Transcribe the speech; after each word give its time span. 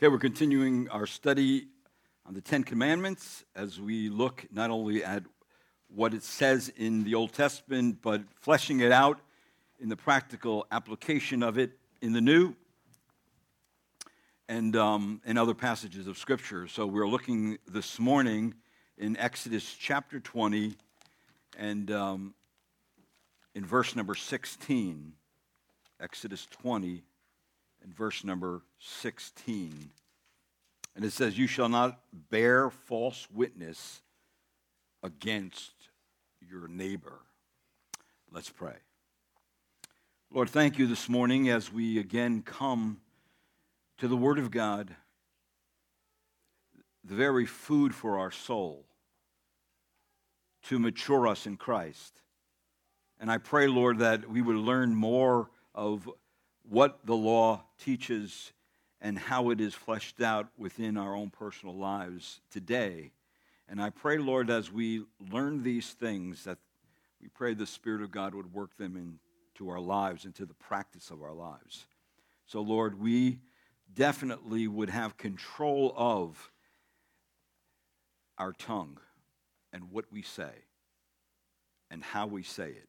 Okay, 0.00 0.08
we're 0.08 0.16
continuing 0.16 0.88
our 0.88 1.04
study 1.04 1.66
on 2.24 2.32
the 2.32 2.40
Ten 2.40 2.64
Commandments 2.64 3.44
as 3.54 3.78
we 3.78 4.08
look 4.08 4.46
not 4.50 4.70
only 4.70 5.04
at 5.04 5.24
what 5.94 6.14
it 6.14 6.22
says 6.22 6.72
in 6.74 7.04
the 7.04 7.14
Old 7.14 7.34
Testament, 7.34 7.98
but 8.00 8.22
fleshing 8.34 8.80
it 8.80 8.92
out 8.92 9.20
in 9.78 9.90
the 9.90 9.98
practical 9.98 10.66
application 10.72 11.42
of 11.42 11.58
it 11.58 11.72
in 12.00 12.14
the 12.14 12.20
New 12.22 12.54
and 14.48 14.74
um, 14.74 15.20
in 15.26 15.36
other 15.36 15.52
passages 15.52 16.06
of 16.06 16.16
Scripture. 16.16 16.66
So 16.66 16.86
we're 16.86 17.06
looking 17.06 17.58
this 17.70 17.98
morning 17.98 18.54
in 18.96 19.18
Exodus 19.18 19.76
chapter 19.78 20.18
20 20.18 20.76
and 21.58 21.90
um, 21.90 22.34
in 23.54 23.66
verse 23.66 23.94
number 23.94 24.14
16. 24.14 25.12
Exodus 26.00 26.46
20 26.46 27.02
and 27.82 27.94
verse 27.94 28.24
number 28.24 28.62
16. 28.78 29.90
And 30.96 31.04
it 31.04 31.12
says, 31.12 31.38
You 31.38 31.46
shall 31.46 31.68
not 31.68 32.00
bear 32.30 32.70
false 32.70 33.26
witness 33.32 34.02
against 35.02 35.72
your 36.40 36.68
neighbor. 36.68 37.20
Let's 38.32 38.50
pray. 38.50 38.76
Lord, 40.32 40.48
thank 40.48 40.78
you 40.78 40.86
this 40.86 41.08
morning 41.08 41.48
as 41.48 41.72
we 41.72 41.98
again 41.98 42.42
come 42.42 43.00
to 43.98 44.06
the 44.06 44.16
Word 44.16 44.38
of 44.38 44.50
God, 44.50 44.94
the 47.04 47.14
very 47.14 47.46
food 47.46 47.94
for 47.94 48.18
our 48.18 48.30
soul, 48.30 48.84
to 50.64 50.78
mature 50.78 51.26
us 51.26 51.46
in 51.46 51.56
Christ. 51.56 52.20
And 53.18 53.30
I 53.30 53.38
pray, 53.38 53.66
Lord, 53.66 53.98
that 53.98 54.30
we 54.30 54.40
would 54.40 54.56
learn 54.56 54.94
more 54.94 55.50
of 55.74 56.08
what 56.70 57.04
the 57.04 57.16
law 57.16 57.64
teaches 57.78 58.52
and 59.00 59.18
how 59.18 59.50
it 59.50 59.60
is 59.60 59.74
fleshed 59.74 60.22
out 60.22 60.46
within 60.56 60.96
our 60.96 61.16
own 61.16 61.28
personal 61.28 61.74
lives 61.74 62.40
today. 62.48 63.10
And 63.68 63.82
I 63.82 63.90
pray, 63.90 64.18
Lord, 64.18 64.50
as 64.50 64.70
we 64.70 65.02
learn 65.32 65.64
these 65.64 65.90
things, 65.90 66.44
that 66.44 66.58
we 67.20 67.26
pray 67.26 67.54
the 67.54 67.66
Spirit 67.66 68.02
of 68.02 68.12
God 68.12 68.36
would 68.36 68.54
work 68.54 68.76
them 68.76 68.96
into 68.96 69.68
our 69.68 69.80
lives, 69.80 70.24
into 70.24 70.46
the 70.46 70.54
practice 70.54 71.10
of 71.10 71.22
our 71.22 71.34
lives. 71.34 71.86
So, 72.46 72.60
Lord, 72.60 73.00
we 73.00 73.40
definitely 73.92 74.68
would 74.68 74.90
have 74.90 75.16
control 75.16 75.92
of 75.96 76.52
our 78.38 78.52
tongue 78.52 78.98
and 79.72 79.90
what 79.90 80.04
we 80.12 80.22
say 80.22 80.52
and 81.90 82.04
how 82.04 82.28
we 82.28 82.44
say 82.44 82.68
it 82.68 82.88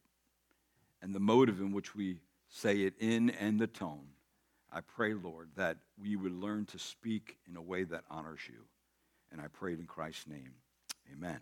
and 1.02 1.12
the 1.12 1.20
motive 1.20 1.60
in 1.60 1.72
which 1.72 1.96
we 1.96 2.18
say 2.52 2.82
it 2.82 2.94
in 3.00 3.30
and 3.30 3.58
the 3.58 3.66
tone. 3.66 4.06
I 4.70 4.80
pray, 4.80 5.14
Lord, 5.14 5.48
that 5.56 5.78
we 6.00 6.16
would 6.16 6.32
learn 6.32 6.66
to 6.66 6.78
speak 6.78 7.36
in 7.48 7.56
a 7.56 7.62
way 7.62 7.84
that 7.84 8.04
honors 8.10 8.40
you. 8.46 8.60
And 9.30 9.40
I 9.40 9.46
pray 9.48 9.72
it 9.72 9.80
in 9.80 9.86
Christ's 9.86 10.28
name. 10.28 10.52
Amen. 11.12 11.40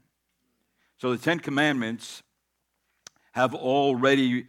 So 0.98 1.12
the 1.12 1.18
Ten 1.18 1.40
Commandments 1.40 2.22
have 3.32 3.54
already 3.54 4.46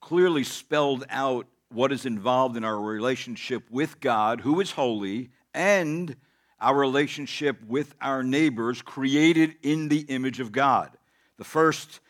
clearly 0.00 0.44
spelled 0.44 1.04
out 1.08 1.46
what 1.70 1.90
is 1.90 2.04
involved 2.06 2.56
in 2.56 2.64
our 2.64 2.78
relationship 2.78 3.64
with 3.70 4.00
God, 4.00 4.42
who 4.42 4.60
is 4.60 4.72
holy, 4.72 5.30
and 5.54 6.16
our 6.60 6.76
relationship 6.76 7.62
with 7.66 7.94
our 8.00 8.22
neighbors 8.22 8.82
created 8.82 9.56
in 9.62 9.88
the 9.88 10.00
image 10.00 10.40
of 10.40 10.52
God. 10.52 10.90
The 11.38 11.44
first 11.44 12.00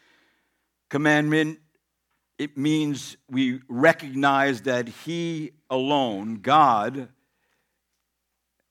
commandment 0.91 1.61
it 2.39 2.57
means 2.57 3.17
we 3.31 3.61
recognize 3.69 4.63
that 4.63 4.89
He 4.89 5.53
alone, 5.71 6.37
God, 6.37 7.09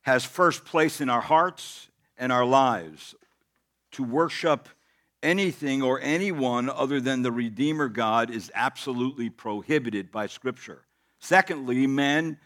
has 0.02 0.26
first 0.26 0.66
place 0.66 1.00
in 1.00 1.10
our 1.10 1.22
hearts 1.22 1.90
and 2.18 2.32
our 2.32 2.46
lives. 2.46 3.16
To 3.94 4.04
worship 4.04 4.68
anything 5.22 5.82
or 5.82 6.00
anyone 6.02 6.70
other 6.70 7.00
than 7.00 7.22
the 7.22 7.32
Redeemer 7.32 7.88
God 7.88 8.30
is 8.30 8.52
absolutely 8.54 9.30
prohibited 9.30 10.12
by 10.12 10.28
Scripture. 10.28 10.82
Secondly, 11.20 11.88
men 11.88 12.38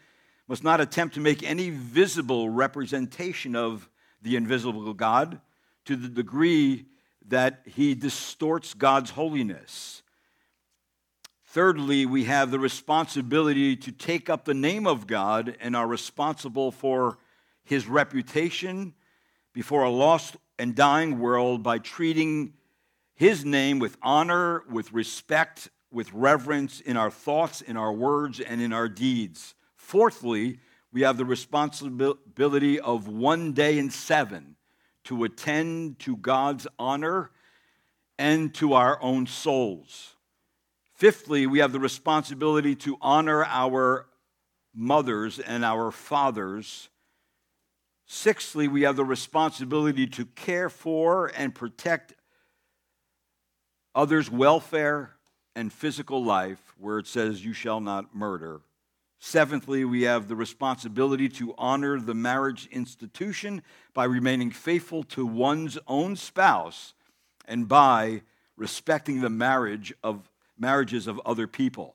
must 0.46 0.62
not 0.62 0.80
attempt 0.80 1.14
to 1.14 1.20
make 1.20 1.42
any 1.42 1.70
visible 1.70 2.48
representation 2.48 3.56
of 3.56 3.88
the 4.22 4.36
invisible 4.36 4.94
God 4.94 5.40
to 5.84 5.96
the 5.96 6.08
degree 6.08 6.86
that 7.26 7.62
he 7.66 7.94
distorts 7.94 8.74
God's 8.74 9.10
holiness. 9.10 10.02
Thirdly, 11.58 12.06
we 12.06 12.22
have 12.26 12.52
the 12.52 12.58
responsibility 12.60 13.74
to 13.74 13.90
take 13.90 14.30
up 14.30 14.44
the 14.44 14.54
name 14.54 14.86
of 14.86 15.08
God 15.08 15.56
and 15.60 15.74
are 15.74 15.88
responsible 15.88 16.70
for 16.70 17.18
his 17.64 17.88
reputation 17.88 18.94
before 19.52 19.82
a 19.82 19.90
lost 19.90 20.36
and 20.56 20.76
dying 20.76 21.18
world 21.18 21.64
by 21.64 21.78
treating 21.78 22.52
his 23.16 23.44
name 23.44 23.80
with 23.80 23.96
honor, 24.02 24.62
with 24.70 24.92
respect, 24.92 25.68
with 25.90 26.12
reverence 26.12 26.80
in 26.80 26.96
our 26.96 27.10
thoughts, 27.10 27.60
in 27.60 27.76
our 27.76 27.92
words, 27.92 28.38
and 28.38 28.62
in 28.62 28.72
our 28.72 28.88
deeds. 28.88 29.56
Fourthly, 29.74 30.60
we 30.92 31.00
have 31.00 31.16
the 31.16 31.24
responsibility 31.24 32.78
of 32.78 33.08
one 33.08 33.52
day 33.52 33.80
in 33.80 33.90
seven 33.90 34.54
to 35.02 35.24
attend 35.24 35.98
to 35.98 36.16
God's 36.18 36.68
honor 36.78 37.32
and 38.16 38.54
to 38.54 38.74
our 38.74 39.02
own 39.02 39.26
souls. 39.26 40.14
Fifthly, 40.98 41.46
we 41.46 41.60
have 41.60 41.70
the 41.70 41.78
responsibility 41.78 42.74
to 42.74 42.98
honor 43.00 43.44
our 43.44 44.06
mothers 44.74 45.38
and 45.38 45.64
our 45.64 45.92
fathers. 45.92 46.88
Sixthly, 48.06 48.66
we 48.66 48.82
have 48.82 48.96
the 48.96 49.04
responsibility 49.04 50.08
to 50.08 50.26
care 50.26 50.68
for 50.68 51.30
and 51.36 51.54
protect 51.54 52.14
others' 53.94 54.28
welfare 54.28 55.14
and 55.54 55.72
physical 55.72 56.24
life, 56.24 56.74
where 56.78 56.98
it 56.98 57.06
says, 57.06 57.44
You 57.44 57.52
shall 57.52 57.80
not 57.80 58.12
murder. 58.12 58.60
Seventhly, 59.20 59.84
we 59.84 60.02
have 60.02 60.26
the 60.26 60.34
responsibility 60.34 61.28
to 61.28 61.54
honor 61.56 62.00
the 62.00 62.14
marriage 62.14 62.68
institution 62.72 63.62
by 63.94 64.02
remaining 64.02 64.50
faithful 64.50 65.04
to 65.04 65.24
one's 65.24 65.78
own 65.86 66.16
spouse 66.16 66.94
and 67.44 67.68
by 67.68 68.22
respecting 68.56 69.20
the 69.20 69.30
marriage 69.30 69.94
of 70.02 70.28
marriages 70.58 71.06
of 71.06 71.20
other 71.24 71.46
people. 71.46 71.94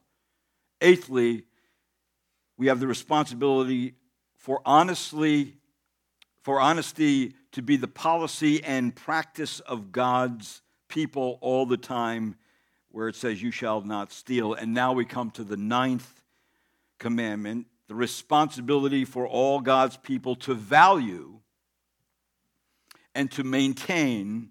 Eighthly, 0.82 1.46
we 2.58 2.68
have 2.68 2.80
the 2.80 2.88
responsibility 2.88 3.96
for 4.38 4.62
honestly 4.66 5.58
for 6.42 6.60
honesty 6.60 7.34
to 7.54 7.62
be 7.62 7.78
the 7.78 7.88
policy 7.88 8.62
and 8.64 8.94
practice 8.94 9.62
of 9.62 9.94
God's 9.94 10.62
people 10.90 11.38
all 11.42 11.66
the 11.66 11.78
time 11.78 12.36
where 12.90 13.08
it 13.08 13.16
says 13.16 13.42
you 13.42 13.50
shall 13.50 13.82
not 13.82 14.12
steal 14.12 14.54
and 14.54 14.74
now 14.74 14.92
we 14.92 15.06
come 15.06 15.32
to 15.32 15.44
the 15.44 15.58
ninth 15.58 16.22
commandment 17.00 17.66
the 17.88 17.96
responsibility 17.96 19.06
for 19.06 19.26
all 19.26 19.62
God's 19.62 19.98
people 19.98 20.36
to 20.36 20.54
value 20.54 21.40
and 23.16 23.32
to 23.32 23.44
maintain 23.44 24.50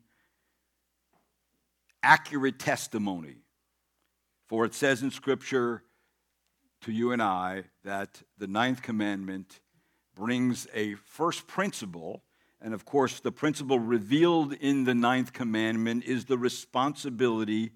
accurate 2.02 2.58
testimony 2.58 3.41
for 4.52 4.66
it 4.66 4.74
says 4.74 5.02
in 5.02 5.10
Scripture 5.10 5.82
to 6.82 6.92
you 6.92 7.12
and 7.12 7.22
I 7.22 7.64
that 7.84 8.20
the 8.36 8.46
ninth 8.46 8.82
commandment 8.82 9.60
brings 10.14 10.68
a 10.74 10.96
first 11.06 11.46
principle. 11.46 12.22
And 12.60 12.74
of 12.74 12.84
course, 12.84 13.18
the 13.18 13.32
principle 13.32 13.78
revealed 13.78 14.52
in 14.52 14.84
the 14.84 14.94
ninth 14.94 15.32
commandment 15.32 16.04
is 16.04 16.26
the 16.26 16.36
responsibility 16.36 17.70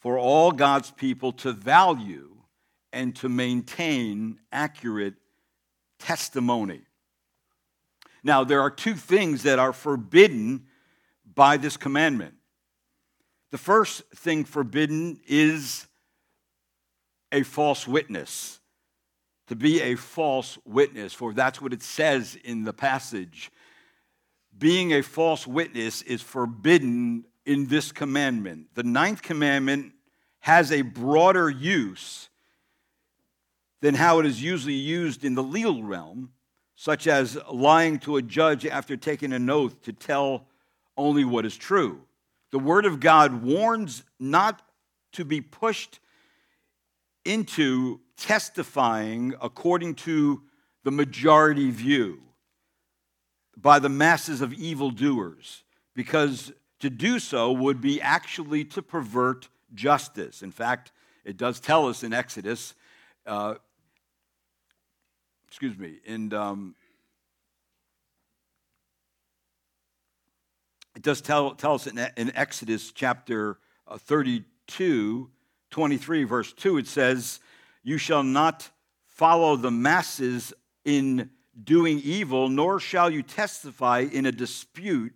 for 0.00 0.18
all 0.18 0.52
God's 0.52 0.90
people 0.90 1.32
to 1.32 1.52
value 1.52 2.34
and 2.90 3.14
to 3.16 3.28
maintain 3.28 4.38
accurate 4.50 5.16
testimony. 5.98 6.80
Now, 8.24 8.42
there 8.42 8.62
are 8.62 8.70
two 8.70 8.94
things 8.94 9.42
that 9.42 9.58
are 9.58 9.74
forbidden 9.74 10.64
by 11.34 11.58
this 11.58 11.76
commandment. 11.76 12.37
The 13.50 13.58
first 13.58 14.02
thing 14.14 14.44
forbidden 14.44 15.20
is 15.26 15.86
a 17.32 17.42
false 17.42 17.86
witness. 17.86 18.60
To 19.48 19.56
be 19.56 19.80
a 19.80 19.94
false 19.94 20.58
witness, 20.66 21.14
for 21.14 21.32
that's 21.32 21.60
what 21.60 21.72
it 21.72 21.82
says 21.82 22.36
in 22.44 22.64
the 22.64 22.74
passage. 22.74 23.50
Being 24.58 24.92
a 24.92 25.02
false 25.02 25.46
witness 25.46 26.02
is 26.02 26.20
forbidden 26.20 27.24
in 27.46 27.66
this 27.66 27.90
commandment. 27.90 28.66
The 28.74 28.82
ninth 28.82 29.22
commandment 29.22 29.92
has 30.40 30.70
a 30.70 30.82
broader 30.82 31.48
use 31.48 32.28
than 33.80 33.94
how 33.94 34.18
it 34.18 34.26
is 34.26 34.42
usually 34.42 34.74
used 34.74 35.24
in 35.24 35.34
the 35.34 35.42
legal 35.42 35.82
realm, 35.82 36.32
such 36.74 37.06
as 37.06 37.38
lying 37.50 37.98
to 38.00 38.16
a 38.16 38.22
judge 38.22 38.66
after 38.66 38.96
taking 38.96 39.32
an 39.32 39.48
oath 39.48 39.80
to 39.82 39.92
tell 39.92 40.46
only 40.96 41.24
what 41.24 41.46
is 41.46 41.56
true. 41.56 42.02
The 42.50 42.58
Word 42.58 42.86
of 42.86 43.00
God 43.00 43.42
warns 43.42 44.02
not 44.18 44.62
to 45.12 45.24
be 45.24 45.40
pushed 45.40 46.00
into 47.24 48.00
testifying 48.16 49.34
according 49.40 49.94
to 49.94 50.42
the 50.84 50.90
majority 50.90 51.70
view 51.70 52.22
by 53.56 53.78
the 53.78 53.88
masses 53.88 54.40
of 54.40 54.52
evildoers, 54.54 55.64
because 55.94 56.52
to 56.80 56.88
do 56.88 57.18
so 57.18 57.52
would 57.52 57.80
be 57.80 58.00
actually 58.00 58.64
to 58.64 58.80
pervert 58.80 59.48
justice. 59.74 60.42
In 60.42 60.52
fact, 60.52 60.92
it 61.24 61.36
does 61.36 61.60
tell 61.60 61.88
us 61.88 62.02
in 62.02 62.12
Exodus, 62.12 62.74
uh, 63.26 63.56
excuse 65.48 65.76
me, 65.76 65.96
in 66.04 66.32
um, 66.32 66.74
it 70.98 71.04
does 71.04 71.20
tell, 71.20 71.54
tell 71.54 71.74
us 71.74 71.86
in, 71.86 71.96
in 72.16 72.32
Exodus 72.34 72.90
chapter 72.90 73.60
uh, 73.86 73.98
32, 73.98 75.30
23, 75.70 76.24
verse 76.24 76.52
2, 76.52 76.78
it 76.78 76.88
says, 76.88 77.38
You 77.84 77.98
shall 77.98 78.24
not 78.24 78.68
follow 79.06 79.54
the 79.54 79.70
masses 79.70 80.52
in 80.84 81.30
doing 81.62 82.00
evil, 82.02 82.48
nor 82.48 82.80
shall 82.80 83.10
you 83.10 83.22
testify 83.22 84.06
in 84.10 84.26
a 84.26 84.32
dispute 84.32 85.12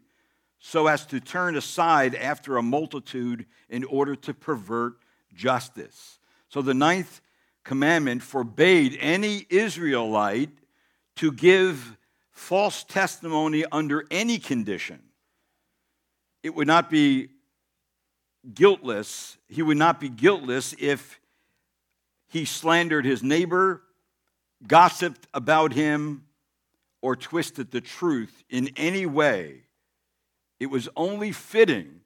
so 0.61 0.87
as 0.87 1.05
to 1.07 1.19
turn 1.19 1.57
aside 1.57 2.15
after 2.15 2.59
a 2.59 2.63
multitude 2.63 3.45
in 3.69 3.83
order 3.83 4.15
to 4.15 4.33
pervert 4.33 4.99
justice. 5.35 6.21
So 6.49 6.63
the 6.63 6.75
ninth 6.75 7.21
commandment 7.65 8.23
forbade 8.23 8.97
any 9.01 9.47
Israelite 9.51 10.57
to 11.17 11.33
give 11.33 11.97
false 12.31 12.85
testimony 12.85 13.65
under 13.73 14.05
any 14.13 14.39
condition. 14.39 15.01
It 16.43 16.55
would 16.55 16.67
not 16.67 16.91
be 16.91 17.29
guiltless, 18.55 19.37
he 19.49 19.63
would 19.63 19.77
not 19.77 20.01
be 20.01 20.09
guiltless 20.09 20.75
if 20.79 21.21
he 22.29 22.45
slandered 22.45 23.05
his 23.05 23.23
neighbor, 23.23 23.83
gossiped 24.67 25.29
about 25.33 25.73
him, 25.73 26.25
or 27.01 27.15
twisted 27.17 27.71
the 27.71 27.81
truth 27.81 28.43
in 28.49 28.71
any 28.77 29.07
way. 29.07 29.63
It 30.59 30.67
was 30.67 30.89
only 30.97 31.33
fitting 31.33 32.01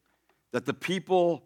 that 0.52 0.64
the 0.64 0.74
people 0.74 1.44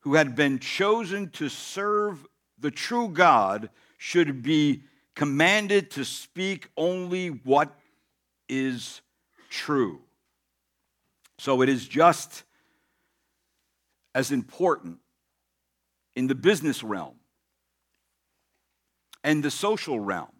who 0.00 0.14
had 0.14 0.34
been 0.34 0.58
chosen 0.58 1.30
to 1.30 1.48
serve 1.48 2.26
the 2.58 2.70
true 2.70 3.08
God 3.08 3.70
should 3.96 4.42
be 4.42 4.82
commanded 5.14 5.90
to 5.92 6.04
speak 6.04 6.68
only 6.76 7.28
what 7.28 7.78
is 8.48 9.00
true. 9.48 10.00
So 11.38 11.62
it 11.62 11.68
is 11.68 11.86
just 11.86 12.44
as 14.14 14.32
important 14.32 14.98
in 16.16 16.26
the 16.26 16.34
business 16.34 16.82
realm 16.82 17.14
and 19.22 19.42
the 19.42 19.50
social 19.50 20.00
realm. 20.00 20.32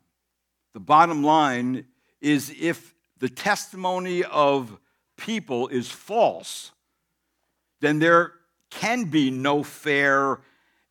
The 0.74 0.80
bottom 0.80 1.22
line 1.22 1.86
is 2.20 2.52
if 2.60 2.94
the 3.18 3.28
testimony 3.28 4.24
of 4.24 4.78
people 5.16 5.68
is 5.68 5.90
false, 5.90 6.72
then 7.80 7.98
there 7.98 8.32
can 8.70 9.04
be 9.04 9.30
no 9.30 9.62
fair 9.62 10.40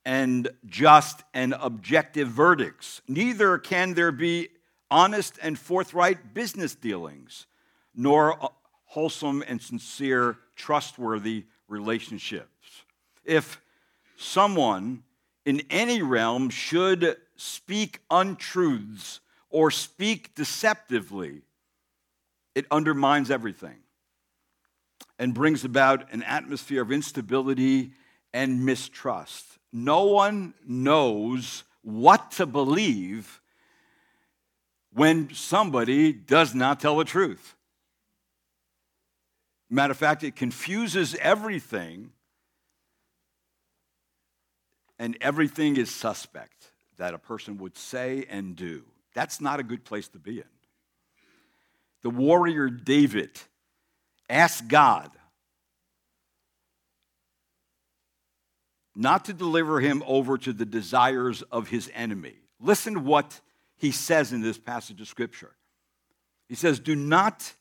and 0.05 0.47
just 0.65 1.23
and 1.33 1.53
objective 1.59 2.29
verdicts. 2.29 3.01
Neither 3.07 3.57
can 3.57 3.93
there 3.93 4.13
be 4.13 4.49
honest 4.89 5.37
and 5.41 5.59
forthright 5.59 6.33
business 6.33 6.75
dealings, 6.75 7.45
nor 7.93 8.51
wholesome 8.87 9.43
and 9.47 9.61
sincere, 9.61 10.37
trustworthy 10.55 11.45
relationships. 11.67 12.83
If 13.23 13.61
someone 14.17 15.03
in 15.45 15.61
any 15.69 16.01
realm 16.01 16.49
should 16.49 17.17
speak 17.35 17.99
untruths 18.09 19.19
or 19.49 19.71
speak 19.71 20.33
deceptively, 20.35 21.41
it 22.55 22.65
undermines 22.71 23.29
everything 23.29 23.77
and 25.19 25.33
brings 25.33 25.63
about 25.63 26.11
an 26.11 26.23
atmosphere 26.23 26.81
of 26.81 26.91
instability 26.91 27.91
and 28.33 28.65
mistrust. 28.65 29.45
No 29.71 30.05
one 30.05 30.53
knows 30.65 31.63
what 31.81 32.31
to 32.31 32.45
believe 32.45 33.41
when 34.93 35.33
somebody 35.33 36.13
does 36.13 36.55
not 36.55 36.79
tell 36.79 36.97
the 36.97 37.05
truth. 37.05 37.55
Matter 39.69 39.91
of 39.91 39.97
fact, 39.97 40.23
it 40.23 40.35
confuses 40.35 41.15
everything, 41.15 42.11
and 44.97 45.17
everything 45.19 45.77
is 45.77 45.93
suspect 45.93 46.71
that 46.97 47.13
a 47.13 47.19
person 47.19 47.57
would 47.57 47.77
say 47.77 48.25
and 48.29 48.55
do. 48.55 48.83
That's 49.13 49.41
not 49.41 49.59
a 49.59 49.63
good 49.63 49.83
place 49.83 50.07
to 50.09 50.19
be 50.19 50.37
in. 50.37 50.45
The 52.03 52.09
warrior 52.09 52.69
David 52.69 53.31
asked 54.29 54.67
God 54.67 55.11
not 58.95 59.25
to 59.25 59.33
deliver 59.33 59.79
him 59.79 60.03
over 60.07 60.37
to 60.39 60.51
the 60.51 60.65
desires 60.65 61.43
of 61.43 61.69
his 61.69 61.91
enemy. 61.93 62.33
Listen 62.59 62.95
to 62.95 62.99
what 62.99 63.39
he 63.77 63.91
says 63.91 64.33
in 64.33 64.41
this 64.41 64.57
passage 64.57 64.99
of 65.01 65.07
Scripture. 65.07 65.51
He 66.49 66.55
says, 66.55 66.79
Do 66.79 66.95
not 66.95 67.53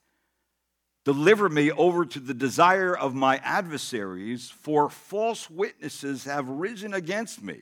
deliver 1.06 1.49
me 1.49 1.70
over 1.70 2.05
to 2.05 2.19
the 2.19 2.35
desire 2.35 2.94
of 2.94 3.14
my 3.14 3.37
adversaries, 3.44 4.50
for 4.50 4.91
false 4.91 5.49
witnesses 5.49 6.25
have 6.25 6.49
risen 6.49 6.93
against 6.93 7.41
me 7.41 7.61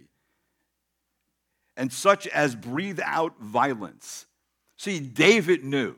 and 1.76 1.92
such 1.92 2.26
as 2.28 2.54
breathe 2.54 3.00
out 3.04 3.38
violence. 3.38 4.24
See, 4.78 4.98
David 4.98 5.62
knew 5.62 5.94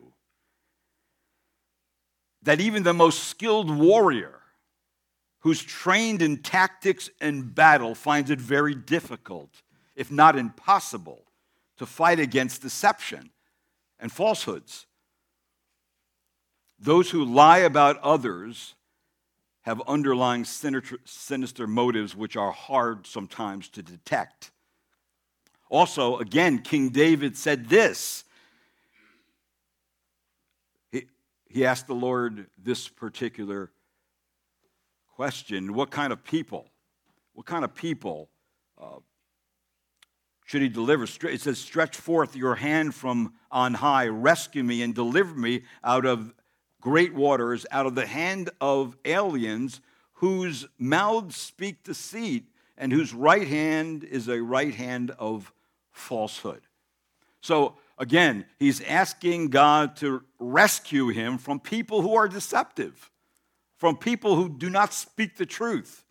that 2.43 2.61
even 2.61 2.83
the 2.83 2.93
most 2.93 3.25
skilled 3.25 3.71
warrior 3.71 4.41
who's 5.41 5.63
trained 5.63 6.23
in 6.23 6.39
tactics 6.39 7.11
and 7.21 7.55
battle 7.55 7.95
finds 7.95 8.29
it 8.29 8.41
very 8.41 8.75
difficult, 8.75 9.63
if 9.95 10.11
not 10.11 10.37
impossible, 10.37 11.23
to 11.77 11.87
fight 11.87 12.19
against 12.19 12.63
deception 12.63 13.31
and 14.01 14.11
falsehoods. 14.11 14.87
Those 16.78 17.11
who 17.11 17.25
lie 17.25 17.58
about 17.58 17.99
others 18.00 18.75
have 19.62 19.82
underlying 19.88 20.44
sinister 20.44 21.67
motives 21.67 22.14
which 22.14 22.37
are 22.37 22.52
hard 22.52 23.06
sometimes 23.06 23.69
to 23.70 23.82
detect. 23.82 24.52
Also, 25.69 26.19
again, 26.19 26.61
King 26.61 26.90
David 26.90 27.37
said 27.37 27.69
this. 27.69 28.25
He, 30.93 31.06
he 31.49 31.64
asked 31.64 31.88
the 31.88 31.95
Lord 31.95 32.47
this 32.62 32.88
particular 32.88 33.73
question 35.16 35.75
What 35.75 35.90
kind 35.90 36.12
of 36.12 36.23
people? 36.23 36.68
What 37.33 37.47
kind 37.47 37.64
of 37.64 37.75
people 37.75 38.28
uh, 38.80 39.00
should 40.45 40.62
he 40.62 40.68
deliver? 40.68 41.04
It 41.04 41.40
says, 41.40 41.59
Stretch 41.59 41.97
forth 41.97 42.37
your 42.37 42.54
hand 42.54 42.95
from 42.95 43.35
on 43.50 43.75
high, 43.75 44.06
rescue 44.06 44.62
me 44.62 44.83
and 44.83 44.95
deliver 44.95 45.35
me 45.35 45.62
out 45.83 46.06
of 46.06 46.33
great 46.87 47.14
waters, 47.14 47.66
out 47.73 47.85
of 47.85 47.97
the 47.97 48.07
hand 48.07 48.49
of 48.61 48.97
aliens 49.05 49.81
whose 50.12 50.69
mouths 50.78 51.35
speak 51.35 51.83
deceit 51.83 52.45
and 52.78 52.93
whose 52.93 53.12
right 53.12 53.49
hand 53.49 54.05
is 54.05 54.28
a 54.28 54.40
right 54.40 54.73
hand 54.73 55.11
of 55.19 55.52
falsehood. 55.90 56.62
So 57.40 57.75
again, 57.99 58.45
he's 58.61 58.81
asking 58.83 59.49
God 59.49 59.97
to 59.97 60.23
rescue 60.38 61.09
him 61.09 61.38
from 61.38 61.59
people 61.59 62.02
who 62.02 62.14
are 62.14 62.28
deceptive, 62.28 63.11
from 63.76 63.97
people 63.97 64.37
who 64.37 64.49
do 64.49 64.71
not 64.71 64.93
speak 64.93 65.38
the 65.38 65.45
truth, 65.45 66.05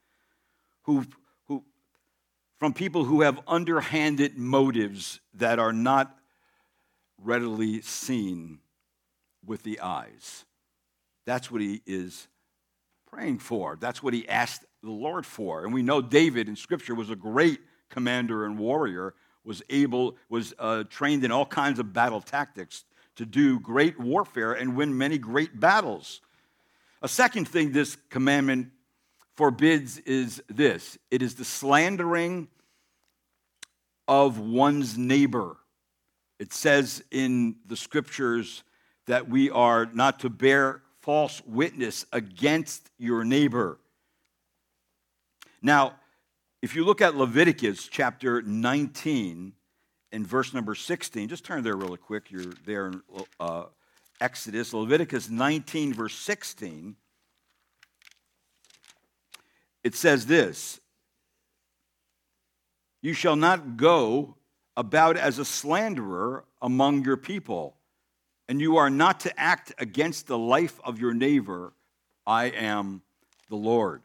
who, 0.82 1.06
who, 1.48 1.64
from 2.60 2.74
people 2.74 3.06
who 3.06 3.22
have 3.22 3.40
underhanded 3.48 4.38
motives 4.38 5.22
that 5.36 5.58
are 5.58 5.72
not 5.72 6.20
readily 7.24 7.80
seen 7.80 8.60
with 9.46 9.64
the 9.64 9.80
eyes. 9.80 10.44
That's 11.26 11.52
what 11.52 11.62
he 11.62 11.82
is 11.86 12.28
praying 13.10 13.40
for. 13.40 13.78
That's 13.80 14.04
what 14.04 14.14
he 14.14 14.28
asked 14.28 14.66
the 14.84 14.92
Lord 14.92 15.26
for. 15.26 15.64
And 15.64 15.74
we 15.74 15.82
know 15.82 16.02
David 16.02 16.48
in 16.48 16.56
Scripture 16.56 16.96
was 16.96 17.10
a 17.10 17.16
great 17.16 17.60
commander 17.90 18.46
and 18.46 18.58
warrior 18.58 19.14
was 19.44 19.62
able, 19.70 20.18
was 20.30 20.54
uh, 20.60 20.84
trained 20.90 21.24
in 21.24 21.32
all 21.32 21.46
kinds 21.46 21.80
of 21.80 21.94
battle 21.94 22.22
tactics 22.22 22.84
to 23.16 23.26
do 23.26 23.60
great 23.60 24.00
warfare 24.00 24.54
and 24.54 24.76
win 24.76 24.98
many 24.98 25.18
great 25.18 25.60
battles. 25.60 26.22
A 27.02 27.08
second 27.08 27.48
thing 27.48 27.72
this 27.72 27.98
commandment 28.10 28.72
forbids 29.36 30.00
is 30.00 30.42
this 30.50 30.98
it 31.12 31.22
is 31.22 31.36
the 31.36 31.46
slandering 31.46 32.48
of 34.08 34.40
one's 34.40 34.98
neighbor. 34.98 35.58
It 36.40 36.52
says 36.52 37.04
in 37.12 37.56
the 37.66 37.78
scriptures 37.78 38.64
that 39.08 39.30
we 39.30 39.50
are 39.50 39.86
not 39.86 40.20
to 40.22 40.30
bear 40.30 40.82
false 41.06 41.42
witness 41.46 42.06
against 42.12 42.90
your 42.98 43.24
neighbor. 43.24 43.80
Now, 45.62 45.94
if 46.62 46.76
you 46.76 46.84
look 46.84 47.02
at 47.02 47.16
Leviticus 47.16 47.88
chapter 47.88 48.42
19 48.42 49.54
and 50.16 50.26
verse 50.26 50.54
number 50.54 50.76
16. 50.76 51.28
Just 51.28 51.44
turn 51.44 51.62
there 51.62 51.76
really 51.76 51.98
quick. 51.98 52.32
You're 52.32 52.54
there 52.66 52.88
in 52.88 53.02
uh, 53.38 53.66
Exodus, 54.22 54.74
Leviticus 54.74 55.30
19, 55.30 55.94
verse 55.94 56.16
16. 56.16 56.96
It 59.84 59.94
says 59.94 60.26
this 60.26 60.80
You 63.02 63.14
shall 63.14 63.36
not 63.36 63.76
go 63.76 64.38
about 64.78 65.18
as 65.18 65.38
a 65.38 65.44
slanderer 65.44 66.46
among 66.62 67.04
your 67.04 67.18
people, 67.18 67.76
and 68.48 68.62
you 68.62 68.78
are 68.78 68.90
not 68.90 69.20
to 69.22 69.40
act 69.40 69.74
against 69.78 70.28
the 70.28 70.38
life 70.38 70.80
of 70.84 71.00
your 71.00 71.14
neighbor. 71.14 71.74
I 72.26 72.46
am 72.46 73.02
the 73.50 73.56
Lord. 73.56 74.04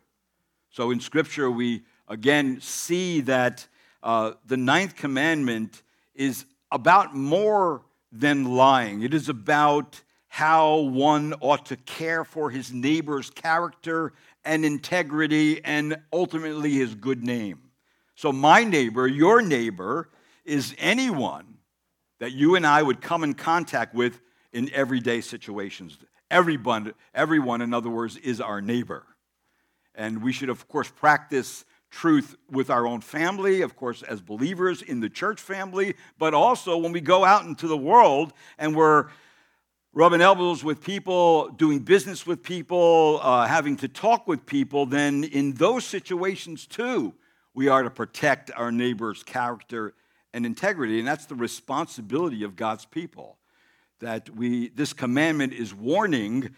So 0.71 0.91
in 0.91 1.01
Scripture, 1.01 1.51
we 1.51 1.83
again 2.09 2.61
see 2.61 3.21
that 3.23 3.67
uh, 4.03 4.33
the 4.47 4.57
ninth 4.57 4.97
commandment 4.97 5.83
is 6.15 6.47
about 6.71 7.15
more 7.15 7.83
than 8.13 8.55
lying. 8.55 9.03
It 9.03 9.15
is 9.15 9.29
about 9.29 10.01
how 10.29 10.77
one 10.77 11.35
ought 11.41 11.67
to 11.67 11.77
care 11.77 12.25
for 12.25 12.51
his 12.51 12.73
neighbor's 12.73 13.31
character 13.31 14.13
and 14.45 14.65
integrity 14.65 15.63
and 15.65 15.99
ultimately 16.13 16.73
his 16.75 16.95
good 16.95 17.23
name. 17.23 17.61
So, 18.15 18.33
my 18.33 18.65
neighbor, 18.65 19.07
your 19.07 19.43
neighbor, 19.43 20.09
is 20.45 20.75
anyone 20.79 21.59
that 22.21 22.33
you 22.33 22.55
and 22.55 22.67
I 22.67 22.83
would 22.83 23.01
come 23.01 23.25
in 23.25 23.35
contact 23.35 23.95
with 23.95 24.21
in 24.53 24.71
everyday 24.73 25.21
situations. 25.21 25.99
Everyone, 26.31 26.95
everyone, 27.15 27.61
in 27.61 27.75
other 27.75 27.91
words, 27.91 28.17
is 28.17 28.41
our 28.41 28.61
neighbor. 28.61 29.05
And 29.95 30.23
we 30.23 30.33
should, 30.33 30.49
of 30.49 30.69
course, 30.69 30.89
practice 30.89 31.65
truth 31.91 32.37
with 32.51 32.71
our 32.71 32.87
own 32.87 33.01
family, 33.01 33.63
of 33.63 33.77
course, 33.77 34.03
as 34.03 34.21
believers 34.21 34.81
in 34.81 35.01
the 35.01 35.09
church 35.09 35.41
family, 35.41 35.95
but 36.19 36.35
also 36.35 36.77
when 36.79 36.93
we 36.93 37.01
go 37.01 37.25
out 37.25 37.45
into 37.45 37.67
the 37.67 37.77
world 37.77 38.33
and 38.59 38.77
we're 38.77 39.07
rubbing 39.93 40.21
elbows 40.21 40.63
with 40.63 40.81
people, 40.81 41.49
doing 41.49 41.81
business 41.81 42.27
with 42.27 42.43
people, 42.43 43.19
uh, 43.23 43.47
having 43.47 43.77
to 43.77 43.89
talk 43.89 44.29
with 44.29 44.47
people, 44.47 44.87
then 44.87 45.25
in 45.25 45.53
those 45.55 45.85
situations 45.85 46.67
too, 46.67 47.13
we 47.55 47.67
are 47.67 47.83
to 47.83 47.91
protect 47.91 48.53
our 48.57 48.71
neighbor's 48.71 49.25
character 49.25 49.95
and 50.33 50.47
integrity. 50.47 51.01
And 51.01 51.09
that's 51.09 51.27
the 51.27 51.35
responsibility 51.35 52.45
of 52.45 52.55
God's 52.55 52.85
people. 52.85 53.40
That 54.01 54.31
we, 54.31 54.69
this 54.69 54.93
commandment 54.93 55.53
is 55.53 55.75
warning 55.75 56.55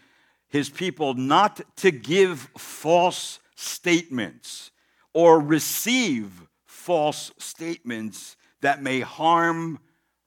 his 0.49 0.69
people 0.69 1.13
not 1.13 1.61
to 1.77 1.91
give 1.91 2.49
false 2.57 3.39
statements 3.55 4.71
or 5.13 5.39
receive 5.39 6.47
false 6.65 7.31
statements 7.37 8.35
that 8.61 8.81
may 8.81 9.01
harm 9.01 9.79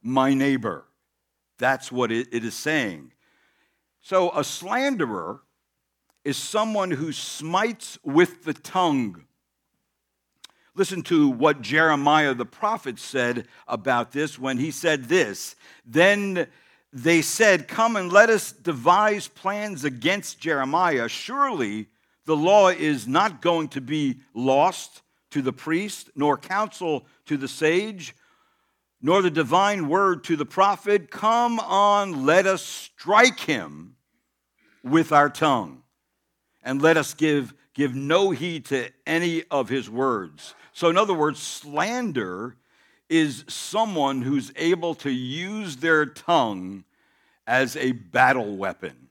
my 0.02 0.34
neighbor. 0.34 0.84
That's 1.58 1.90
what 1.90 2.12
it, 2.12 2.32
is 2.32 2.54
saying. 2.54 3.12
So, 4.00 4.30
a 4.36 4.44
slanderer 4.44 5.40
is 6.24 6.36
someone 6.36 6.90
who 6.90 7.12
smites 7.12 7.98
with 8.04 8.44
the 8.44 8.54
tongue. 8.54 9.24
Listen 10.74 11.02
to 11.04 11.28
what 11.28 11.62
Jeremiah 11.62 12.34
the 12.34 12.44
prophet 12.44 12.98
said 12.98 13.46
about 13.66 14.12
this 14.12 14.38
when 14.38 14.58
he 14.58 14.70
said 14.70 15.04
this. 15.04 15.56
Then 15.84 16.48
they 16.92 17.22
said, 17.22 17.68
Come 17.68 17.96
and 17.96 18.12
let 18.12 18.30
us 18.30 18.52
devise 18.52 19.28
plans 19.28 19.84
against 19.84 20.40
Jeremiah. 20.40 21.08
Surely 21.08 21.88
the 22.24 22.36
law 22.36 22.68
is 22.68 23.06
not 23.06 23.42
going 23.42 23.68
to 23.68 23.80
be 23.80 24.20
lost 24.34 25.02
to 25.30 25.42
the 25.42 25.52
priest, 25.52 26.10
nor 26.14 26.36
counsel 26.36 27.06
to 27.26 27.36
the 27.36 27.48
sage, 27.48 28.14
nor 29.00 29.22
the 29.22 29.30
divine 29.30 29.88
word 29.88 30.24
to 30.24 30.36
the 30.36 30.46
prophet. 30.46 31.10
Come 31.10 31.60
on, 31.60 32.24
let 32.24 32.46
us 32.46 32.62
strike 32.62 33.40
him 33.40 33.96
with 34.82 35.12
our 35.12 35.28
tongue, 35.28 35.82
and 36.62 36.80
let 36.80 36.96
us 36.96 37.14
give, 37.14 37.52
give 37.74 37.94
no 37.94 38.30
heed 38.30 38.64
to 38.66 38.90
any 39.06 39.44
of 39.50 39.68
his 39.68 39.90
words. 39.90 40.54
So, 40.72 40.88
in 40.88 40.96
other 40.96 41.14
words, 41.14 41.40
slander 41.40 42.56
is 43.08 43.44
someone 43.48 44.22
who's 44.22 44.52
able 44.56 44.94
to 44.96 45.10
use 45.10 45.76
their 45.76 46.06
tongue 46.06 46.84
as 47.46 47.76
a 47.76 47.92
battle 47.92 48.56
weapon 48.56 49.06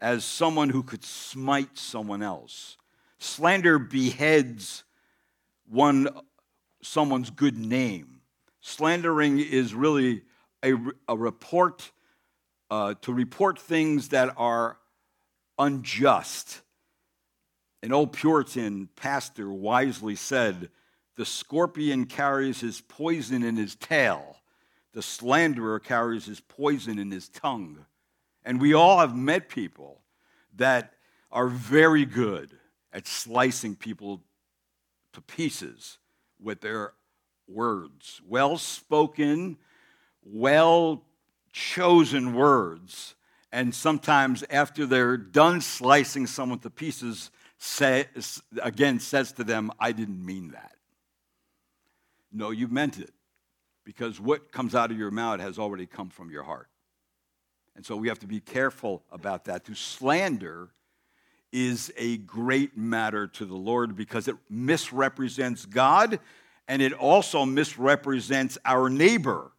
as 0.00 0.24
someone 0.24 0.70
who 0.70 0.82
could 0.82 1.04
smite 1.04 1.76
someone 1.76 2.22
else. 2.22 2.76
Slander 3.18 3.78
beheads 3.78 4.84
one, 5.68 6.08
someone's 6.82 7.30
good 7.30 7.58
name. 7.58 8.20
Slandering 8.60 9.38
is 9.38 9.74
really 9.74 10.22
a, 10.64 10.74
a 11.08 11.16
report 11.16 11.92
uh, 12.70 12.94
to 13.02 13.12
report 13.12 13.58
things 13.58 14.08
that 14.08 14.32
are 14.36 14.78
unjust. 15.58 16.62
An 17.82 17.92
old 17.92 18.12
Puritan 18.12 18.88
pastor 18.96 19.50
wisely 19.50 20.14
said, 20.14 20.70
The 21.20 21.26
scorpion 21.26 22.06
carries 22.06 22.60
his 22.60 22.80
poison 22.80 23.42
in 23.42 23.58
his 23.58 23.74
tail, 23.74 24.38
the 24.94 25.02
slanderer 25.02 25.78
carries 25.78 26.24
his 26.24 26.40
poison 26.40 26.98
in 26.98 27.10
his 27.10 27.28
tongue. 27.28 27.84
And 28.42 28.58
we 28.58 28.72
all 28.72 29.00
have 29.00 29.14
met 29.14 29.50
people 29.50 30.00
that 30.56 30.94
are 31.30 31.48
very 31.48 32.06
good 32.06 32.56
at 32.90 33.06
slicing 33.06 33.76
people 33.76 34.22
to 35.12 35.20
pieces 35.20 35.98
with 36.42 36.62
their 36.62 36.94
words. 37.46 38.22
Well 38.26 38.56
spoken, 38.56 39.58
well 40.24 41.02
chosen 41.52 42.32
words. 42.32 43.14
And 43.52 43.74
sometimes 43.74 44.42
after 44.48 44.86
they're 44.86 45.18
done 45.18 45.60
slicing 45.60 46.26
someone 46.26 46.60
to 46.60 46.70
pieces, 46.70 47.30
say, 47.58 48.06
again 48.62 48.98
says 49.00 49.32
to 49.32 49.44
them, 49.44 49.70
I 49.78 49.92
didn't 49.92 50.24
mean 50.24 50.52
that. 50.52 50.76
No, 52.32 52.50
you 52.50 52.68
meant 52.68 52.98
it. 52.98 53.12
Because 53.84 54.20
what 54.20 54.52
comes 54.52 54.74
out 54.74 54.90
of 54.90 54.98
your 54.98 55.10
mouth 55.10 55.40
has 55.40 55.58
already 55.58 55.86
come 55.86 56.10
from 56.10 56.30
your 56.30 56.42
heart. 56.42 56.68
And 57.74 57.84
so 57.84 57.96
we 57.96 58.08
have 58.08 58.18
to 58.20 58.26
be 58.26 58.40
careful 58.40 59.02
about 59.10 59.46
that. 59.46 59.64
To 59.64 59.74
slander 59.74 60.70
is 61.52 61.92
a 61.96 62.18
great 62.18 62.76
matter 62.76 63.26
to 63.26 63.44
the 63.44 63.56
Lord 63.56 63.96
because 63.96 64.28
it 64.28 64.36
misrepresents 64.48 65.66
God 65.66 66.20
and 66.68 66.80
it 66.80 66.92
also 66.92 67.44
misrepresents 67.44 68.58
our 68.64 68.88
neighbor. 68.88 69.50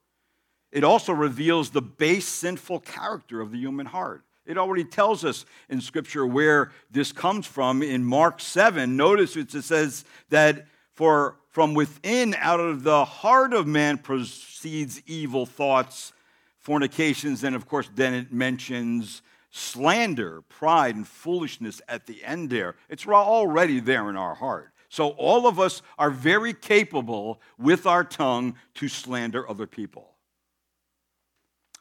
It 0.71 0.85
also 0.85 1.11
reveals 1.11 1.71
the 1.71 1.81
base 1.81 2.27
sinful 2.27 2.79
character 2.81 3.41
of 3.41 3.51
the 3.51 3.57
human 3.57 3.85
heart. 3.85 4.23
It 4.45 4.57
already 4.57 4.85
tells 4.85 5.25
us 5.25 5.45
in 5.69 5.81
Scripture 5.81 6.25
where 6.25 6.71
this 6.89 7.11
comes 7.11 7.45
from. 7.45 7.83
In 7.83 8.03
Mark 8.05 8.39
7, 8.39 8.95
notice 8.95 9.35
it 9.35 9.51
says 9.51 10.05
that 10.29 10.67
for 10.93 11.35
from 11.51 11.73
within, 11.73 12.35
out 12.39 12.59
of 12.59 12.83
the 12.83 13.05
heart 13.05 13.53
of 13.53 13.67
man, 13.67 13.97
proceeds 13.97 15.01
evil 15.05 15.45
thoughts 15.45 16.13
fornications, 16.61 17.43
and 17.43 17.55
of 17.55 17.67
course, 17.67 17.89
then 17.95 18.13
it 18.13 18.31
mentions 18.31 19.21
slander, 19.49 20.41
pride, 20.43 20.95
and 20.95 21.07
foolishness 21.07 21.81
at 21.89 22.05
the 22.05 22.23
end 22.23 22.49
there. 22.49 22.75
It's 22.87 23.05
already 23.05 23.79
there 23.79 24.09
in 24.09 24.15
our 24.15 24.35
heart. 24.35 24.71
So 24.87 25.09
all 25.11 25.47
of 25.47 25.59
us 25.59 25.81
are 25.97 26.11
very 26.11 26.53
capable 26.53 27.41
with 27.57 27.85
our 27.85 28.03
tongue 28.03 28.55
to 28.75 28.87
slander 28.87 29.49
other 29.49 29.67
people. 29.67 30.11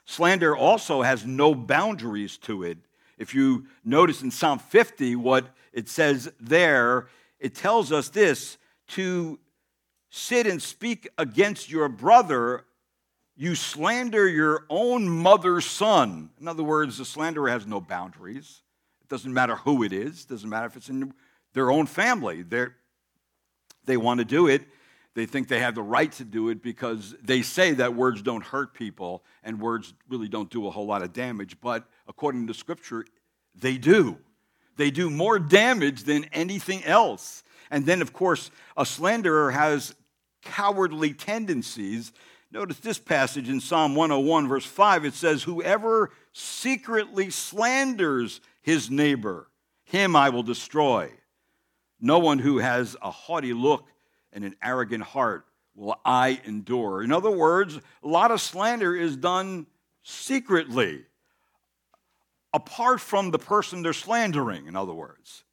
Slander 0.05 0.57
also 0.57 1.03
has 1.03 1.25
no 1.25 1.55
boundaries 1.55 2.39
to 2.39 2.65
it. 2.65 2.79
If 3.19 3.35
you 3.35 3.67
notice 3.85 4.23
in 4.23 4.31
Psalm 4.31 4.59
50 4.59 5.17
what 5.17 5.47
it 5.73 5.89
says 5.89 6.33
there, 6.41 7.09
it 7.39 7.55
tells 7.55 7.93
us 7.93 8.09
this 8.09 8.59
to 8.89 9.39
sit 10.11 10.47
and 10.47 10.61
speak 10.61 11.09
against 11.17 11.71
your 11.71 11.89
brother 11.89 12.65
you 13.41 13.55
slander 13.55 14.29
your 14.29 14.67
own 14.69 15.09
mother's 15.09 15.65
son. 15.65 16.29
In 16.39 16.47
other 16.47 16.63
words, 16.63 16.99
the 16.99 17.07
slanderer 17.07 17.49
has 17.49 17.67
no 17.67 17.81
boundaries. 17.81 18.61
It 19.01 19.09
doesn't 19.09 19.33
matter 19.33 19.57
who 19.57 19.83
it 19.83 19.95
is, 19.95 20.25
it 20.25 20.29
doesn't 20.29 20.51
matter 20.51 20.67
if 20.67 20.77
it's 20.77 20.91
in 20.91 21.15
their 21.55 21.71
own 21.71 21.87
family. 21.87 22.43
They're, 22.43 22.77
they 23.87 23.97
want 23.97 24.19
to 24.19 24.27
do 24.27 24.47
it. 24.47 24.61
They 25.15 25.25
think 25.25 25.49
they 25.49 25.61
have 25.61 25.75
the 25.75 25.83
right 25.83 26.13
to 26.13 26.25
do 26.25 26.51
it 26.51 26.63
because 26.63 27.15
they 27.23 27.41
say 27.41 27.73
that 27.73 27.95
words 27.95 28.21
don't 28.21 28.45
hurt 28.45 28.75
people 28.75 29.25
and 29.43 29.59
words 29.59 29.95
really 30.11 30.29
don't 30.29 30.51
do 30.51 30.67
a 30.67 30.71
whole 30.71 30.87
lot 30.87 31.01
of 31.01 31.15
damage. 31.15 31.59
But 31.63 31.89
according 32.07 32.47
to 32.49 32.53
Scripture, 32.53 33.07
they 33.55 33.79
do. 33.79 34.19
They 34.77 34.91
do 34.91 35.09
more 35.09 35.39
damage 35.39 36.03
than 36.03 36.25
anything 36.27 36.85
else. 36.85 37.43
And 37.71 37.87
then, 37.87 38.03
of 38.03 38.13
course, 38.13 38.51
a 38.77 38.85
slanderer 38.85 39.51
has 39.51 39.95
cowardly 40.43 41.13
tendencies 41.15 42.13
Notice 42.53 42.81
this 42.81 42.99
passage 42.99 43.49
in 43.49 43.61
Psalm 43.61 43.95
101, 43.95 44.49
verse 44.49 44.67
5. 44.67 45.05
It 45.05 45.15
says, 45.15 45.45
Whoever 45.45 46.11
secretly 46.33 47.31
slanders 47.31 48.41
his 48.61 48.91
neighbor, 48.91 49.49
him 49.85 50.17
I 50.17 50.31
will 50.31 50.43
destroy. 50.43 51.13
No 52.01 52.19
one 52.19 52.41
who 52.41 52.59
has 52.59 52.97
a 53.03 53.11
haughty 53.11 53.53
look 53.53 53.87
and 54.33 54.45
an 54.45 54.57
arrogant 54.63 55.05
heart 55.05 55.47
will 55.77 55.97
I 56.05 56.41
endure. 56.45 57.03
In 57.03 57.13
other 57.13 57.31
words, 57.31 57.79
a 58.03 58.09
lot 58.09 58.33
of 58.33 58.41
slander 58.41 58.97
is 58.97 59.17
done 59.17 59.67
secretly, 60.03 61.05
apart 62.53 63.01
from 63.01 63.31
the 63.31 63.39
person 63.39 63.83
they're 63.83 63.93
slandering, 63.93 64.67
in 64.67 64.75
other 64.75 64.93
words. 64.93 65.45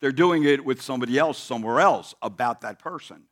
They're 0.00 0.12
doing 0.12 0.44
it 0.44 0.64
with 0.64 0.80
somebody 0.80 1.18
else 1.18 1.38
somewhere 1.38 1.80
else 1.80 2.14
about 2.22 2.62
that 2.62 2.78
person. 2.78 3.24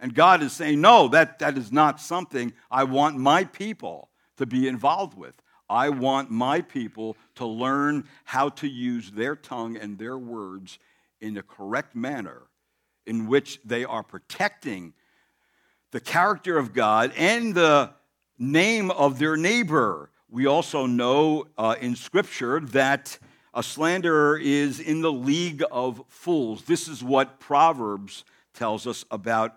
And 0.00 0.14
God 0.14 0.42
is 0.42 0.52
saying, 0.52 0.80
no, 0.80 1.08
that, 1.08 1.38
that 1.38 1.56
is 1.56 1.72
not 1.72 2.00
something 2.00 2.52
I 2.70 2.84
want 2.84 3.16
my 3.16 3.44
people 3.44 4.10
to 4.36 4.46
be 4.46 4.68
involved 4.68 5.16
with. 5.16 5.40
I 5.68 5.88
want 5.88 6.30
my 6.30 6.60
people 6.60 7.16
to 7.36 7.46
learn 7.46 8.06
how 8.24 8.50
to 8.50 8.68
use 8.68 9.10
their 9.10 9.34
tongue 9.34 9.76
and 9.76 9.98
their 9.98 10.18
words 10.18 10.78
in 11.20 11.34
the 11.34 11.42
correct 11.42 11.96
manner 11.96 12.42
in 13.06 13.26
which 13.26 13.60
they 13.64 13.84
are 13.84 14.02
protecting 14.02 14.92
the 15.90 16.00
character 16.00 16.58
of 16.58 16.72
God 16.72 17.12
and 17.16 17.54
the 17.54 17.90
name 18.38 18.90
of 18.90 19.18
their 19.18 19.36
neighbor. 19.36 20.10
We 20.28 20.46
also 20.46 20.86
know 20.86 21.46
uh, 21.56 21.76
in 21.80 21.96
Scripture 21.96 22.60
that 22.60 23.18
a 23.54 23.62
slanderer 23.62 24.36
is 24.36 24.80
in 24.80 25.00
the 25.00 25.12
league 25.12 25.62
of 25.70 26.02
fools. 26.08 26.64
This 26.64 26.88
is 26.88 27.04
what 27.04 27.38
Proverbs 27.38 28.24
tells 28.52 28.86
us 28.86 29.04
about 29.10 29.56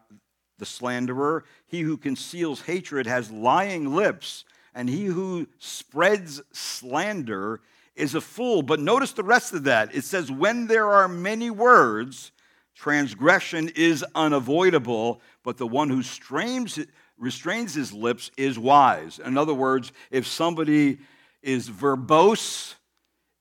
the 0.57 0.65
slanderer. 0.65 1.45
He 1.65 1.81
who 1.81 1.97
conceals 1.97 2.61
hatred 2.61 3.07
has 3.07 3.31
lying 3.31 3.95
lips, 3.95 4.45
and 4.73 4.89
he 4.89 5.05
who 5.05 5.47
spreads 5.59 6.41
slander 6.51 7.61
is 7.95 8.15
a 8.15 8.21
fool. 8.21 8.61
But 8.61 8.79
notice 8.79 9.11
the 9.11 9.23
rest 9.23 9.53
of 9.53 9.63
that. 9.65 9.93
It 9.93 10.03
says, 10.03 10.31
When 10.31 10.67
there 10.67 10.89
are 10.89 11.07
many 11.07 11.49
words, 11.49 12.31
transgression 12.75 13.69
is 13.75 14.05
unavoidable, 14.15 15.21
but 15.43 15.57
the 15.57 15.67
one 15.67 15.89
who 15.89 16.03
strains, 16.03 16.79
restrains 17.17 17.73
his 17.73 17.91
lips 17.91 18.31
is 18.37 18.59
wise. 18.59 19.19
In 19.19 19.37
other 19.37 19.53
words, 19.53 19.91
if 20.11 20.27
somebody 20.27 20.99
is 21.41 21.69
verbose, 21.69 22.75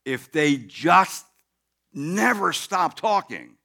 if 0.05 0.33
they 0.33 0.57
just 0.57 1.27
never 1.93 2.53
stop 2.53 2.99
talking, 2.99 3.57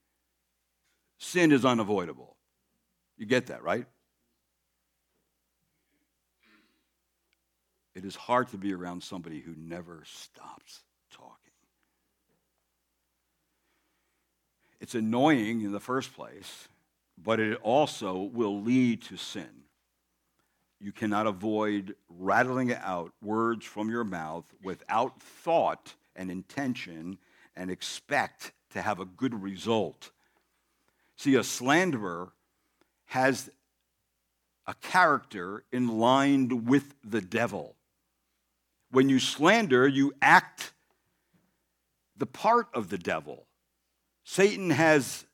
sin 1.18 1.52
is 1.52 1.64
unavoidable. 1.64 2.31
You 3.22 3.28
get 3.28 3.46
that, 3.46 3.62
right? 3.62 3.86
It 7.94 8.04
is 8.04 8.16
hard 8.16 8.48
to 8.48 8.56
be 8.56 8.74
around 8.74 9.04
somebody 9.04 9.38
who 9.38 9.54
never 9.56 10.02
stops 10.04 10.80
talking. 11.12 11.52
It's 14.80 14.96
annoying 14.96 15.60
in 15.60 15.70
the 15.70 15.78
first 15.78 16.16
place, 16.16 16.66
but 17.16 17.38
it 17.38 17.60
also 17.62 18.22
will 18.22 18.60
lead 18.60 19.02
to 19.02 19.16
sin. 19.16 19.66
You 20.80 20.90
cannot 20.90 21.28
avoid 21.28 21.94
rattling 22.08 22.74
out 22.74 23.12
words 23.22 23.64
from 23.64 23.88
your 23.88 24.02
mouth 24.02 24.52
without 24.64 25.22
thought 25.22 25.94
and 26.16 26.28
intention 26.28 27.18
and 27.54 27.70
expect 27.70 28.50
to 28.70 28.82
have 28.82 28.98
a 28.98 29.04
good 29.04 29.40
result. 29.40 30.10
See, 31.14 31.36
a 31.36 31.44
slanderer 31.44 32.32
has 33.12 33.50
a 34.66 34.72
character 34.74 35.64
in 35.70 35.86
line 35.98 36.64
with 36.64 36.94
the 37.04 37.20
devil. 37.20 37.76
When 38.90 39.10
you 39.10 39.18
slander, 39.18 39.86
you 39.86 40.14
act 40.22 40.72
the 42.16 42.24
part 42.24 42.68
of 42.72 42.88
the 42.88 42.96
devil. 42.96 43.46
Satan 44.24 44.70
has 44.70 45.26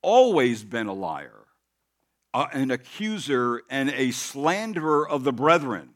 always 0.00 0.64
been 0.64 0.86
a 0.86 0.94
liar, 0.94 1.44
uh, 2.32 2.46
an 2.52 2.70
accuser, 2.70 3.62
and 3.68 3.90
a 3.90 4.10
slanderer 4.10 5.06
of 5.06 5.22
the 5.22 5.32
brethren. 5.32 5.90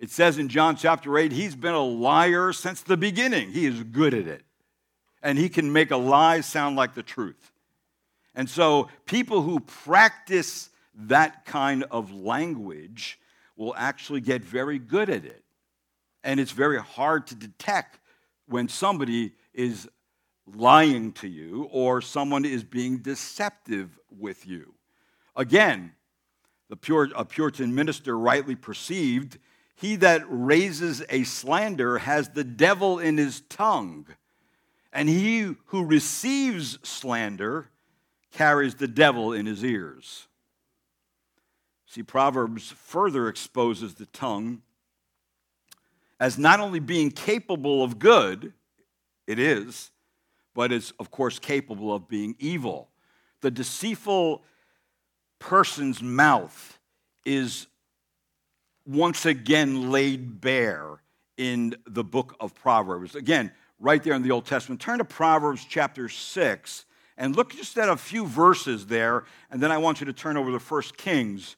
It 0.00 0.10
says 0.10 0.36
in 0.36 0.48
John 0.48 0.74
chapter 0.74 1.16
8, 1.16 1.30
he's 1.30 1.54
been 1.54 1.74
a 1.74 1.84
liar 1.84 2.52
since 2.52 2.80
the 2.80 2.96
beginning. 2.96 3.52
He 3.52 3.66
is 3.66 3.84
good 3.84 4.12
at 4.14 4.26
it. 4.26 4.42
And 5.22 5.38
he 5.38 5.48
can 5.48 5.72
make 5.72 5.92
a 5.92 5.96
lie 5.96 6.40
sound 6.40 6.74
like 6.74 6.94
the 6.94 7.04
truth. 7.04 7.52
And 8.34 8.48
so 8.48 8.88
people 9.06 9.42
who 9.42 9.60
practice 9.60 10.70
that 10.94 11.44
kind 11.44 11.84
of 11.90 12.12
language 12.12 13.18
will 13.56 13.74
actually 13.76 14.20
get 14.20 14.42
very 14.42 14.78
good 14.78 15.08
at 15.08 15.24
it. 15.24 15.44
And 16.22 16.40
it's 16.40 16.52
very 16.52 16.80
hard 16.80 17.26
to 17.28 17.34
detect 17.34 17.98
when 18.46 18.68
somebody 18.68 19.32
is 19.52 19.88
lying 20.46 21.12
to 21.12 21.28
you 21.28 21.68
or 21.70 22.00
someone 22.00 22.44
is 22.44 22.64
being 22.64 22.98
deceptive 22.98 23.98
with 24.10 24.46
you. 24.46 24.74
Again, 25.36 25.92
the 26.68 26.76
Pur- 26.76 27.12
a 27.14 27.24
Puritan 27.24 27.74
minister 27.74 28.18
rightly 28.18 28.56
perceived 28.56 29.38
he 29.76 29.96
that 29.96 30.22
raises 30.28 31.02
a 31.08 31.24
slander 31.24 31.98
has 31.98 32.30
the 32.30 32.44
devil 32.44 32.98
in 32.98 33.16
his 33.16 33.40
tongue, 33.42 34.06
and 34.92 35.08
he 35.08 35.56
who 35.66 35.84
receives 35.84 36.78
slander 36.86 37.70
carries 38.34 38.74
the 38.74 38.88
devil 38.88 39.32
in 39.32 39.46
his 39.46 39.64
ears. 39.64 40.26
See, 41.86 42.02
Proverbs 42.02 42.70
further 42.70 43.28
exposes 43.28 43.94
the 43.94 44.06
tongue 44.06 44.62
as 46.18 46.36
not 46.36 46.58
only 46.58 46.80
being 46.80 47.10
capable 47.10 47.84
of 47.84 47.98
good, 47.98 48.52
it 49.26 49.38
is, 49.38 49.90
but 50.54 50.72
it's, 50.72 50.90
of 50.98 51.10
course, 51.10 51.38
capable 51.38 51.94
of 51.94 52.08
being 52.08 52.34
evil. 52.38 52.88
The 53.40 53.50
deceitful 53.50 54.42
person's 55.38 56.02
mouth 56.02 56.78
is 57.24 57.68
once 58.84 59.26
again 59.26 59.90
laid 59.90 60.40
bare 60.40 61.00
in 61.36 61.74
the 61.86 62.04
book 62.04 62.36
of 62.40 62.54
Proverbs. 62.54 63.14
Again, 63.14 63.52
right 63.78 64.02
there 64.02 64.14
in 64.14 64.22
the 64.22 64.30
Old 64.30 64.46
Testament. 64.46 64.80
Turn 64.80 64.98
to 64.98 65.04
Proverbs 65.04 65.64
chapter 65.68 66.08
6 66.08 66.84
and 67.16 67.36
look 67.36 67.54
just 67.54 67.78
at 67.78 67.88
a 67.88 67.96
few 67.96 68.26
verses 68.26 68.86
there, 68.86 69.24
and 69.50 69.62
then 69.62 69.70
I 69.70 69.78
want 69.78 70.00
you 70.00 70.06
to 70.06 70.12
turn 70.12 70.36
over 70.36 70.50
to 70.50 70.58
1 70.58 70.82
Kings 70.96 71.56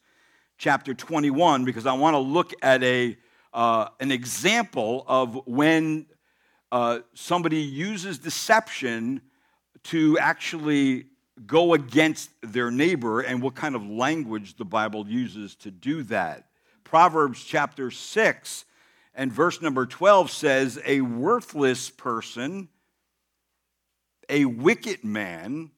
chapter 0.59 0.95
21 0.95 1.65
because 1.65 1.87
I 1.87 1.93
want 1.95 2.15
to 2.15 2.19
look 2.19 2.53
at 2.63 2.83
a, 2.83 3.17
uh, 3.53 3.89
an 4.01 4.11
example 4.11 5.05
of 5.07 5.47
when 5.47 6.07
uh, 6.73 7.01
somebody 7.15 7.61
uses 7.61 8.19
deception 8.19 9.21
to 9.85 10.19
actually 10.19 11.07
go 11.47 11.75
against 11.75 12.31
their 12.43 12.71
neighbor 12.71 13.21
and 13.21 13.43
what 13.43 13.55
kind 13.55 13.75
of 13.75 13.87
language 13.87 14.57
the 14.57 14.65
Bible 14.65 15.07
uses 15.07 15.55
to 15.57 15.71
do 15.71 16.03
that. 16.05 16.47
Proverbs 16.85 17.45
chapter 17.45 17.91
6 17.91 18.65
and 19.15 19.33
verse 19.33 19.61
number 19.61 19.87
12 19.87 20.31
says, 20.31 20.79
A 20.85 21.01
worthless 21.01 21.91
person, 21.91 22.69
a 24.29 24.45
wicked 24.45 25.05
man, 25.05 25.71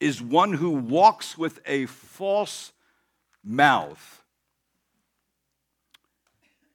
is 0.00 0.22
one 0.22 0.52
who 0.52 0.70
walks 0.70 1.36
with 1.36 1.60
a 1.66 1.86
false 1.86 2.72
mouth. 3.44 4.22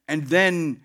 And 0.07 0.27
then 0.27 0.81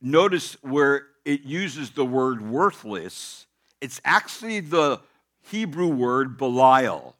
notice 0.00 0.56
where 0.62 1.06
it 1.24 1.42
uses 1.42 1.90
the 1.90 2.04
word 2.04 2.40
worthless, 2.48 3.46
it's 3.80 4.00
actually 4.04 4.60
the 4.60 5.00
Hebrew 5.42 5.88
word 5.88 6.38
Belial. 6.38 7.14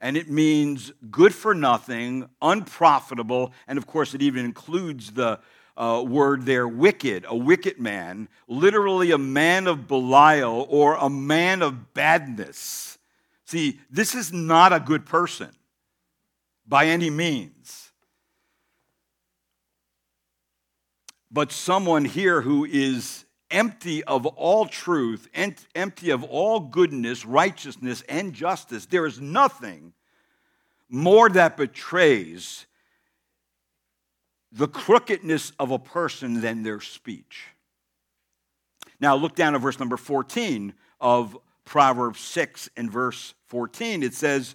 And 0.00 0.16
it 0.16 0.30
means 0.30 0.92
good 1.10 1.34
for 1.34 1.54
nothing, 1.54 2.28
unprofitable, 2.42 3.52
and 3.66 3.78
of 3.78 3.86
course, 3.86 4.14
it 4.14 4.22
even 4.22 4.44
includes 4.44 5.12
the 5.12 5.40
uh, 5.76 6.02
word 6.06 6.46
there, 6.46 6.66
wicked, 6.66 7.24
a 7.28 7.36
wicked 7.36 7.78
man, 7.78 8.28
literally 8.48 9.10
a 9.10 9.18
man 9.18 9.66
of 9.66 9.86
Belial 9.86 10.66
or 10.68 10.94
a 10.94 11.10
man 11.10 11.62
of 11.62 11.94
badness. 11.94 12.98
See, 13.44 13.80
this 13.90 14.14
is 14.14 14.32
not 14.32 14.72
a 14.72 14.80
good 14.80 15.06
person 15.06 15.50
by 16.66 16.86
any 16.86 17.10
means. 17.10 17.86
but 21.36 21.52
someone 21.52 22.04
here 22.04 22.40
who 22.40 22.64
is 22.64 23.24
empty 23.50 24.02
of 24.04 24.26
all 24.26 24.66
truth, 24.66 25.28
empty 25.74 26.10
of 26.10 26.24
all 26.24 26.60
goodness, 26.60 27.24
righteousness, 27.24 28.02
and 28.08 28.32
justice. 28.32 28.86
There 28.86 29.06
is 29.06 29.20
nothing 29.20 29.92
more 30.88 31.28
that 31.28 31.56
betrays 31.56 32.65
the 34.52 34.68
crookedness 34.68 35.52
of 35.58 35.70
a 35.70 35.78
person 35.78 36.40
than 36.40 36.62
their 36.62 36.80
speech. 36.80 37.46
Now, 39.00 39.14
look 39.16 39.34
down 39.34 39.54
at 39.54 39.60
verse 39.60 39.78
number 39.78 39.96
14 39.96 40.72
of 41.00 41.36
Proverbs 41.64 42.20
6 42.20 42.70
and 42.76 42.90
verse 42.90 43.34
14. 43.48 44.02
It 44.02 44.14
says, 44.14 44.54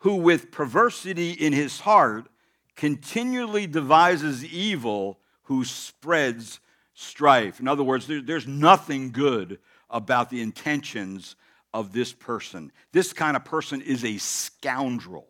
Who 0.00 0.16
with 0.16 0.50
perversity 0.52 1.32
in 1.32 1.52
his 1.52 1.80
heart 1.80 2.28
continually 2.76 3.66
devises 3.66 4.44
evil 4.44 5.18
who 5.44 5.64
spreads 5.64 6.60
strife. 6.94 7.60
In 7.60 7.66
other 7.66 7.82
words, 7.82 8.06
there, 8.06 8.22
there's 8.22 8.46
nothing 8.46 9.10
good 9.10 9.58
about 9.88 10.30
the 10.30 10.40
intentions 10.40 11.34
of 11.74 11.92
this 11.92 12.12
person. 12.12 12.70
This 12.92 13.12
kind 13.12 13.36
of 13.36 13.44
person 13.44 13.80
is 13.80 14.04
a 14.04 14.18
scoundrel. 14.18 15.26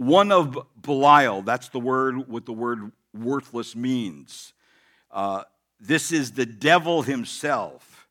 One 0.00 0.32
of 0.32 0.58
Belial. 0.80 1.42
That's 1.42 1.68
the 1.68 1.78
word, 1.78 2.26
what 2.26 2.46
the 2.46 2.54
word 2.54 2.90
worthless 3.12 3.76
means. 3.76 4.54
Uh, 5.10 5.42
this 5.78 6.10
is 6.10 6.32
the 6.32 6.46
devil 6.46 7.02
himself. 7.02 8.08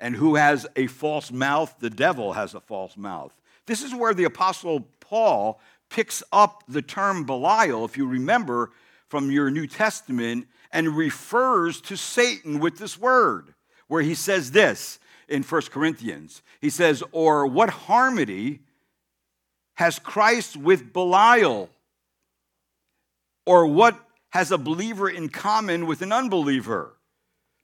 And 0.00 0.16
who 0.16 0.36
has 0.36 0.66
a 0.74 0.86
false 0.86 1.30
mouth? 1.30 1.74
The 1.80 1.90
devil 1.90 2.32
has 2.32 2.54
a 2.54 2.60
false 2.60 2.96
mouth. 2.96 3.38
This 3.66 3.82
is 3.82 3.94
where 3.94 4.14
the 4.14 4.24
Apostle 4.24 4.88
Paul 5.00 5.60
picks 5.90 6.22
up 6.32 6.64
the 6.66 6.80
term 6.80 7.24
Belial, 7.24 7.84
if 7.84 7.98
you 7.98 8.06
remember 8.06 8.70
from 9.08 9.30
your 9.30 9.50
New 9.50 9.66
Testament, 9.66 10.46
and 10.72 10.96
refers 10.96 11.82
to 11.82 11.96
Satan 11.98 12.58
with 12.58 12.78
this 12.78 12.98
word, 12.98 13.52
where 13.86 14.02
he 14.02 14.14
says 14.14 14.52
this 14.52 14.98
in 15.28 15.42
1 15.42 15.62
Corinthians. 15.70 16.40
He 16.62 16.70
says, 16.70 17.02
Or 17.12 17.46
what 17.46 17.68
harmony 17.68 18.60
has 19.78 20.00
Christ 20.00 20.56
with 20.56 20.92
Belial? 20.92 21.70
Or 23.46 23.64
what 23.64 23.96
has 24.30 24.50
a 24.50 24.58
believer 24.58 25.08
in 25.08 25.28
common 25.28 25.86
with 25.86 26.02
an 26.02 26.10
unbeliever? 26.10 26.96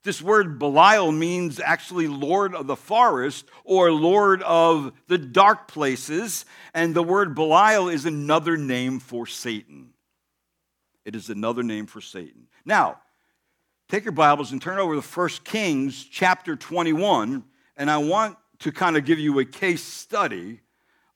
This 0.05 0.22
word 0.22 0.61
Belial 0.61 1.11
means 1.11 1.59
actually 1.59 2.07
Lord 2.07 2.55
of 2.55 2.68
the 2.68 2.77
forest 2.77 3.46
or 3.64 3.90
Lord 3.90 4.44
of 4.44 4.92
the 5.09 5.18
dark 5.18 5.66
places. 5.66 6.44
And 6.72 6.94
the 6.94 7.03
word 7.03 7.35
Belial 7.35 7.88
is 7.88 8.07
another 8.07 8.57
name 8.57 9.00
for 9.00 9.27
Satan. 9.27 9.90
It 11.05 11.16
is 11.16 11.31
another 11.31 11.64
name 11.64 11.87
for 11.87 12.00
Satan. 12.00 12.46
Now, 12.64 13.00
take 13.88 14.05
your 14.05 14.12
Bibles 14.12 14.53
and 14.53 14.62
turn 14.62 14.79
over 14.79 14.94
to 14.94 15.00
1 15.00 15.29
Kings 15.42 16.05
chapter 16.05 16.55
21. 16.55 17.42
And 17.77 17.90
I 17.90 17.96
want 17.96 18.37
to 18.61 18.70
kind 18.70 18.96
of 18.96 19.05
give 19.05 19.18
you 19.18 19.40
a 19.40 19.44
case 19.44 19.83
study 19.83 20.61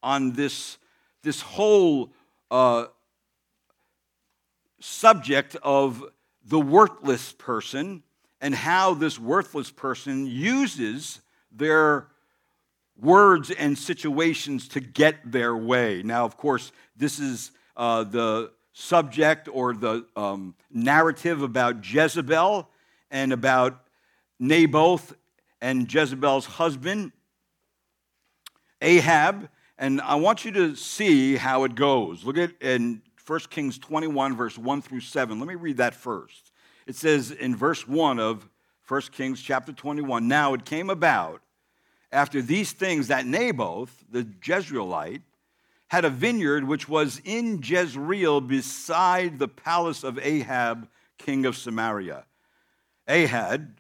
on 0.03 0.33
this, 0.33 0.77
this 1.23 1.41
whole 1.41 2.13
uh, 2.51 2.87
subject 4.81 5.57
of 5.63 6.05
the 6.45 6.61
worthless 6.61 7.33
person 7.33 8.03
and 8.41 8.55
how 8.55 8.95
this 8.95 9.19
worthless 9.19 9.71
person 9.71 10.27
uses 10.27 11.21
their 11.51 12.09
words 13.01 13.51
and 13.51 13.77
situations 13.77 14.69
to 14.69 14.81
get 14.81 15.31
their 15.31 15.57
way. 15.57 16.03
Now, 16.03 16.25
of 16.25 16.37
course, 16.37 16.73
this 16.97 17.19
is 17.19 17.51
uh, 17.77 18.05
the 18.05 18.53
subject 18.73 19.49
or 19.53 19.75
the 19.75 20.07
um, 20.17 20.55
narrative 20.71 21.43
about 21.43 21.85
Jezebel 21.85 22.69
and 23.11 23.33
about 23.33 23.85
Naboth 24.39 25.15
and 25.61 25.93
Jezebel's 25.93 26.47
husband, 26.47 27.13
Ahab. 28.81 29.49
And 29.79 30.01
I 30.01 30.17
want 30.17 30.45
you 30.45 30.51
to 30.53 30.75
see 30.75 31.37
how 31.37 31.65
it 31.65 31.75
goes. 31.77 32.25
Look 32.25 32.37
at 32.37 32.61
in 32.61 33.01
1 33.27 33.41
Kings 33.51 33.79
21, 33.79 34.37
verse 34.37 34.59
1 34.59 34.83
through 34.83 35.01
7. 35.01 35.39
Let 35.39 35.49
me 35.49 35.55
read 35.55 35.77
that 35.77 35.95
first. 35.95 36.51
It 36.87 36.97
says 36.97 37.31
in 37.31 37.55
verse 37.55 37.87
1 37.87 38.19
of 38.19 38.49
1 38.89 39.03
Kings 39.13 39.41
chapter 39.41 39.73
21 39.73 40.27
Now 40.27 40.55
it 40.55 40.65
came 40.65 40.91
about 40.91 41.43
after 42.11 42.41
these 42.41 42.73
things 42.73 43.09
that 43.09 43.27
Naboth, 43.27 44.05
the 44.11 44.25
Jezreelite, 44.25 45.23
had 45.89 46.05
a 46.05 46.11
vineyard 46.11 46.65
which 46.65 46.89
was 46.89 47.21
in 47.25 47.61
Jezreel 47.63 48.41
beside 48.41 49.39
the 49.39 49.49
palace 49.49 50.05
of 50.05 50.19
Ahab, 50.19 50.89
king 51.19 51.47
of 51.47 51.57
Samaria. 51.57 52.25
Ahab 53.07 53.79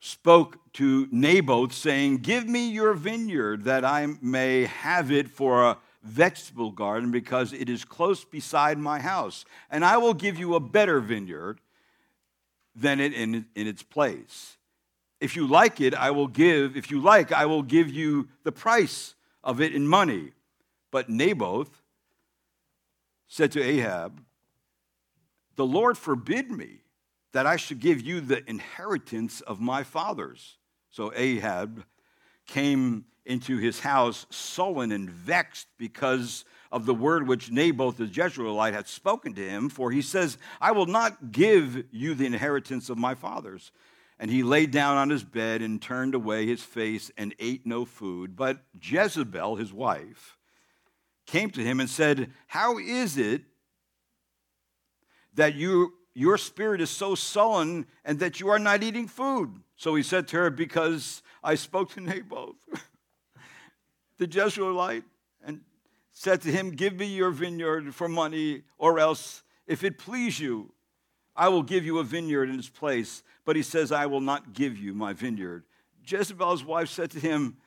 spoke 0.00 0.65
to 0.76 1.08
Naboth, 1.10 1.72
saying, 1.72 2.18
Give 2.18 2.46
me 2.46 2.70
your 2.70 2.92
vineyard 2.92 3.64
that 3.64 3.84
I 3.84 4.06
may 4.20 4.64
have 4.66 5.10
it 5.10 5.28
for 5.28 5.64
a 5.64 5.78
vegetable 6.02 6.70
garden, 6.70 7.10
because 7.10 7.52
it 7.52 7.68
is 7.68 7.84
close 7.84 8.24
beside 8.24 8.78
my 8.78 9.00
house, 9.00 9.44
and 9.70 9.84
I 9.84 9.96
will 9.96 10.14
give 10.14 10.38
you 10.38 10.54
a 10.54 10.60
better 10.60 11.00
vineyard 11.00 11.60
than 12.74 13.00
it 13.00 13.14
in, 13.14 13.46
in 13.54 13.66
its 13.66 13.82
place. 13.82 14.58
If 15.18 15.34
you 15.34 15.46
like 15.46 15.80
it, 15.80 15.94
I 15.94 16.10
will 16.10 16.28
give, 16.28 16.76
if 16.76 16.90
you 16.90 17.00
like, 17.00 17.32
I 17.32 17.46
will 17.46 17.62
give 17.62 17.88
you 17.88 18.28
the 18.44 18.52
price 18.52 19.14
of 19.42 19.62
it 19.62 19.74
in 19.74 19.88
money. 19.88 20.32
But 20.90 21.08
Naboth 21.08 21.82
said 23.28 23.50
to 23.52 23.62
Ahab, 23.62 24.20
The 25.56 25.66
Lord 25.66 25.96
forbid 25.96 26.50
me 26.50 26.82
that 27.32 27.46
I 27.46 27.56
should 27.56 27.80
give 27.80 28.02
you 28.02 28.20
the 28.20 28.48
inheritance 28.48 29.40
of 29.40 29.58
my 29.58 29.82
fathers. 29.82 30.58
So 30.96 31.12
Ahab 31.14 31.84
came 32.46 33.04
into 33.26 33.58
his 33.58 33.80
house 33.80 34.24
sullen 34.30 34.92
and 34.92 35.10
vexed 35.10 35.66
because 35.76 36.46
of 36.72 36.86
the 36.86 36.94
word 36.94 37.28
which 37.28 37.50
Naboth 37.50 37.98
the 37.98 38.06
Jezreelite 38.06 38.72
had 38.72 38.88
spoken 38.88 39.34
to 39.34 39.46
him, 39.46 39.68
for 39.68 39.90
he 39.90 40.00
says, 40.00 40.38
I 40.58 40.72
will 40.72 40.86
not 40.86 41.32
give 41.32 41.84
you 41.90 42.14
the 42.14 42.24
inheritance 42.24 42.88
of 42.88 42.96
my 42.96 43.14
fathers. 43.14 43.72
And 44.18 44.30
he 44.30 44.42
lay 44.42 44.64
down 44.64 44.96
on 44.96 45.10
his 45.10 45.22
bed 45.22 45.60
and 45.60 45.82
turned 45.82 46.14
away 46.14 46.46
his 46.46 46.62
face 46.62 47.10
and 47.18 47.34
ate 47.38 47.66
no 47.66 47.84
food. 47.84 48.34
But 48.34 48.64
Jezebel, 48.80 49.56
his 49.56 49.74
wife, 49.74 50.38
came 51.26 51.50
to 51.50 51.60
him 51.60 51.78
and 51.78 51.90
said, 51.90 52.32
How 52.46 52.78
is 52.78 53.18
it 53.18 53.42
that 55.34 55.56
you, 55.56 55.92
your 56.16 56.38
spirit 56.38 56.80
is 56.80 56.88
so 56.88 57.14
sullen 57.14 57.84
and 58.02 58.18
that 58.20 58.40
you 58.40 58.48
are 58.48 58.58
not 58.58 58.82
eating 58.82 59.06
food? 59.06 59.60
So 59.76 59.94
he 59.94 60.02
said 60.02 60.26
to 60.28 60.36
her, 60.38 60.50
Because 60.50 61.22
I 61.44 61.56
spoke 61.56 61.92
to 61.92 62.00
Naboth, 62.00 62.56
the 64.18 64.26
Jezreelite, 64.26 65.04
and 65.44 65.60
said 66.12 66.40
to 66.42 66.50
him, 66.50 66.70
Give 66.70 66.94
me 66.94 67.04
your 67.04 67.30
vineyard 67.30 67.94
for 67.94 68.08
money, 68.08 68.62
or 68.78 68.98
else, 68.98 69.42
if 69.66 69.84
it 69.84 69.98
please 69.98 70.40
you, 70.40 70.72
I 71.36 71.48
will 71.48 71.62
give 71.62 71.84
you 71.84 71.98
a 71.98 72.04
vineyard 72.04 72.48
in 72.48 72.58
its 72.58 72.70
place. 72.70 73.22
But 73.44 73.56
he 73.56 73.62
says, 73.62 73.92
I 73.92 74.06
will 74.06 74.22
not 74.22 74.54
give 74.54 74.78
you 74.78 74.94
my 74.94 75.12
vineyard. 75.12 75.64
Jezebel's 76.06 76.64
wife 76.64 76.88
said 76.88 77.10
to 77.10 77.20
him, 77.20 77.58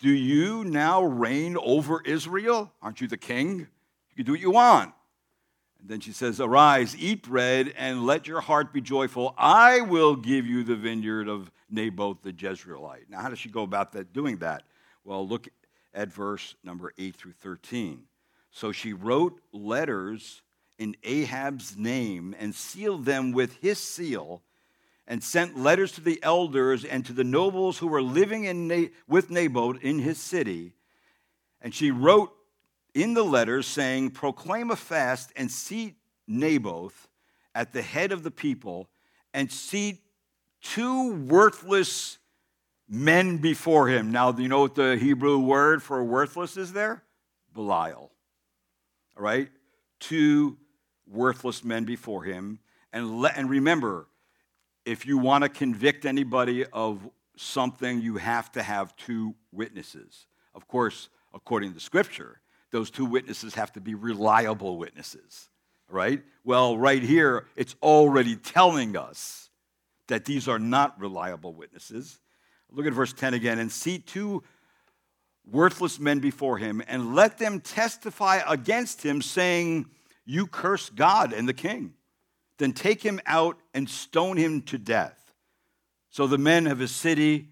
Do 0.00 0.10
you 0.10 0.64
now 0.64 1.04
reign 1.04 1.56
over 1.56 2.02
Israel? 2.04 2.72
Aren't 2.82 3.00
you 3.00 3.06
the 3.06 3.16
king? 3.16 3.60
You 3.60 4.16
can 4.16 4.24
do 4.24 4.32
what 4.32 4.40
you 4.40 4.50
want. 4.50 4.92
And 5.80 5.88
then 5.88 6.00
she 6.00 6.12
says, 6.12 6.40
Arise, 6.40 6.96
eat 6.96 7.22
bread, 7.22 7.72
and 7.76 8.04
let 8.06 8.26
your 8.26 8.40
heart 8.40 8.72
be 8.72 8.80
joyful. 8.80 9.34
I 9.38 9.80
will 9.80 10.16
give 10.16 10.46
you 10.46 10.62
the 10.62 10.76
vineyard 10.76 11.28
of 11.28 11.50
Naboth 11.70 12.22
the 12.22 12.32
Jezreelite. 12.32 13.08
Now, 13.08 13.20
how 13.20 13.28
does 13.30 13.38
she 13.38 13.48
go 13.48 13.62
about 13.62 13.92
that, 13.92 14.12
doing 14.12 14.38
that? 14.38 14.64
Well, 15.04 15.26
look 15.26 15.48
at 15.94 16.12
verse 16.12 16.54
number 16.62 16.92
8 16.98 17.16
through 17.16 17.32
13. 17.32 18.02
So 18.50 18.72
she 18.72 18.92
wrote 18.92 19.40
letters 19.52 20.42
in 20.78 20.96
Ahab's 21.02 21.76
name 21.76 22.34
and 22.38 22.54
sealed 22.54 23.04
them 23.04 23.32
with 23.32 23.56
his 23.56 23.78
seal 23.78 24.42
and 25.06 25.22
sent 25.22 25.58
letters 25.58 25.92
to 25.92 26.00
the 26.00 26.22
elders 26.22 26.84
and 26.84 27.04
to 27.06 27.12
the 27.12 27.24
nobles 27.24 27.78
who 27.78 27.86
were 27.86 28.02
living 28.02 28.44
in 28.44 28.68
Na- 28.68 28.88
with 29.08 29.30
Naboth 29.30 29.82
in 29.82 29.98
his 29.98 30.18
city. 30.18 30.72
And 31.60 31.74
she 31.74 31.90
wrote 31.90 32.32
in 32.94 33.14
the 33.14 33.24
letter 33.24 33.62
saying, 33.62 34.10
Proclaim 34.10 34.70
a 34.70 34.76
fast 34.76 35.32
and 35.36 35.50
seat 35.50 35.96
Naboth 36.26 37.08
at 37.54 37.72
the 37.72 37.82
head 37.82 38.12
of 38.12 38.22
the 38.22 38.30
people 38.30 38.88
and 39.34 39.50
seat 39.50 39.98
two 40.62 41.14
worthless 41.24 42.18
men 42.88 43.38
before 43.38 43.88
him. 43.88 44.10
Now, 44.10 44.32
do 44.32 44.42
you 44.42 44.48
know 44.48 44.62
what 44.62 44.74
the 44.74 44.96
Hebrew 44.96 45.38
word 45.38 45.82
for 45.82 46.02
worthless 46.02 46.56
is 46.56 46.72
there? 46.72 47.02
Belial. 47.54 48.10
All 49.16 49.22
right? 49.22 49.48
Two 50.00 50.58
worthless 51.06 51.64
men 51.64 51.84
before 51.84 52.24
him. 52.24 52.58
And, 52.92 53.20
let, 53.20 53.36
and 53.36 53.48
remember, 53.48 54.08
if 54.84 55.06
you 55.06 55.18
want 55.18 55.44
to 55.44 55.48
convict 55.48 56.04
anybody 56.04 56.64
of 56.66 57.08
something, 57.36 58.00
you 58.00 58.16
have 58.16 58.50
to 58.52 58.62
have 58.62 58.96
two 58.96 59.34
witnesses. 59.52 60.26
Of 60.54 60.66
course, 60.66 61.08
according 61.32 61.74
to 61.74 61.80
Scripture, 61.80 62.40
those 62.70 62.90
two 62.90 63.04
witnesses 63.04 63.54
have 63.54 63.72
to 63.72 63.80
be 63.80 63.94
reliable 63.94 64.78
witnesses, 64.78 65.48
right? 65.88 66.22
Well, 66.44 66.78
right 66.78 67.02
here, 67.02 67.46
it's 67.56 67.74
already 67.82 68.36
telling 68.36 68.96
us 68.96 69.50
that 70.08 70.24
these 70.24 70.48
are 70.48 70.58
not 70.58 71.00
reliable 71.00 71.54
witnesses. 71.54 72.20
Look 72.70 72.86
at 72.86 72.92
verse 72.92 73.12
10 73.12 73.34
again. 73.34 73.58
And 73.58 73.70
see 73.70 73.98
two 73.98 74.42
worthless 75.50 75.98
men 75.98 76.20
before 76.20 76.58
him, 76.58 76.82
and 76.86 77.14
let 77.14 77.38
them 77.38 77.60
testify 77.60 78.40
against 78.46 79.02
him, 79.02 79.22
saying, 79.22 79.86
You 80.24 80.46
curse 80.46 80.90
God 80.90 81.32
and 81.32 81.48
the 81.48 81.54
king. 81.54 81.94
Then 82.58 82.72
take 82.72 83.02
him 83.02 83.20
out 83.26 83.58
and 83.74 83.88
stone 83.88 84.36
him 84.36 84.62
to 84.62 84.78
death. 84.78 85.16
So 86.10 86.26
the 86.26 86.38
men 86.38 86.66
of 86.66 86.78
his 86.78 86.94
city, 86.94 87.48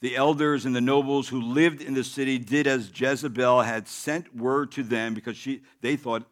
the 0.00 0.16
elders 0.16 0.64
and 0.64 0.74
the 0.74 0.80
nobles 0.80 1.28
who 1.28 1.40
lived 1.40 1.82
in 1.82 1.94
the 1.94 2.04
city, 2.04 2.38
did 2.38 2.66
as 2.66 2.90
Jezebel 2.94 3.62
had 3.62 3.86
sent 3.86 4.34
word 4.34 4.72
to 4.72 4.82
them 4.82 5.14
because 5.14 5.36
she, 5.36 5.62
they 5.82 5.96
thought 5.96 6.24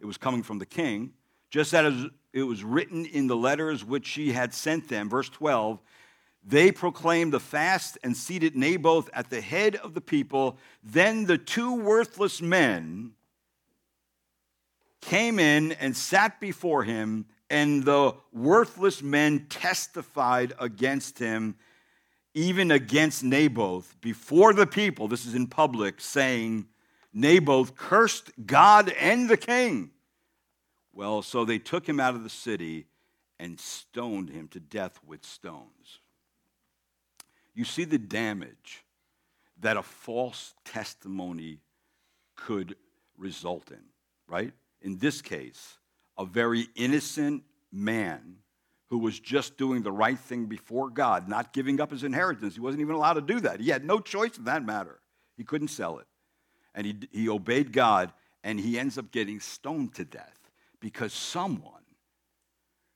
it 0.00 0.06
was 0.06 0.16
coming 0.16 0.42
from 0.42 0.58
the 0.58 0.66
king, 0.66 1.12
just 1.50 1.74
as 1.74 2.06
it 2.32 2.42
was 2.42 2.62
written 2.62 3.04
in 3.06 3.26
the 3.26 3.36
letters 3.36 3.84
which 3.84 4.06
she 4.06 4.32
had 4.32 4.54
sent 4.54 4.88
them. 4.88 5.08
Verse 5.08 5.28
12 5.28 5.80
They 6.44 6.70
proclaimed 6.70 7.32
the 7.32 7.40
fast 7.40 7.98
and 8.04 8.16
seated 8.16 8.54
Naboth 8.54 9.10
at 9.12 9.30
the 9.30 9.40
head 9.40 9.76
of 9.76 9.94
the 9.94 10.00
people. 10.00 10.58
Then 10.82 11.26
the 11.26 11.38
two 11.38 11.74
worthless 11.74 12.40
men 12.40 13.12
came 15.00 15.38
in 15.38 15.72
and 15.72 15.96
sat 15.96 16.40
before 16.40 16.84
him, 16.84 17.26
and 17.50 17.84
the 17.84 18.14
worthless 18.32 19.02
men 19.02 19.46
testified 19.48 20.52
against 20.58 21.18
him, 21.18 21.56
even 22.34 22.70
against 22.70 23.22
Naboth, 23.22 23.96
before 24.00 24.52
the 24.52 24.66
people. 24.66 25.08
This 25.08 25.24
is 25.24 25.34
in 25.34 25.46
public, 25.46 26.00
saying, 26.00 26.66
Naboth 27.12 27.76
cursed 27.76 28.32
God 28.44 28.90
and 28.90 29.28
the 29.28 29.36
king. 29.36 29.90
Well, 30.92 31.22
so 31.22 31.44
they 31.44 31.58
took 31.58 31.88
him 31.88 32.00
out 32.00 32.14
of 32.14 32.24
the 32.24 32.30
city 32.30 32.86
and 33.38 33.58
stoned 33.58 34.30
him 34.30 34.48
to 34.48 34.60
death 34.60 34.98
with 35.06 35.24
stones. 35.24 36.00
You 37.54 37.64
see 37.64 37.84
the 37.84 37.98
damage 37.98 38.84
that 39.60 39.76
a 39.76 39.82
false 39.82 40.54
testimony 40.64 41.60
could 42.34 42.74
result 43.16 43.70
in, 43.70 43.82
right? 44.26 44.52
In 44.82 44.98
this 44.98 45.22
case, 45.22 45.78
a 46.18 46.24
very 46.24 46.68
innocent 46.74 47.44
man 47.72 48.36
who 48.94 48.98
was 48.98 49.18
just 49.18 49.56
doing 49.56 49.82
the 49.82 49.90
right 49.90 50.20
thing 50.20 50.46
before 50.46 50.88
God, 50.88 51.28
not 51.28 51.52
giving 51.52 51.80
up 51.80 51.90
his 51.90 52.04
inheritance. 52.04 52.54
He 52.54 52.60
wasn't 52.60 52.80
even 52.80 52.94
allowed 52.94 53.14
to 53.14 53.22
do 53.22 53.40
that. 53.40 53.58
He 53.58 53.70
had 53.70 53.84
no 53.84 53.98
choice 53.98 54.38
in 54.38 54.44
that 54.44 54.64
matter. 54.64 55.00
He 55.36 55.42
couldn't 55.42 55.66
sell 55.66 55.98
it. 55.98 56.06
And 56.76 56.86
he, 56.86 56.96
he 57.10 57.28
obeyed 57.28 57.72
God, 57.72 58.12
and 58.44 58.60
he 58.60 58.78
ends 58.78 58.96
up 58.96 59.10
getting 59.10 59.40
stoned 59.40 59.96
to 59.96 60.04
death 60.04 60.38
because 60.78 61.12
someone 61.12 61.82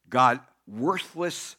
got 0.09 0.49
worthless 0.69 1.57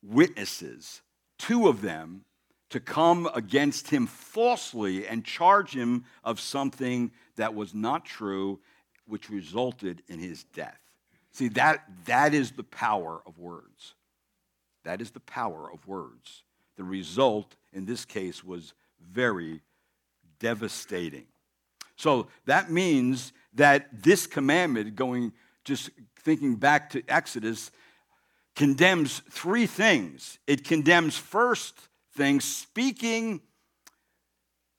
witnesses 0.00 1.02
two 1.36 1.66
of 1.66 1.82
them 1.82 2.24
to 2.70 2.78
come 2.78 3.28
against 3.34 3.90
him 3.90 4.06
falsely 4.06 5.08
and 5.08 5.24
charge 5.24 5.74
him 5.74 6.04
of 6.22 6.38
something 6.38 7.10
that 7.34 7.52
was 7.52 7.74
not 7.74 8.04
true, 8.04 8.60
which 9.08 9.28
resulted 9.28 10.04
in 10.06 10.20
his 10.20 10.44
death. 10.44 10.85
See, 11.36 11.48
that, 11.48 11.84
that 12.06 12.32
is 12.32 12.52
the 12.52 12.64
power 12.64 13.20
of 13.26 13.38
words. 13.38 13.92
That 14.84 15.02
is 15.02 15.10
the 15.10 15.20
power 15.20 15.70
of 15.70 15.86
words. 15.86 16.44
The 16.78 16.82
result 16.82 17.56
in 17.74 17.84
this 17.84 18.06
case 18.06 18.42
was 18.42 18.72
very 19.12 19.60
devastating. 20.40 21.26
So 21.96 22.28
that 22.46 22.70
means 22.70 23.34
that 23.52 24.02
this 24.02 24.26
commandment, 24.26 24.96
going 24.96 25.34
just 25.62 25.90
thinking 26.20 26.54
back 26.54 26.88
to 26.92 27.02
Exodus, 27.06 27.70
condemns 28.54 29.20
three 29.28 29.66
things. 29.66 30.38
It 30.46 30.64
condemns 30.64 31.18
first 31.18 31.78
thing, 32.14 32.40
speaking 32.40 33.42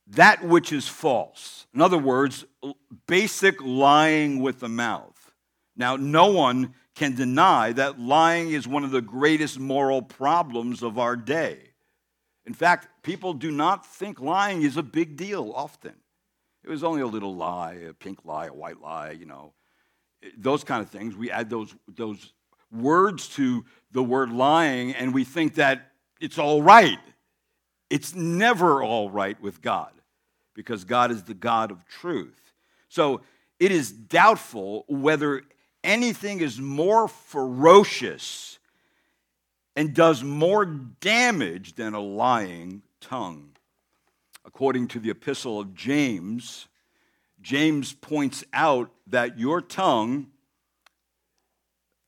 that 0.07 0.43
which 0.43 0.73
is 0.73 0.87
false. 0.87 1.67
In 1.75 1.81
other 1.81 1.99
words, 1.99 2.45
basic 3.05 3.61
lying 3.61 4.41
with 4.41 4.59
the 4.59 4.69
mouth. 4.69 5.16
Now, 5.77 5.95
no 5.95 6.31
one 6.31 6.73
can 6.95 7.15
deny 7.15 7.71
that 7.73 7.99
lying 7.99 8.51
is 8.51 8.67
one 8.67 8.83
of 8.83 8.91
the 8.91 9.01
greatest 9.01 9.59
moral 9.59 10.01
problems 10.01 10.81
of 10.81 10.97
our 10.97 11.15
day. 11.15 11.59
In 12.45 12.53
fact, 12.53 12.87
people 13.03 13.33
do 13.33 13.51
not 13.51 13.85
think 13.85 14.19
lying 14.19 14.63
is 14.63 14.77
a 14.77 14.83
big 14.83 15.15
deal 15.15 15.53
often. 15.55 15.93
It 16.63 16.69
was 16.69 16.83
only 16.83 17.01
a 17.01 17.07
little 17.07 17.35
lie, 17.35 17.73
a 17.73 17.93
pink 17.93 18.25
lie, 18.25 18.47
a 18.47 18.53
white 18.53 18.81
lie, 18.81 19.11
you 19.11 19.25
know, 19.25 19.53
those 20.35 20.63
kind 20.63 20.81
of 20.81 20.89
things. 20.89 21.15
We 21.15 21.29
add 21.29 21.49
those, 21.49 21.75
those 21.87 22.33
words 22.71 23.27
to 23.35 23.63
the 23.91 24.03
word 24.03 24.31
lying 24.31 24.93
and 24.95 25.13
we 25.13 25.23
think 25.23 25.55
that 25.55 25.91
it's 26.19 26.39
all 26.39 26.63
right. 26.63 26.99
It's 27.89 28.15
never 28.15 28.81
all 28.81 29.09
right 29.09 29.39
with 29.41 29.61
God 29.61 29.91
because 30.55 30.83
God 30.83 31.11
is 31.11 31.23
the 31.23 31.33
God 31.33 31.71
of 31.71 31.85
truth. 31.85 32.53
So 32.89 33.21
it 33.59 33.71
is 33.71 33.91
doubtful 33.91 34.85
whether 34.87 35.43
anything 35.87 36.41
is 36.41 36.59
more 36.59 37.07
ferocious 37.07 38.59
and 39.75 39.93
does 39.93 40.23
more 40.23 40.65
damage 40.65 41.75
than 41.75 41.93
a 41.93 41.99
lying 41.99 42.83
tongue. 42.99 43.51
According 44.45 44.89
to 44.89 44.99
the 44.99 45.09
epistle 45.09 45.59
of 45.59 45.73
James, 45.73 46.67
James 47.41 47.93
points 47.93 48.43
out 48.53 48.91
that 49.07 49.39
your 49.39 49.61
tongue 49.61 50.27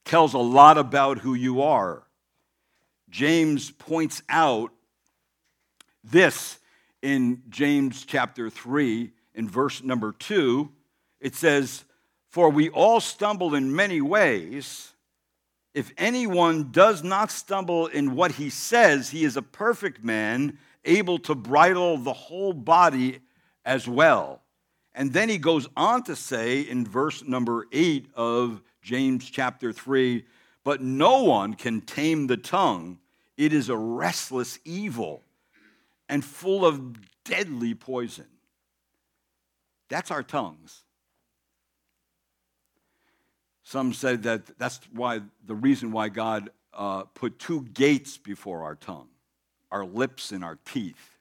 tells 0.03 0.33
a 0.33 0.39
lot 0.39 0.77
about 0.77 1.19
who 1.19 1.33
you 1.33 1.61
are. 1.61 2.03
James 3.09 3.71
points 3.71 4.21
out 4.27 4.71
this 6.03 6.59
in 7.01 7.43
James 7.49 8.03
chapter 8.05 8.49
3, 8.49 9.11
in 9.35 9.47
verse 9.47 9.83
number 9.83 10.11
2. 10.11 10.69
It 11.21 11.35
says, 11.35 11.85
For 12.29 12.49
we 12.49 12.69
all 12.69 12.99
stumble 12.99 13.55
in 13.55 13.75
many 13.75 14.01
ways. 14.01 14.93
If 15.73 15.91
anyone 15.97 16.71
does 16.71 17.03
not 17.03 17.31
stumble 17.31 17.87
in 17.87 18.15
what 18.15 18.33
he 18.33 18.49
says, 18.49 19.09
he 19.09 19.23
is 19.23 19.35
a 19.35 19.41
perfect 19.41 20.03
man, 20.03 20.57
able 20.85 21.19
to 21.19 21.35
bridle 21.35 21.97
the 21.97 22.13
whole 22.13 22.53
body 22.53 23.19
as 23.65 23.87
well. 23.87 24.41
And 24.93 25.11
then 25.13 25.29
he 25.29 25.37
goes 25.37 25.67
on 25.75 26.03
to 26.03 26.15
say 26.15 26.61
in 26.61 26.85
verse 26.85 27.23
number 27.23 27.67
8 27.71 28.09
of 28.15 28.61
James 28.81 29.29
chapter 29.29 29.73
3 29.73 30.25
But 30.63 30.81
no 30.81 31.23
one 31.23 31.53
can 31.53 31.81
tame 31.81 32.27
the 32.27 32.37
tongue, 32.37 32.99
it 33.37 33.53
is 33.53 33.69
a 33.69 33.77
restless 33.77 34.59
evil 34.65 35.23
and 36.07 36.25
full 36.25 36.65
of 36.65 36.97
deadly 37.23 37.73
poison. 37.73 38.27
That's 39.87 40.11
our 40.11 40.23
tongues. 40.23 40.83
Some 43.69 43.93
said 43.93 44.23
that 44.23 44.57
that's 44.57 44.79
why 44.91 45.21
the 45.45 45.53
reason 45.53 45.91
why 45.91 46.09
God 46.09 46.49
uh, 46.73 47.03
put 47.03 47.37
two 47.37 47.65
gates 47.65 48.17
before 48.17 48.63
our 48.63 48.73
tongue 48.73 49.09
our 49.71 49.85
lips 49.85 50.31
and 50.31 50.43
our 50.43 50.57
teeth. 50.65 51.19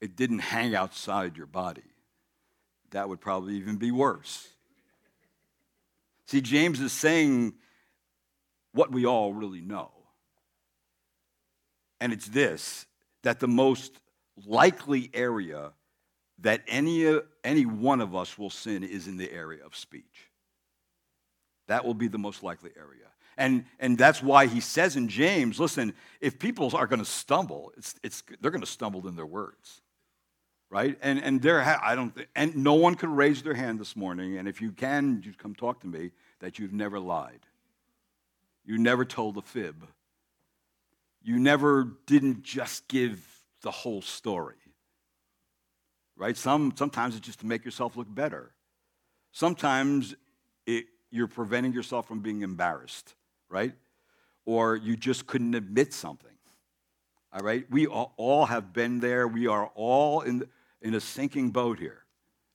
It 0.00 0.16
didn't 0.16 0.40
hang 0.40 0.74
outside 0.74 1.36
your 1.36 1.46
body. 1.46 1.84
That 2.90 3.08
would 3.08 3.20
probably 3.20 3.54
even 3.54 3.76
be 3.76 3.92
worse. 3.92 4.48
See, 6.26 6.40
James 6.40 6.80
is 6.80 6.90
saying 6.90 7.52
what 8.72 8.90
we 8.90 9.06
all 9.06 9.32
really 9.32 9.60
know. 9.60 9.92
And 12.00 12.12
it's 12.12 12.26
this 12.26 12.86
that 13.22 13.38
the 13.38 13.46
most 13.46 14.00
likely 14.44 15.12
area 15.14 15.70
that 16.40 16.62
any, 16.66 17.20
any 17.44 17.66
one 17.66 18.00
of 18.00 18.16
us 18.16 18.36
will 18.36 18.50
sin 18.50 18.82
is 18.82 19.06
in 19.06 19.16
the 19.16 19.30
area 19.30 19.64
of 19.64 19.76
speech. 19.76 20.32
That 21.68 21.84
will 21.84 21.94
be 21.94 22.08
the 22.08 22.18
most 22.18 22.42
likely 22.42 22.70
area. 22.76 23.06
And, 23.36 23.66
and 23.78 23.98
that's 23.98 24.22
why 24.22 24.46
he 24.46 24.60
says 24.60 24.96
in 24.96 25.08
James 25.08 25.60
listen, 25.60 25.94
if 26.20 26.38
people 26.38 26.74
are 26.74 26.86
going 26.86 27.00
to 27.00 27.04
stumble, 27.04 27.72
it's, 27.76 27.94
it's, 28.02 28.22
they're 28.40 28.50
going 28.50 28.62
to 28.62 28.66
stumble 28.66 29.06
in 29.08 29.16
their 29.16 29.26
words. 29.26 29.82
Right? 30.68 30.98
And, 31.00 31.22
and 31.22 31.40
there, 31.40 31.62
I 31.62 31.94
don't, 31.94 32.12
and 32.34 32.56
no 32.56 32.74
one 32.74 32.96
could 32.96 33.08
raise 33.08 33.42
their 33.42 33.54
hand 33.54 33.78
this 33.78 33.94
morning. 33.94 34.36
And 34.36 34.48
if 34.48 34.60
you 34.60 34.72
can, 34.72 35.22
you 35.24 35.32
come 35.32 35.54
talk 35.54 35.80
to 35.82 35.86
me 35.86 36.10
that 36.40 36.58
you've 36.58 36.72
never 36.72 36.98
lied. 36.98 37.40
You 38.64 38.78
never 38.78 39.04
told 39.04 39.36
a 39.36 39.42
fib. 39.42 39.86
You 41.22 41.38
never 41.38 41.96
didn't 42.06 42.42
just 42.42 42.88
give 42.88 43.24
the 43.62 43.70
whole 43.70 44.02
story. 44.02 44.56
Right? 46.16 46.36
Some, 46.36 46.72
sometimes 46.76 47.14
it's 47.14 47.26
just 47.26 47.40
to 47.40 47.46
make 47.46 47.64
yourself 47.64 47.96
look 47.96 48.12
better. 48.12 48.52
Sometimes 49.30 50.16
it, 50.66 50.86
you're 51.10 51.26
preventing 51.26 51.72
yourself 51.72 52.06
from 52.06 52.20
being 52.20 52.42
embarrassed, 52.42 53.14
right? 53.48 53.74
Or 54.44 54.76
you 54.76 54.96
just 54.96 55.26
couldn't 55.26 55.54
admit 55.54 55.92
something. 55.92 56.30
All 57.32 57.42
right? 57.42 57.66
We 57.70 57.86
all 57.86 58.46
have 58.46 58.72
been 58.72 59.00
there. 59.00 59.28
We 59.28 59.46
are 59.46 59.70
all 59.74 60.22
in, 60.22 60.48
in 60.80 60.94
a 60.94 61.00
sinking 61.00 61.50
boat 61.50 61.78
here. 61.78 62.04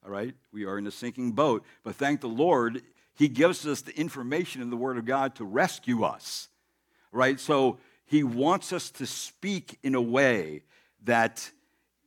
All 0.03 0.11
right? 0.11 0.33
We 0.51 0.65
are 0.65 0.77
in 0.77 0.87
a 0.87 0.91
sinking 0.91 1.33
boat. 1.33 1.63
But 1.83 1.95
thank 1.95 2.21
the 2.21 2.27
Lord, 2.27 2.81
he 3.13 3.27
gives 3.27 3.67
us 3.67 3.81
the 3.81 3.95
information 3.95 4.61
in 4.61 4.69
the 4.69 4.77
Word 4.77 4.97
of 4.97 5.05
God 5.05 5.35
to 5.35 5.45
rescue 5.45 6.03
us, 6.03 6.49
right? 7.11 7.39
So 7.39 7.77
He 8.05 8.23
wants 8.23 8.73
us 8.73 8.89
to 8.91 9.05
speak 9.05 9.77
in 9.83 9.95
a 9.95 10.01
way 10.01 10.63
that 11.03 11.51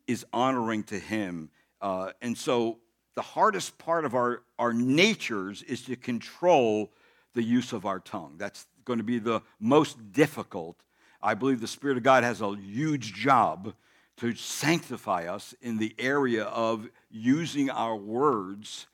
is 0.07 0.27
honoring 0.33 0.83
to 0.85 0.99
Him. 0.99 1.51
Uh, 1.81 2.11
and 2.21 2.37
so 2.37 2.79
the 3.15 3.23
hardest 3.23 3.79
part 3.79 4.05
of 4.05 4.15
our, 4.15 4.43
our 4.59 4.73
natures 4.73 5.63
is 5.63 5.83
to 5.83 5.97
control 5.97 6.91
the 7.35 7.43
use 7.43 7.73
of 7.73 7.87
our 7.87 8.01
tongue. 8.01 8.35
That's 8.39 8.67
going 8.85 8.99
to 8.99 9.05
be 9.05 9.19
the 9.19 9.43
most 9.61 10.13
difficult. 10.13 10.77
I 11.23 11.35
believe 11.35 11.61
the 11.61 11.67
Spirit 11.67 11.97
of 11.97 12.03
God 12.03 12.25
has 12.25 12.41
a 12.41 12.55
huge 12.57 13.15
job 13.15 13.75
to 14.17 14.35
sanctify 14.35 15.27
us 15.27 15.55
in 15.61 15.79
the 15.79 15.95
area 15.99 16.45
of 16.45 16.89
using 17.11 17.71
our 17.71 17.97
words 17.97 18.87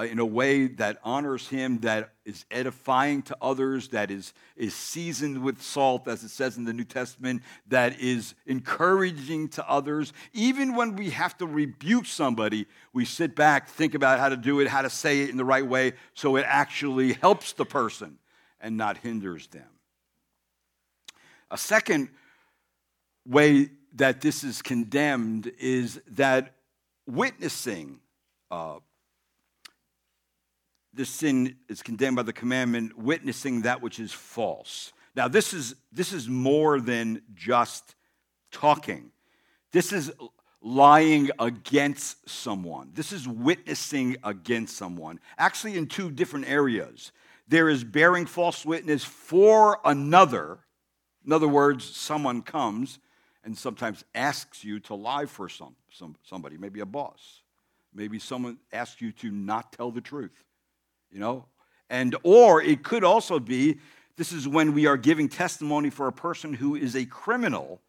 uh, 0.00 0.04
in 0.04 0.18
a 0.18 0.24
way 0.24 0.66
that 0.66 0.98
honors 1.04 1.46
him, 1.48 1.78
that 1.80 2.14
is 2.24 2.46
edifying 2.50 3.20
to 3.20 3.36
others, 3.42 3.88
that 3.88 4.10
is, 4.10 4.32
is 4.56 4.74
seasoned 4.74 5.42
with 5.42 5.60
salt, 5.60 6.08
as 6.08 6.24
it 6.24 6.30
says 6.30 6.56
in 6.56 6.64
the 6.64 6.72
New 6.72 6.84
Testament, 6.84 7.42
that 7.68 8.00
is 8.00 8.34
encouraging 8.46 9.46
to 9.48 9.68
others. 9.68 10.14
Even 10.32 10.74
when 10.74 10.96
we 10.96 11.10
have 11.10 11.36
to 11.36 11.46
rebuke 11.46 12.06
somebody, 12.06 12.66
we 12.94 13.04
sit 13.04 13.36
back, 13.36 13.68
think 13.68 13.94
about 13.94 14.18
how 14.18 14.30
to 14.30 14.38
do 14.38 14.60
it, 14.60 14.68
how 14.68 14.80
to 14.80 14.88
say 14.88 15.20
it 15.20 15.28
in 15.28 15.36
the 15.36 15.44
right 15.44 15.66
way, 15.66 15.92
so 16.14 16.36
it 16.36 16.46
actually 16.48 17.12
helps 17.12 17.52
the 17.52 17.66
person 17.66 18.16
and 18.58 18.78
not 18.78 18.96
hinders 18.96 19.48
them. 19.48 19.68
A 21.50 21.58
second 21.58 22.08
way 23.26 23.68
that 23.96 24.22
this 24.22 24.44
is 24.44 24.62
condemned 24.62 25.52
is 25.58 26.00
that 26.12 26.54
witnessing 27.06 28.00
uh, 28.50 28.78
this 30.92 31.08
sin 31.08 31.56
is 31.68 31.82
condemned 31.82 32.16
by 32.16 32.22
the 32.22 32.32
commandment 32.32 32.98
witnessing 32.98 33.62
that 33.62 33.80
which 33.80 34.00
is 34.00 34.12
false. 34.12 34.92
Now, 35.14 35.28
this 35.28 35.52
is, 35.52 35.74
this 35.92 36.12
is 36.12 36.28
more 36.28 36.80
than 36.80 37.22
just 37.34 37.94
talking. 38.50 39.10
This 39.72 39.92
is 39.92 40.12
lying 40.60 41.30
against 41.38 42.28
someone. 42.28 42.90
This 42.94 43.12
is 43.12 43.26
witnessing 43.26 44.16
against 44.24 44.76
someone, 44.76 45.20
actually, 45.38 45.76
in 45.76 45.86
two 45.86 46.10
different 46.10 46.48
areas. 46.48 47.12
There 47.48 47.68
is 47.68 47.82
bearing 47.82 48.26
false 48.26 48.64
witness 48.64 49.04
for 49.04 49.78
another. 49.84 50.58
In 51.24 51.32
other 51.32 51.48
words, 51.48 51.84
someone 51.84 52.42
comes 52.42 52.98
and 53.42 53.56
sometimes 53.56 54.04
asks 54.14 54.64
you 54.64 54.80
to 54.80 54.94
lie 54.94 55.26
for 55.26 55.48
some, 55.48 55.74
some, 55.92 56.16
somebody, 56.22 56.58
maybe 56.58 56.80
a 56.80 56.86
boss. 56.86 57.40
Maybe 57.94 58.18
someone 58.18 58.58
asks 58.72 59.00
you 59.00 59.12
to 59.12 59.30
not 59.30 59.72
tell 59.72 59.90
the 59.90 60.00
truth 60.00 60.44
you 61.10 61.18
know? 61.18 61.46
And 61.88 62.16
or 62.22 62.62
it 62.62 62.82
could 62.84 63.04
also 63.04 63.38
be 63.38 63.78
this 64.16 64.32
is 64.32 64.46
when 64.46 64.74
we 64.74 64.86
are 64.86 64.96
giving 64.96 65.28
testimony 65.28 65.90
for 65.90 66.06
a 66.06 66.12
person 66.12 66.52
who 66.52 66.76
is 66.76 66.94
a 66.94 67.06
criminal 67.06 67.80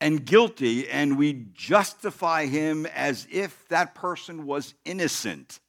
and 0.00 0.24
guilty 0.24 0.88
and 0.88 1.18
we 1.18 1.46
justify 1.52 2.46
him 2.46 2.86
as 2.86 3.26
if 3.30 3.66
that 3.68 3.94
person 3.94 4.46
was 4.46 4.74
innocent. 4.84 5.60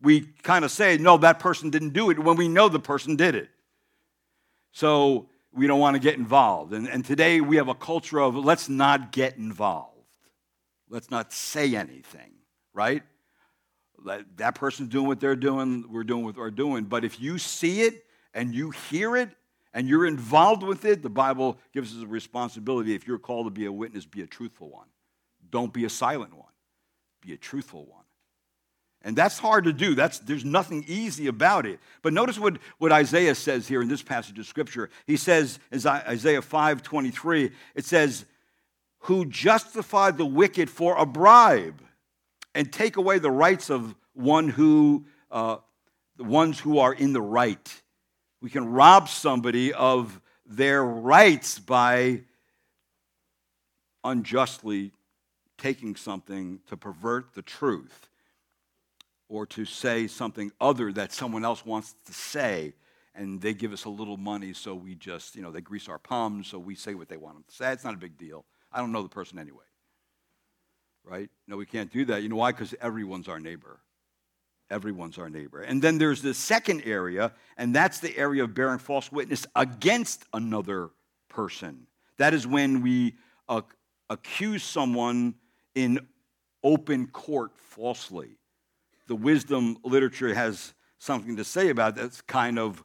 We 0.00 0.22
kind 0.42 0.64
of 0.64 0.70
say, 0.70 0.98
no, 0.98 1.16
that 1.18 1.38
person 1.38 1.70
didn't 1.70 1.92
do 1.92 2.10
it 2.10 2.18
when 2.18 2.36
we 2.36 2.48
know 2.48 2.68
the 2.68 2.80
person 2.80 3.16
did 3.16 3.34
it. 3.34 3.50
So 4.72 5.28
we 5.52 5.66
don't 5.66 5.80
want 5.80 5.94
to 5.94 6.00
get 6.00 6.16
involved. 6.16 6.72
And, 6.72 6.88
and 6.88 7.04
today 7.04 7.40
we 7.40 7.56
have 7.56 7.68
a 7.68 7.74
culture 7.74 8.20
of 8.20 8.34
let's 8.34 8.68
not 8.68 9.12
get 9.12 9.36
involved. 9.36 9.92
Let's 10.88 11.10
not 11.10 11.32
say 11.32 11.74
anything, 11.74 12.32
right? 12.72 13.02
That 14.36 14.54
person's 14.54 14.88
doing 14.88 15.06
what 15.06 15.20
they're 15.20 15.36
doing, 15.36 15.84
we're 15.90 16.04
doing 16.04 16.24
what 16.24 16.36
we're 16.36 16.50
doing. 16.50 16.84
But 16.84 17.04
if 17.04 17.20
you 17.20 17.38
see 17.38 17.82
it 17.82 18.04
and 18.34 18.54
you 18.54 18.70
hear 18.70 19.16
it 19.16 19.30
and 19.74 19.88
you're 19.88 20.06
involved 20.06 20.62
with 20.62 20.84
it, 20.84 21.02
the 21.02 21.10
Bible 21.10 21.58
gives 21.72 21.96
us 21.96 22.02
a 22.02 22.06
responsibility. 22.06 22.94
If 22.94 23.06
you're 23.06 23.18
called 23.18 23.46
to 23.46 23.50
be 23.50 23.66
a 23.66 23.72
witness, 23.72 24.06
be 24.06 24.22
a 24.22 24.26
truthful 24.26 24.70
one. 24.70 24.86
Don't 25.50 25.72
be 25.72 25.84
a 25.84 25.90
silent 25.90 26.34
one, 26.34 26.52
be 27.20 27.32
a 27.32 27.36
truthful 27.36 27.84
one. 27.86 28.02
And 29.02 29.14
that's 29.14 29.38
hard 29.38 29.64
to 29.64 29.72
do. 29.72 29.94
That's, 29.94 30.18
there's 30.18 30.44
nothing 30.44 30.84
easy 30.88 31.28
about 31.28 31.64
it. 31.64 31.78
But 32.02 32.12
notice 32.12 32.38
what, 32.40 32.58
what 32.78 32.90
Isaiah 32.90 33.36
says 33.36 33.68
here 33.68 33.80
in 33.80 33.88
this 33.88 34.02
passage 34.02 34.36
of 34.38 34.46
Scripture. 34.46 34.90
He 35.06 35.16
says, 35.16 35.60
as 35.70 35.86
Isaiah 35.86 36.42
5 36.42 36.82
23, 36.82 37.52
it 37.76 37.84
says, 37.84 38.24
Who 39.00 39.24
justified 39.26 40.18
the 40.18 40.26
wicked 40.26 40.68
for 40.68 40.96
a 40.96 41.06
bribe 41.06 41.80
and 42.56 42.72
take 42.72 42.96
away 42.96 43.18
the 43.18 43.30
rights 43.30 43.68
of 43.68 43.94
one 44.14 44.48
who, 44.48 45.04
uh, 45.30 45.58
the 46.16 46.24
ones 46.24 46.58
who 46.58 46.78
are 46.78 46.94
in 46.94 47.12
the 47.12 47.20
right. 47.20 47.82
We 48.40 48.48
can 48.48 48.66
rob 48.72 49.10
somebody 49.10 49.74
of 49.74 50.22
their 50.46 50.82
rights 50.82 51.58
by 51.58 52.22
unjustly 54.02 54.92
taking 55.58 55.96
something 55.96 56.60
to 56.68 56.78
pervert 56.78 57.34
the 57.34 57.42
truth 57.42 58.08
or 59.28 59.44
to 59.46 59.66
say 59.66 60.06
something 60.06 60.50
other 60.58 60.92
that 60.92 61.12
someone 61.12 61.44
else 61.44 61.66
wants 61.66 61.94
to 62.06 62.12
say. 62.14 62.72
And 63.14 63.38
they 63.38 63.52
give 63.52 63.74
us 63.74 63.84
a 63.84 63.90
little 63.90 64.16
money 64.16 64.54
so 64.54 64.74
we 64.74 64.94
just 64.94 65.36
you 65.36 65.42
know 65.42 65.50
they 65.50 65.60
grease 65.60 65.88
our 65.88 65.98
palms 65.98 66.48
so 66.48 66.58
we 66.58 66.74
say 66.74 66.94
what 66.94 67.08
they 67.08 67.16
want 67.18 67.36
them 67.36 67.44
to 67.48 67.54
say. 67.54 67.72
It's 67.72 67.84
not 67.84 67.94
a 67.94 67.98
big 67.98 68.16
deal. 68.16 68.46
I 68.72 68.78
don't 68.78 68.92
know 68.92 69.02
the 69.02 69.08
person 69.10 69.38
anyway 69.38 69.64
right? 71.06 71.30
No, 71.46 71.56
we 71.56 71.66
can't 71.66 71.90
do 71.90 72.04
that. 72.06 72.22
You 72.22 72.28
know 72.28 72.36
why? 72.36 72.52
Because 72.52 72.74
everyone's 72.80 73.28
our 73.28 73.40
neighbor. 73.40 73.80
Everyone's 74.68 75.16
our 75.18 75.30
neighbor. 75.30 75.62
And 75.62 75.80
then 75.80 75.98
there's 75.98 76.22
the 76.22 76.34
second 76.34 76.82
area, 76.84 77.32
and 77.56 77.74
that's 77.74 78.00
the 78.00 78.16
area 78.18 78.42
of 78.42 78.54
bearing 78.54 78.78
false 78.78 79.10
witness 79.12 79.46
against 79.54 80.24
another 80.32 80.90
person. 81.28 81.86
That 82.18 82.34
is 82.34 82.46
when 82.46 82.82
we 82.82 83.14
uh, 83.48 83.62
accuse 84.10 84.64
someone 84.64 85.34
in 85.74 86.00
open 86.64 87.06
court 87.06 87.52
falsely. 87.56 88.38
The 89.06 89.14
wisdom 89.14 89.78
literature 89.84 90.34
has 90.34 90.74
something 90.98 91.36
to 91.36 91.44
say 91.44 91.68
about 91.68 91.94
this 91.94 92.20
kind 92.22 92.58
of 92.58 92.82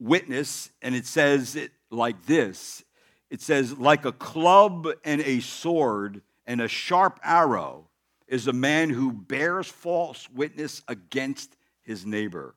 witness, 0.00 0.70
and 0.82 0.96
it 0.96 1.06
says 1.06 1.54
it 1.54 1.70
like 1.90 2.26
this 2.26 2.82
it 3.34 3.40
says, 3.40 3.76
like 3.76 4.04
a 4.04 4.12
club 4.12 4.86
and 5.02 5.20
a 5.22 5.40
sword 5.40 6.22
and 6.46 6.60
a 6.60 6.68
sharp 6.68 7.18
arrow 7.22 7.88
is 8.26 8.46
a 8.46 8.52
man 8.52 8.90
who 8.90 9.12
bears 9.12 9.66
false 9.66 10.28
witness 10.30 10.82
against 10.88 11.56
his 11.82 12.06
neighbor. 12.06 12.54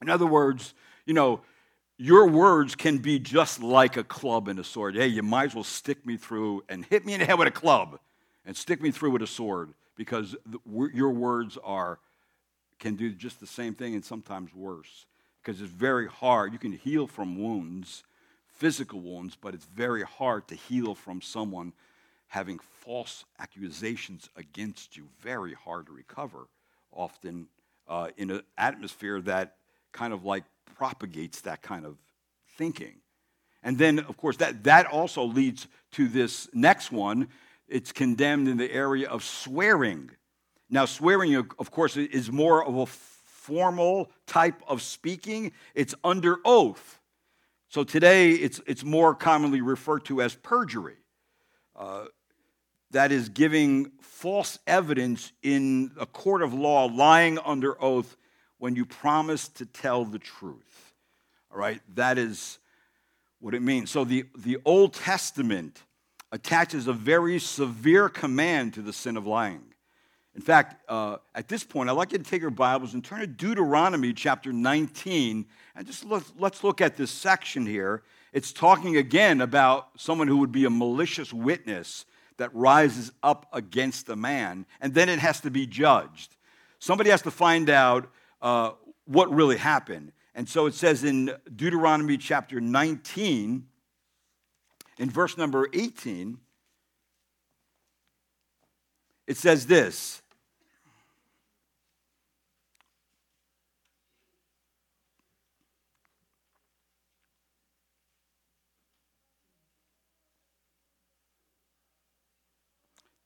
In 0.00 0.08
other 0.10 0.26
words, 0.26 0.74
you 1.06 1.14
know, 1.14 1.40
your 1.96 2.26
words 2.26 2.74
can 2.74 2.98
be 2.98 3.18
just 3.18 3.62
like 3.62 3.96
a 3.96 4.04
club 4.04 4.48
and 4.48 4.58
a 4.58 4.64
sword. 4.64 4.96
Hey, 4.96 5.06
you 5.06 5.22
might 5.22 5.46
as 5.46 5.54
well 5.54 5.64
stick 5.64 6.04
me 6.04 6.16
through 6.16 6.64
and 6.68 6.84
hit 6.84 7.06
me 7.06 7.14
in 7.14 7.20
the 7.20 7.26
head 7.26 7.38
with 7.38 7.48
a 7.48 7.52
club 7.52 8.00
and 8.44 8.56
stick 8.56 8.82
me 8.82 8.90
through 8.90 9.12
with 9.12 9.22
a 9.22 9.26
sword 9.26 9.74
because 9.96 10.34
the, 10.44 10.58
your 10.92 11.10
words 11.10 11.56
are 11.62 11.98
can 12.80 12.96
do 12.96 13.10
just 13.10 13.40
the 13.40 13.46
same 13.46 13.74
thing 13.74 13.94
and 13.94 14.04
sometimes 14.04 14.52
worse 14.54 15.06
because 15.42 15.60
it's 15.60 15.70
very 15.70 16.08
hard. 16.08 16.52
You 16.52 16.58
can 16.58 16.72
heal 16.72 17.06
from 17.06 17.40
wounds, 17.40 18.02
physical 18.48 19.00
wounds, 19.00 19.36
but 19.40 19.54
it's 19.54 19.66
very 19.66 20.02
hard 20.02 20.48
to 20.48 20.54
heal 20.54 20.94
from 20.94 21.22
someone 21.22 21.72
having 22.28 22.58
false 22.84 23.24
accusations 23.38 24.28
against 24.36 24.96
you, 24.96 25.08
very 25.20 25.54
hard 25.54 25.86
to 25.86 25.92
recover, 25.92 26.48
often 26.92 27.48
uh, 27.88 28.08
in 28.16 28.30
an 28.30 28.42
atmosphere 28.58 29.20
that 29.22 29.56
kind 29.92 30.12
of 30.12 30.24
like 30.24 30.44
propagates 30.76 31.40
that 31.42 31.62
kind 31.62 31.86
of 31.86 31.96
thinking. 32.56 32.96
And 33.62 33.78
then, 33.78 33.98
of 34.00 34.16
course, 34.16 34.36
that, 34.38 34.64
that 34.64 34.86
also 34.86 35.24
leads 35.24 35.66
to 35.92 36.06
this 36.08 36.48
next 36.52 36.92
one. 36.92 37.28
It's 37.68 37.92
condemned 37.92 38.48
in 38.48 38.58
the 38.58 38.70
area 38.70 39.08
of 39.08 39.24
swearing. 39.24 40.10
Now, 40.68 40.84
swearing, 40.84 41.34
of 41.34 41.70
course, 41.70 41.96
is 41.96 42.30
more 42.30 42.64
of 42.64 42.76
a 42.76 42.86
formal 42.86 44.10
type 44.26 44.62
of 44.66 44.80
speaking, 44.80 45.52
it's 45.74 45.94
under 46.02 46.38
oath. 46.44 47.00
So 47.68 47.84
today, 47.84 48.30
it's, 48.30 48.60
it's 48.66 48.84
more 48.84 49.14
commonly 49.14 49.60
referred 49.60 50.04
to 50.06 50.22
as 50.22 50.34
perjury. 50.34 50.96
Uh, 51.76 52.06
that 52.94 53.10
is 53.10 53.28
giving 53.28 53.90
false 54.00 54.60
evidence 54.68 55.32
in 55.42 55.90
a 55.98 56.06
court 56.06 56.42
of 56.42 56.54
law, 56.54 56.84
lying 56.86 57.40
under 57.44 57.80
oath 57.82 58.16
when 58.58 58.76
you 58.76 58.86
promise 58.86 59.48
to 59.48 59.66
tell 59.66 60.04
the 60.04 60.18
truth. 60.18 60.94
All 61.52 61.58
right, 61.58 61.80
that 61.96 62.18
is 62.18 62.60
what 63.40 63.52
it 63.52 63.62
means. 63.62 63.90
So 63.90 64.04
the, 64.04 64.26
the 64.38 64.58
Old 64.64 64.94
Testament 64.94 65.82
attaches 66.30 66.86
a 66.86 66.92
very 66.92 67.40
severe 67.40 68.08
command 68.08 68.74
to 68.74 68.82
the 68.82 68.92
sin 68.92 69.16
of 69.16 69.26
lying. 69.26 69.64
In 70.36 70.40
fact, 70.40 70.88
uh, 70.88 71.16
at 71.34 71.48
this 71.48 71.64
point, 71.64 71.90
I'd 71.90 71.92
like 71.94 72.12
you 72.12 72.18
to 72.18 72.24
take 72.24 72.42
your 72.42 72.50
Bibles 72.50 72.94
and 72.94 73.04
turn 73.04 73.20
to 73.20 73.26
Deuteronomy 73.26 74.12
chapter 74.12 74.52
19, 74.52 75.46
and 75.74 75.86
just 75.86 76.04
look, 76.04 76.22
let's 76.38 76.62
look 76.62 76.80
at 76.80 76.96
this 76.96 77.10
section 77.10 77.66
here. 77.66 78.04
It's 78.32 78.52
talking 78.52 78.96
again 78.96 79.40
about 79.40 79.88
someone 79.96 80.28
who 80.28 80.36
would 80.38 80.52
be 80.52 80.64
a 80.64 80.70
malicious 80.70 81.32
witness 81.32 82.04
that 82.36 82.54
rises 82.54 83.12
up 83.22 83.46
against 83.52 84.08
a 84.08 84.16
man, 84.16 84.66
and 84.80 84.94
then 84.94 85.08
it 85.08 85.18
has 85.18 85.40
to 85.42 85.50
be 85.50 85.66
judged. 85.66 86.36
Somebody 86.78 87.10
has 87.10 87.22
to 87.22 87.30
find 87.30 87.70
out 87.70 88.10
uh, 88.42 88.72
what 89.04 89.32
really 89.32 89.56
happened. 89.56 90.12
And 90.34 90.48
so 90.48 90.66
it 90.66 90.74
says 90.74 91.04
in 91.04 91.32
Deuteronomy 91.54 92.16
chapter 92.16 92.60
19, 92.60 93.66
in 94.98 95.10
verse 95.10 95.38
number 95.38 95.68
18, 95.72 96.38
it 99.26 99.36
says 99.36 99.66
this 99.66 100.22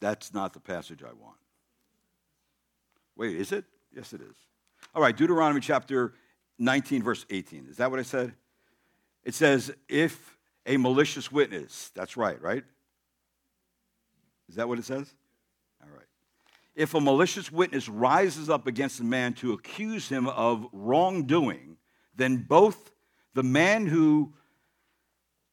That's 0.00 0.32
not 0.32 0.52
the 0.52 0.60
passage 0.60 1.02
I 1.02 1.12
want. 1.12 1.36
Wait, 3.16 3.36
is 3.36 3.52
it? 3.52 3.64
Yes, 3.94 4.12
it 4.12 4.20
is. 4.20 4.36
All 4.94 5.02
right, 5.02 5.16
Deuteronomy 5.16 5.60
chapter 5.60 6.14
19, 6.58 7.02
verse 7.02 7.26
18. 7.30 7.66
Is 7.68 7.76
that 7.78 7.90
what 7.90 7.98
I 7.98 8.04
said? 8.04 8.32
It 9.24 9.34
says, 9.34 9.72
if 9.88 10.38
a 10.66 10.76
malicious 10.76 11.32
witness, 11.32 11.90
that's 11.94 12.16
right, 12.16 12.40
right? 12.40 12.64
Is 14.48 14.54
that 14.54 14.68
what 14.68 14.78
it 14.78 14.84
says? 14.84 15.12
All 15.82 15.90
right. 15.90 16.06
If 16.74 16.94
a 16.94 17.00
malicious 17.00 17.50
witness 17.50 17.88
rises 17.88 18.48
up 18.48 18.66
against 18.66 19.00
a 19.00 19.04
man 19.04 19.34
to 19.34 19.52
accuse 19.52 20.08
him 20.08 20.28
of 20.28 20.66
wrongdoing, 20.72 21.76
then 22.14 22.38
both 22.48 22.92
the 23.34 23.42
man 23.42 23.86
who 23.86 24.32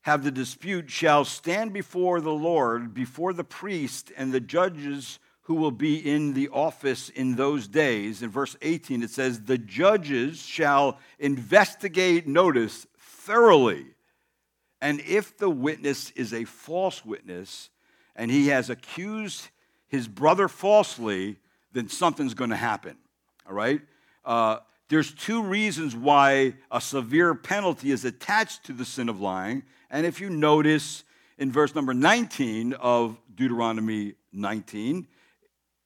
have 0.06 0.24
the 0.24 0.30
dispute 0.30 0.92
shall 0.92 1.26
stand 1.26 1.74
before 1.74 2.22
the 2.22 2.32
Lord, 2.32 2.94
before 2.94 3.34
the 3.34 3.44
priest 3.44 4.12
and 4.16 4.32
the 4.32 4.40
judges 4.40 5.18
who 5.42 5.56
will 5.56 5.72
be 5.72 5.98
in 5.98 6.36
the 6.36 6.48
office 6.50 7.10
in 7.10 7.36
those 7.36 7.68
days. 7.68 8.22
In 8.22 8.30
verse 8.30 8.56
18, 8.62 9.02
it 9.02 9.10
says, 9.10 9.42
The 9.42 9.58
judges 9.58 10.40
shall 10.40 11.00
investigate, 11.18 12.28
notice, 12.28 12.86
thoroughly. 13.00 13.88
And 14.80 15.00
if 15.02 15.40
the 15.40 15.50
witness 15.50 16.12
is 16.12 16.36
a 16.36 16.44
false 16.44 17.04
witness 17.04 17.72
and 18.16 18.30
he 18.30 18.50
has 18.50 18.70
accused 18.70 19.50
his 19.88 20.08
brother 20.08 20.48
falsely, 20.48 21.38
then 21.74 21.90
something's 21.90 22.36
going 22.36 22.52
to 22.52 22.56
happen. 22.56 22.96
All 23.48 23.56
right? 23.56 23.82
Uh, 24.24 24.58
there's 24.90 25.14
two 25.14 25.42
reasons 25.42 25.96
why 25.96 26.54
a 26.72 26.80
severe 26.80 27.34
penalty 27.34 27.92
is 27.92 28.06
attached 28.06 28.66
to 28.66 28.74
the 28.74 28.86
sin 28.86 29.10
of 29.10 29.20
lying. 29.20 29.64
And 29.90 30.06
if 30.06 30.22
you 30.22 30.30
notice 30.30 31.04
in 31.38 31.52
verse 31.52 31.74
number 31.74 31.94
19 31.94 32.74
of 32.74 33.18
Deuteronomy 33.34 34.14
19, 34.32 35.08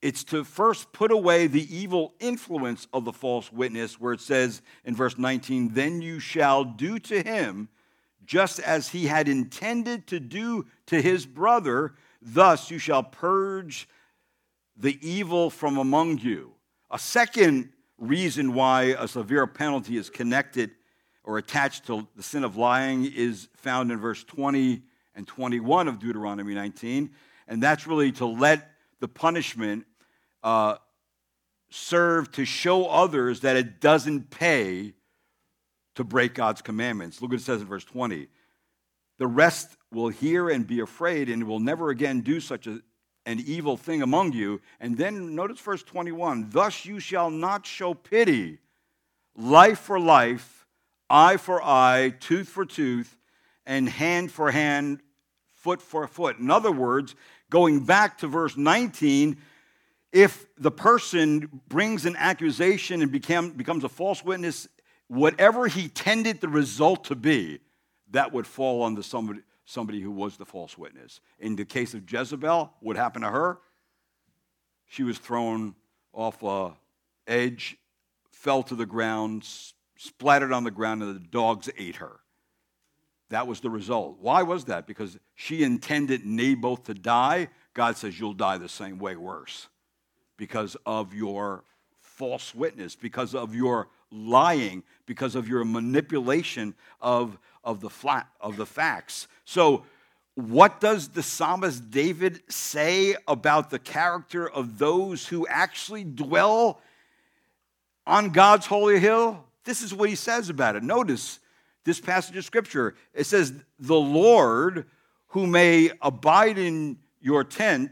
it's 0.02 0.24
to 0.26 0.44
first 0.44 0.92
put 0.94 1.12
away 1.12 1.48
the 1.48 1.76
evil 1.76 2.14
influence 2.20 2.88
of 2.94 3.06
the 3.06 3.12
false 3.12 3.52
witness, 3.52 4.00
where 4.00 4.14
it 4.14 4.22
says 4.22 4.62
in 4.86 4.96
verse 4.96 5.18
19, 5.18 5.74
Then 5.74 6.02
you 6.02 6.20
shall 6.20 6.64
do 6.64 7.00
to 7.00 7.22
him 7.22 7.70
just 8.26 8.60
as 8.60 8.90
he 8.90 9.08
had 9.08 9.28
intended 9.28 10.08
to 10.08 10.20
do 10.20 10.66
to 10.86 11.02
his 11.02 11.26
brother, 11.26 11.96
thus 12.22 12.70
you 12.70 12.78
shall 12.78 13.04
purge 13.04 13.88
the 14.78 15.00
evil 15.02 15.50
from 15.50 15.78
among 15.78 16.20
you. 16.20 16.52
A 16.92 17.00
second 17.00 17.70
reason 18.00 18.54
why 18.54 18.96
a 18.98 19.08
severe 19.08 19.46
penalty 19.48 19.98
is 19.98 20.10
connected 20.10 20.72
or 21.24 21.38
attached 21.38 21.86
to 21.88 22.08
the 22.16 22.24
sin 22.24 22.44
of 22.44 22.56
lying 22.56 23.06
is 23.06 23.50
found 23.56 23.92
in 23.92 24.00
verse 24.00 24.24
20 24.24 24.82
and 25.16 25.28
21 25.28 25.88
of 25.88 26.00
Deuteronomy 26.00 26.54
19. 26.54 27.12
And 27.48 27.62
that's 27.62 27.86
really 27.86 28.12
to 28.14 28.26
let 28.26 28.72
the 29.00 29.08
punishment 29.08 29.86
uh, 30.44 30.78
serve 31.70 32.32
to 32.34 32.46
show 32.46 32.88
others 32.88 33.42
that 33.42 33.56
it 33.56 33.80
doesn't 33.80 34.30
pay 34.30 34.94
to 35.96 36.04
break 36.04 36.34
God's 36.34 36.62
commandments. 36.62 37.22
Look 37.22 37.32
what 37.32 37.40
it 37.40 37.44
says 37.44 37.62
in 37.62 37.68
verse 37.68 37.84
20. 37.84 38.28
The 39.18 39.28
rest 39.28 39.76
will 39.92 40.10
hear 40.10 40.50
and 40.50 40.66
be 40.66 40.80
afraid 40.80 41.30
and 41.30 41.44
will 41.44 41.60
never 41.60 41.90
again 41.90 42.22
do 42.22 42.40
such 42.40 42.68
a, 42.68 42.82
an 43.26 43.40
evil 43.46 43.78
thing 43.78 44.02
among 44.02 44.34
you. 44.34 44.62
And 44.80 44.98
then 44.98 45.36
notice 45.36 45.60
verse 45.60 45.84
21 45.84 46.50
Thus 46.50 46.86
you 46.86 47.00
shall 47.00 47.30
not 47.30 47.66
show 47.66 47.94
pity, 47.94 48.60
life 49.36 49.80
for 49.80 50.00
life, 50.00 50.66
eye 51.10 51.38
for 51.38 51.62
eye, 51.62 52.14
tooth 52.20 52.50
for 52.50 52.66
tooth, 52.66 53.18
and 53.66 53.88
hand 53.88 54.32
for 54.32 54.52
hand, 54.52 55.02
foot 55.56 55.82
for 55.82 56.08
foot. 56.08 56.40
In 56.40 56.50
other 56.50 56.72
words, 56.72 57.16
going 57.50 57.86
back 57.86 58.20
to 58.20 58.28
verse 58.28 58.58
19, 58.58 59.38
if 60.12 60.48
the 60.58 60.72
person 60.72 61.62
brings 61.68 62.06
an 62.06 62.16
accusation 62.16 63.02
and 63.02 63.12
becomes 63.12 63.84
a 63.84 63.90
false 63.90 64.24
witness, 64.24 64.68
whatever 65.08 65.68
he 65.68 65.88
tended 65.88 66.42
the 66.42 66.48
result 66.48 67.06
to 67.06 67.16
be, 67.16 67.60
that 68.12 68.32
would 68.32 68.48
fall 68.48 68.82
on 68.82 69.02
somebody, 69.04 69.42
somebody 69.70 70.02
who 70.02 70.10
was 70.10 70.36
the 70.36 70.46
false 70.46 70.78
witness. 70.78 71.22
In 71.40 71.56
the 71.56 71.64
case 71.64 71.94
of 71.94 72.12
Jezebel, 72.12 72.74
what 72.80 72.96
happened 72.96 73.24
to 73.24 73.30
her? 73.30 73.60
She 74.88 75.04
was 75.04 75.20
thrown 75.20 75.76
off 76.12 76.42
a 76.42 76.74
edge, 77.28 77.78
fell 78.32 78.64
to 78.64 78.74
the 78.74 78.88
ground, 78.88 79.48
splattered 79.96 80.52
on 80.52 80.64
the 80.64 80.72
ground, 80.72 81.04
and 81.04 81.16
the 81.16 81.20
dogs 81.20 81.70
ate 81.78 81.98
her. 81.98 82.20
That 83.30 83.46
was 83.46 83.60
the 83.60 83.70
result. 83.70 84.18
Why 84.20 84.42
was 84.42 84.66
that? 84.66 84.88
Because 84.88 85.20
she 85.36 85.62
intended 85.62 86.26
Naboth 86.26 86.86
to 86.86 86.96
die. 86.96 87.50
God 87.76 87.96
says, 87.96 88.20
You'll 88.20 88.34
die 88.34 88.58
the 88.58 88.68
same 88.68 88.98
way, 88.98 89.16
worse, 89.16 89.68
because 90.36 90.76
of 90.84 91.14
your 91.14 91.64
false 92.00 92.56
witness, 92.56 92.96
because 92.96 93.36
of 93.36 93.54
your 93.54 93.90
lying, 94.12 94.82
because 95.06 95.36
of 95.36 95.48
your 95.48 95.64
manipulation 95.64 96.74
of 97.00 97.38
of 97.64 97.82
the, 97.82 97.90
flat, 97.90 98.28
of 98.40 98.58
the 98.58 98.66
facts. 98.66 99.28
So, 99.46 99.84
what 100.36 100.80
does 100.80 101.10
the 101.10 101.24
psalmist 101.24 101.92
David 101.92 102.42
say 102.50 103.16
about 103.28 103.70
the 103.70 103.80
character 103.80 104.50
of 104.50 104.78
those 104.78 105.28
who 105.28 105.46
actually 105.48 106.06
dwell 106.06 106.80
on 108.08 108.30
God's 108.30 108.66
holy 108.66 109.00
hill? 109.00 109.44
This 109.66 109.82
is 109.82 109.94
what 109.94 110.08
he 110.08 110.16
says 110.16 110.50
about 110.50 110.78
it. 110.78 110.84
Notice 110.84 111.40
this 111.84 112.00
passage 112.00 112.38
of 112.38 112.46
scripture. 112.46 112.96
It 113.14 113.26
says, 113.26 113.54
The 113.80 113.96
Lord 113.96 114.86
who 115.28 115.46
may 115.46 115.92
abide 116.02 116.58
in 116.58 116.98
your 117.22 117.44
tent, 117.44 117.92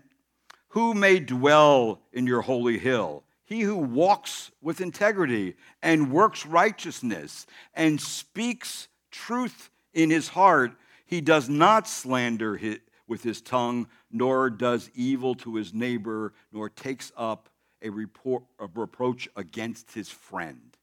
who 0.70 0.94
may 0.94 1.20
dwell 1.20 2.02
in 2.14 2.28
your 2.28 2.42
holy 2.42 2.78
hill. 2.78 3.24
He 3.46 3.62
who 3.62 3.76
walks 3.76 4.52
with 4.62 4.82
integrity 4.82 5.56
and 5.82 6.12
works 6.12 6.46
righteousness 6.46 7.46
and 7.74 8.00
speaks 8.00 8.88
truth 9.18 9.72
in 9.94 10.10
his 10.10 10.28
heart, 10.30 10.74
he 11.06 11.22
does 11.22 11.50
not 11.50 11.88
slander 11.88 12.60
with 13.08 13.24
his 13.24 13.42
tongue, 13.42 13.88
nor 14.12 14.50
does 14.50 14.92
evil 14.94 15.34
to 15.36 15.56
his 15.56 15.74
neighbor, 15.74 16.34
nor 16.52 16.70
takes 16.70 17.12
up 17.18 17.50
a, 17.82 17.90
report, 17.90 18.44
a 18.60 18.68
reproach 18.76 19.28
against 19.36 19.94
his 19.94 20.10
friend. 20.10 20.78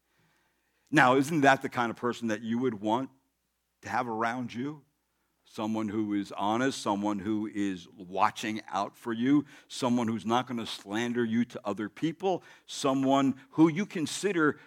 Now, 0.91 1.16
isn't 1.16 1.43
that 1.43 1.62
the 1.62 1.68
kind 1.68 1.91
of 1.91 1.97
person 1.97 2.28
that 2.28 2.43
you 2.43 2.59
would 2.59 2.80
want 2.80 3.11
to 3.82 3.89
have 3.89 4.09
around 4.09 4.53
you? 4.53 4.82
Someone 5.45 5.89
who 5.89 6.14
is 6.14 6.32
honest, 6.32 6.82
someone 6.82 7.18
who 7.18 7.49
is 7.55 7.87
watching 7.97 8.62
out 8.72 8.97
for 8.97 9.12
you, 9.12 9.45
someone 9.68 10.09
who's 10.09 10.26
not 10.26 10.49
going 10.49 10.59
to 10.59 10.66
slander 10.66 11.24
you 11.24 11.45
to 11.45 11.61
other 11.64 11.89
people, 11.89 12.43
someone 12.66 13.35
who 13.51 13.68
you 13.68 13.87
consider 13.87 14.59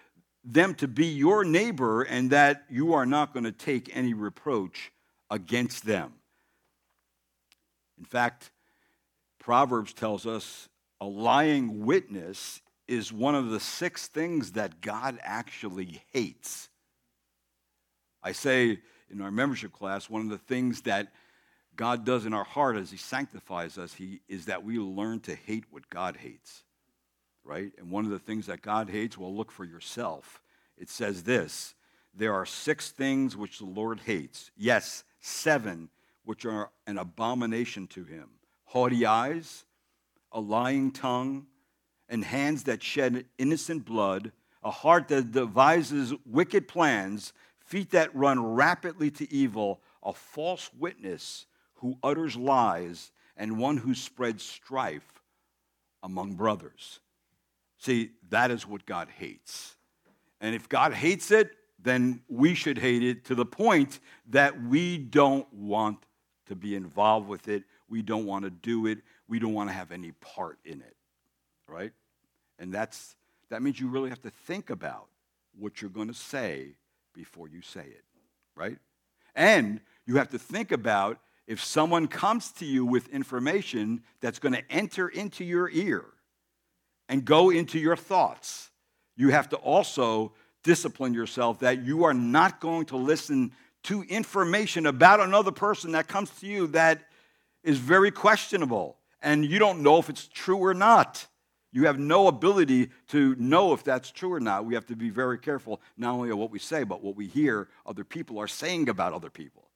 them 0.48 0.74
to 0.76 0.88
be 0.88 1.08
your 1.08 1.44
neighbor 1.44 2.04
and 2.04 2.32
that 2.32 2.64
you 2.70 2.94
are 2.94 3.06
not 3.06 3.34
going 3.34 3.44
to 3.44 3.52
take 3.52 3.96
any 3.96 4.14
reproach 4.14 4.94
against 5.30 5.86
them. 5.86 6.14
In 8.00 8.06
fact, 8.06 8.50
Proverbs 9.40 9.92
tells 9.92 10.26
us 10.26 10.70
a 11.02 11.06
lying 11.06 11.86
witness 11.86 12.62
is 12.88 13.12
one 13.12 13.36
of 13.36 13.50
the 13.50 13.60
six 13.60 14.08
things 14.08 14.54
that 14.54 14.80
God 14.80 15.20
actually 15.22 16.02
hates. 16.14 16.70
I 18.24 18.32
say 18.32 18.80
in 19.10 19.22
our 19.22 19.32
membership 19.32 19.74
class, 19.74 20.10
one 20.10 20.22
of 20.22 20.30
the 20.30 20.38
things 20.38 20.82
that 20.84 21.12
God 21.76 22.06
does 22.06 22.26
in 22.26 22.34
our 22.34 22.46
heart 22.46 22.78
as 22.78 22.90
He 22.90 22.98
sanctifies 22.98 23.78
us 23.78 23.94
he, 23.94 24.22
is 24.30 24.46
that 24.46 24.64
we 24.64 24.80
learn 24.80 25.20
to 25.22 25.36
hate 25.36 25.66
what 25.70 25.90
God 25.90 26.16
hates 26.16 26.64
right? 27.48 27.72
And 27.78 27.90
one 27.90 28.06
of 28.06 28.12
the 28.12 28.20
things 28.20 28.46
that 28.48 28.62
God 28.62 28.90
hates, 28.90 29.18
well, 29.18 29.34
look 29.34 29.52
for 29.52 29.66
yourself. 29.66 30.42
It 30.78 30.90
says 30.90 31.24
this 31.24 31.74
there 32.14 32.34
are 32.34 32.46
six 32.46 32.90
things 32.92 33.38
which 33.38 33.60
the 33.60 33.66
Lord 33.66 34.02
hates. 34.02 34.52
Yes, 34.58 35.04
seven 35.20 35.90
which 36.24 36.46
are 36.46 36.72
an 36.86 36.98
abomination 36.98 37.88
to 37.88 38.04
him 38.04 38.30
haughty 38.66 39.06
eyes, 39.06 39.64
a 40.34 40.40
lying 40.42 40.92
tongue, 40.92 41.48
and 42.10 42.24
hands 42.24 42.64
that 42.64 42.84
shed 42.84 43.26
innocent 43.38 43.86
blood, 43.86 44.32
a 44.62 44.70
heart 44.70 45.08
that 45.08 45.32
devises 45.32 46.14
wicked 46.26 46.68
plans, 46.68 47.32
feet 47.60 47.92
that 47.92 48.14
run 48.14 48.44
rapidly 48.56 49.10
to 49.10 49.34
evil, 49.34 49.82
a 50.04 50.12
false 50.12 50.70
witness 50.78 51.46
who 51.76 51.98
utters 52.04 52.36
lies, 52.36 53.12
and 53.38 53.58
one 53.58 53.78
who 53.78 53.94
spreads 53.94 54.44
strife 54.44 55.22
among 56.04 56.34
brothers. 56.34 57.00
See, 57.78 58.12
that 58.30 58.52
is 58.52 58.68
what 58.68 58.86
God 58.86 59.08
hates. 59.18 59.76
And 60.42 60.56
if 60.56 60.68
God 60.68 60.94
hates 60.94 61.32
it, 61.32 61.52
then 61.80 62.22
we 62.28 62.54
should 62.54 62.78
hate 62.78 63.04
it 63.04 63.26
to 63.26 63.36
the 63.36 63.46
point 63.46 64.00
that 64.30 64.62
we 64.64 64.98
don't 64.98 65.52
want 65.54 66.00
to 66.48 66.56
be 66.56 66.76
involved 66.76 67.28
with 67.28 67.48
it. 67.48 67.64
We 67.88 68.02
don't 68.02 68.26
want 68.26 68.46
to 68.46 68.50
do 68.50 68.88
it. 68.88 69.00
We 69.28 69.40
don't 69.40 69.54
want 69.54 69.70
to 69.70 69.74
have 69.74 69.92
any 69.92 70.12
part 70.12 70.58
in 70.66 70.82
it. 70.82 70.96
Right? 71.68 71.92
And 72.60 72.74
that's 72.74 73.16
that 73.50 73.62
means 73.62 73.80
you 73.80 73.88
really 73.88 74.10
have 74.10 74.22
to 74.24 74.30
think 74.30 74.70
about 74.70 75.08
what 75.58 75.82
you're 75.82 75.92
going 75.92 76.08
to 76.10 76.14
say 76.14 76.76
before 77.14 77.48
you 77.48 77.62
say 77.62 77.86
it. 77.86 78.04
Right? 78.56 78.78
And 79.36 79.82
you 80.06 80.18
have 80.18 80.30
to 80.30 80.40
think 80.40 80.72
about 80.72 81.20
if 81.46 81.64
someone 81.64 82.08
comes 82.08 82.52
to 82.54 82.66
you 82.66 82.86
with 82.86 83.08
information 83.10 84.04
that's 84.20 84.40
going 84.40 84.54
to 84.54 84.72
enter 84.72 85.08
into 85.08 85.46
your 85.46 85.70
ear 85.70 86.06
and 87.10 87.24
go 87.26 87.50
into 87.50 87.80
your 87.80 87.96
thoughts. 87.96 88.70
you 89.16 89.30
have 89.30 89.50
to 89.50 89.56
also 89.58 90.32
discipline 90.64 91.14
yourself 91.14 91.60
that 91.60 91.84
you 91.84 92.04
are 92.04 92.14
not 92.14 92.60
going 92.60 92.86
to 92.86 92.98
listen 92.98 93.52
to 93.84 94.04
information 94.04 94.86
about 94.86 95.20
another 95.20 95.52
person 95.52 95.94
that 95.94 96.08
comes 96.08 96.30
to 96.30 96.46
you 96.46 96.68
that 96.68 97.08
is 97.64 97.78
very 97.78 98.12
questionable 98.12 98.98
and 99.22 99.46
you 99.46 99.60
don't 99.60 99.82
know 99.82 99.98
if 99.98 100.10
it's 100.10 100.28
true 100.28 100.58
or 100.58 100.74
not. 100.74 101.26
You 101.72 101.86
have 101.86 102.00
no 102.00 102.28
ability 102.28 102.90
to 103.10 103.36
know 103.36 103.74
if 103.74 103.84
that's 103.84 104.12
true 104.12 104.34
or 104.34 104.40
not. 104.40 104.66
We 104.66 104.74
have 104.74 104.86
to 104.88 104.96
be 104.96 105.10
very 105.10 105.38
careful 105.38 105.82
not 105.98 106.14
only 106.14 106.30
of 106.30 106.38
what 106.38 106.52
we 106.52 106.60
say, 106.60 106.84
but 106.84 107.04
what 107.04 107.16
we 107.16 107.28
hear 107.28 107.68
other 107.86 108.04
people 108.04 108.40
are 108.40 108.48
saying 108.48 108.90
about 108.90 109.14
other 109.14 109.30
people. 109.30 109.68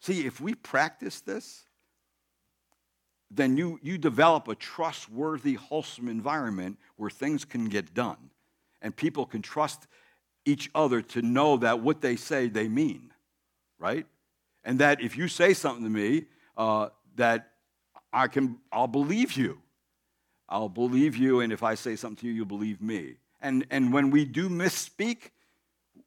See, 0.00 0.26
if 0.26 0.40
we 0.40 0.54
practice 0.54 1.20
this, 1.20 1.65
then 3.30 3.56
you, 3.56 3.78
you 3.82 3.98
develop 3.98 4.48
a 4.48 4.54
trustworthy, 4.54 5.54
wholesome 5.54 6.08
environment 6.08 6.78
where 6.96 7.10
things 7.10 7.44
can 7.44 7.66
get 7.66 7.92
done 7.92 8.30
and 8.82 8.94
people 8.94 9.26
can 9.26 9.42
trust 9.42 9.86
each 10.44 10.70
other 10.74 11.02
to 11.02 11.22
know 11.22 11.56
that 11.56 11.80
what 11.80 12.00
they 12.00 12.16
say 12.16 12.46
they 12.46 12.68
mean, 12.68 13.12
right? 13.78 14.06
And 14.64 14.78
that 14.78 15.00
if 15.00 15.16
you 15.16 15.28
say 15.28 15.54
something 15.54 15.84
to 15.84 15.90
me, 15.90 16.26
uh, 16.56 16.90
that 17.16 17.50
I 18.12 18.28
can, 18.28 18.58
I'll 18.70 18.86
believe 18.86 19.32
you. 19.32 19.60
I'll 20.48 20.68
believe 20.68 21.16
you, 21.16 21.40
and 21.40 21.52
if 21.52 21.64
I 21.64 21.74
say 21.74 21.96
something 21.96 22.16
to 22.18 22.26
you, 22.28 22.32
you'll 22.32 22.46
believe 22.46 22.80
me. 22.80 23.16
And, 23.40 23.66
and 23.70 23.92
when 23.92 24.10
we 24.10 24.24
do 24.24 24.48
misspeak, 24.48 25.30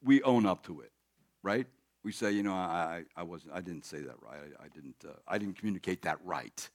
we 0.01 0.23
own 0.23 0.45
up 0.45 0.65
to 0.67 0.79
it, 0.79 0.91
right? 1.43 1.67
We 2.03 2.13
say, 2.13 2.31
you 2.31 2.43
know, 2.43 2.53
I, 2.53 3.03
I, 3.17 3.23
wasn't, 3.23 3.53
I 3.53 3.59
didn't 3.59 3.85
say 3.85 3.99
that 3.99 4.15
right. 4.21 4.39
I, 4.59 4.63
I 4.63 4.67
didn't, 4.69 4.95
uh, 5.05 5.11
I 5.27 5.37
didn't 5.37 5.57
communicate 5.57 6.03
that 6.03 6.19
right. 6.23 6.69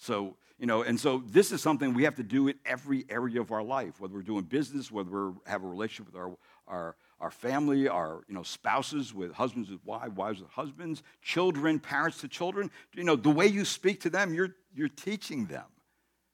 So, 0.00 0.36
you 0.58 0.66
know, 0.66 0.82
and 0.82 0.98
so 0.98 1.22
this 1.26 1.52
is 1.52 1.60
something 1.60 1.92
we 1.92 2.04
have 2.04 2.16
to 2.16 2.22
do 2.22 2.48
in 2.48 2.54
every 2.64 3.04
area 3.10 3.38
of 3.38 3.52
our 3.52 3.62
life, 3.62 4.00
whether 4.00 4.14
we're 4.14 4.22
doing 4.22 4.44
business, 4.44 4.90
whether 4.90 5.30
we 5.30 5.38
have 5.46 5.62
a 5.62 5.66
relationship 5.66 6.12
with 6.12 6.20
our, 6.20 6.36
our, 6.66 6.96
our 7.20 7.30
family, 7.30 7.86
our, 7.86 8.22
you 8.26 8.34
know, 8.34 8.42
spouses 8.42 9.12
with 9.12 9.32
husbands 9.32 9.70
with 9.70 9.84
wives, 9.84 10.16
wives 10.16 10.40
with 10.40 10.50
husbands, 10.50 11.02
children, 11.20 11.78
parents 11.78 12.18
to 12.22 12.28
children. 12.28 12.70
You 12.94 13.04
know, 13.04 13.14
the 13.14 13.30
way 13.30 13.46
you 13.46 13.66
speak 13.66 14.00
to 14.00 14.10
them, 14.10 14.32
you're, 14.32 14.56
you're 14.74 14.88
teaching 14.88 15.44
them 15.44 15.66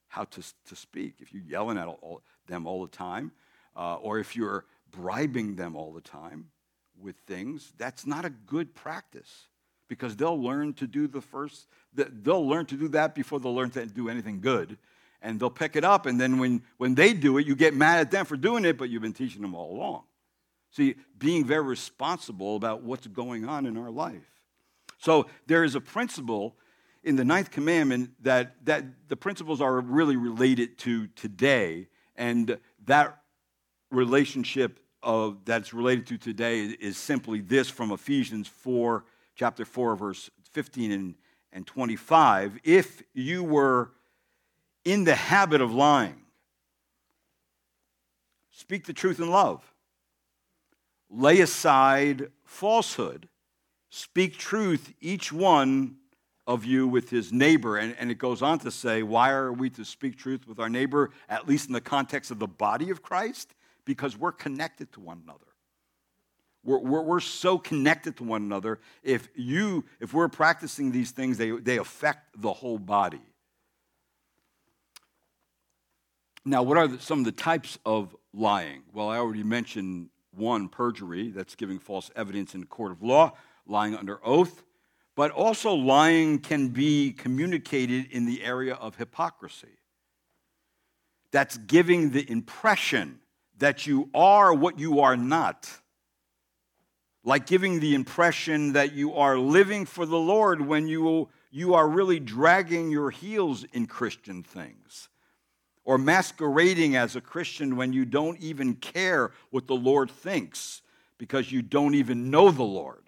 how 0.06 0.24
to, 0.24 0.42
to 0.68 0.76
speak. 0.76 1.16
If 1.18 1.32
you're 1.32 1.42
yelling 1.42 1.76
at 1.76 1.88
all, 1.88 2.22
them 2.46 2.68
all 2.68 2.82
the 2.82 2.96
time, 2.96 3.32
uh, 3.76 3.96
or 3.96 4.20
if 4.20 4.36
you're 4.36 4.64
bribing 4.92 5.56
them 5.56 5.74
all 5.74 5.92
the 5.92 6.00
time 6.00 6.50
with 7.00 7.16
things, 7.26 7.72
that's 7.78 8.06
not 8.06 8.24
a 8.24 8.30
good 8.30 8.76
practice 8.76 9.48
because 9.88 10.16
they'll 10.16 10.40
learn 10.40 10.72
to 10.74 10.86
do 10.86 11.06
the 11.06 11.20
first, 11.20 11.68
they'll 11.96 12.46
learn 12.46 12.66
to 12.66 12.76
do 12.76 12.88
that 12.88 13.14
before 13.14 13.40
they'll 13.40 13.54
learn 13.54 13.70
to 13.70 13.86
do 13.86 14.08
anything 14.08 14.40
good. 14.40 14.78
And 15.22 15.40
they'll 15.40 15.50
pick 15.50 15.76
it 15.76 15.84
up, 15.84 16.06
and 16.06 16.20
then 16.20 16.38
when, 16.38 16.62
when 16.76 16.94
they 16.94 17.12
do 17.12 17.38
it, 17.38 17.46
you 17.46 17.56
get 17.56 17.74
mad 17.74 18.00
at 18.00 18.10
them 18.10 18.26
for 18.26 18.36
doing 18.36 18.64
it, 18.64 18.76
but 18.78 18.90
you've 18.90 19.02
been 19.02 19.14
teaching 19.14 19.42
them 19.42 19.54
all 19.54 19.72
along. 19.72 20.02
See, 20.70 20.94
being 21.18 21.44
very 21.44 21.64
responsible 21.64 22.54
about 22.54 22.82
what's 22.82 23.06
going 23.06 23.48
on 23.48 23.66
in 23.66 23.76
our 23.78 23.90
life. 23.90 24.30
So 24.98 25.26
there 25.46 25.64
is 25.64 25.74
a 25.74 25.80
principle 25.80 26.54
in 27.02 27.16
the 27.16 27.24
ninth 27.24 27.50
commandment 27.50 28.10
that, 28.22 28.64
that 28.66 28.84
the 29.08 29.16
principles 29.16 29.60
are 29.60 29.80
really 29.80 30.16
related 30.16 30.76
to 30.78 31.06
today, 31.08 31.88
and 32.14 32.58
that 32.84 33.18
relationship 33.90 34.80
of, 35.02 35.44
that's 35.44 35.72
related 35.72 36.06
to 36.08 36.18
today 36.18 36.64
is 36.64 36.98
simply 36.98 37.40
this 37.40 37.70
from 37.70 37.92
Ephesians 37.92 38.48
4 38.48 39.04
chapter 39.36 39.64
4, 39.64 39.96
verse 39.96 40.30
15 40.52 40.92
and, 40.92 41.14
and 41.52 41.66
25, 41.66 42.60
if 42.64 43.02
you 43.14 43.42
were 43.42 43.90
in 44.84 45.04
the 45.04 45.14
habit 45.14 45.60
of 45.60 45.72
lying, 45.72 46.20
speak 48.50 48.86
the 48.86 48.92
truth 48.92 49.18
in 49.18 49.30
love. 49.30 49.62
Lay 51.08 51.40
aside 51.40 52.30
falsehood. 52.44 53.28
Speak 53.90 54.36
truth, 54.36 54.92
each 55.00 55.32
one 55.32 55.96
of 56.46 56.64
you 56.64 56.86
with 56.86 57.10
his 57.10 57.32
neighbor. 57.32 57.76
And, 57.76 57.96
and 57.98 58.10
it 58.10 58.18
goes 58.18 58.42
on 58.42 58.58
to 58.60 58.70
say, 58.70 59.02
why 59.02 59.30
are 59.30 59.52
we 59.52 59.70
to 59.70 59.84
speak 59.84 60.16
truth 60.16 60.46
with 60.46 60.58
our 60.58 60.68
neighbor, 60.68 61.10
at 61.28 61.48
least 61.48 61.68
in 61.68 61.72
the 61.72 61.80
context 61.80 62.30
of 62.30 62.38
the 62.38 62.46
body 62.46 62.90
of 62.90 63.02
Christ? 63.02 63.54
Because 63.84 64.16
we're 64.16 64.32
connected 64.32 64.92
to 64.92 65.00
one 65.00 65.22
another. 65.24 65.45
We're, 66.66 66.78
we're, 66.80 67.02
we're, 67.02 67.20
so 67.20 67.58
connected 67.58 68.16
to 68.16 68.24
one 68.24 68.42
another. 68.42 68.80
If 69.04 69.28
you, 69.36 69.84
if 70.00 70.12
we're 70.12 70.28
practicing 70.28 70.90
these 70.90 71.12
things, 71.12 71.38
they, 71.38 71.52
they 71.52 71.78
affect 71.78 72.42
the 72.42 72.52
whole 72.52 72.78
body. 72.78 73.22
Now, 76.44 76.64
what 76.64 76.76
are 76.76 76.88
the, 76.88 77.00
some 77.00 77.20
of 77.20 77.24
the 77.24 77.32
types 77.32 77.78
of 77.86 78.16
lying? 78.34 78.82
Well, 78.92 79.08
I 79.08 79.18
already 79.18 79.44
mentioned 79.44 80.08
one, 80.32 80.68
perjury, 80.68 81.30
that's 81.30 81.54
giving 81.54 81.78
false 81.78 82.10
evidence 82.16 82.56
in 82.56 82.64
a 82.64 82.66
court 82.66 82.90
of 82.90 83.00
law, 83.00 83.32
lying 83.64 83.94
under 83.94 84.18
oath, 84.26 84.64
but 85.14 85.30
also 85.30 85.72
lying 85.72 86.40
can 86.40 86.68
be 86.68 87.12
communicated 87.12 88.10
in 88.10 88.26
the 88.26 88.44
area 88.44 88.74
of 88.74 88.96
hypocrisy. 88.96 89.78
That's 91.30 91.58
giving 91.58 92.10
the 92.10 92.28
impression 92.28 93.20
that 93.58 93.86
you 93.86 94.10
are 94.12 94.52
what 94.52 94.80
you 94.80 95.00
are 95.00 95.16
not 95.16 95.70
like 97.26 97.44
giving 97.44 97.80
the 97.80 97.94
impression 97.96 98.72
that 98.74 98.92
you 98.92 99.12
are 99.14 99.36
living 99.36 99.84
for 99.84 100.06
the 100.06 100.16
Lord 100.16 100.60
when 100.60 100.86
you, 100.86 101.28
you 101.50 101.74
are 101.74 101.88
really 101.88 102.20
dragging 102.20 102.88
your 102.88 103.10
heels 103.10 103.64
in 103.72 103.86
Christian 103.86 104.44
things, 104.44 105.08
or 105.84 105.98
masquerading 105.98 106.94
as 106.94 107.16
a 107.16 107.20
Christian 107.20 107.74
when 107.74 107.92
you 107.92 108.04
don't 108.04 108.38
even 108.38 108.74
care 108.74 109.32
what 109.50 109.66
the 109.66 109.74
Lord 109.74 110.08
thinks 110.08 110.82
because 111.18 111.50
you 111.50 111.62
don't 111.62 111.96
even 111.96 112.30
know 112.30 112.52
the 112.52 112.62
Lord. 112.62 113.02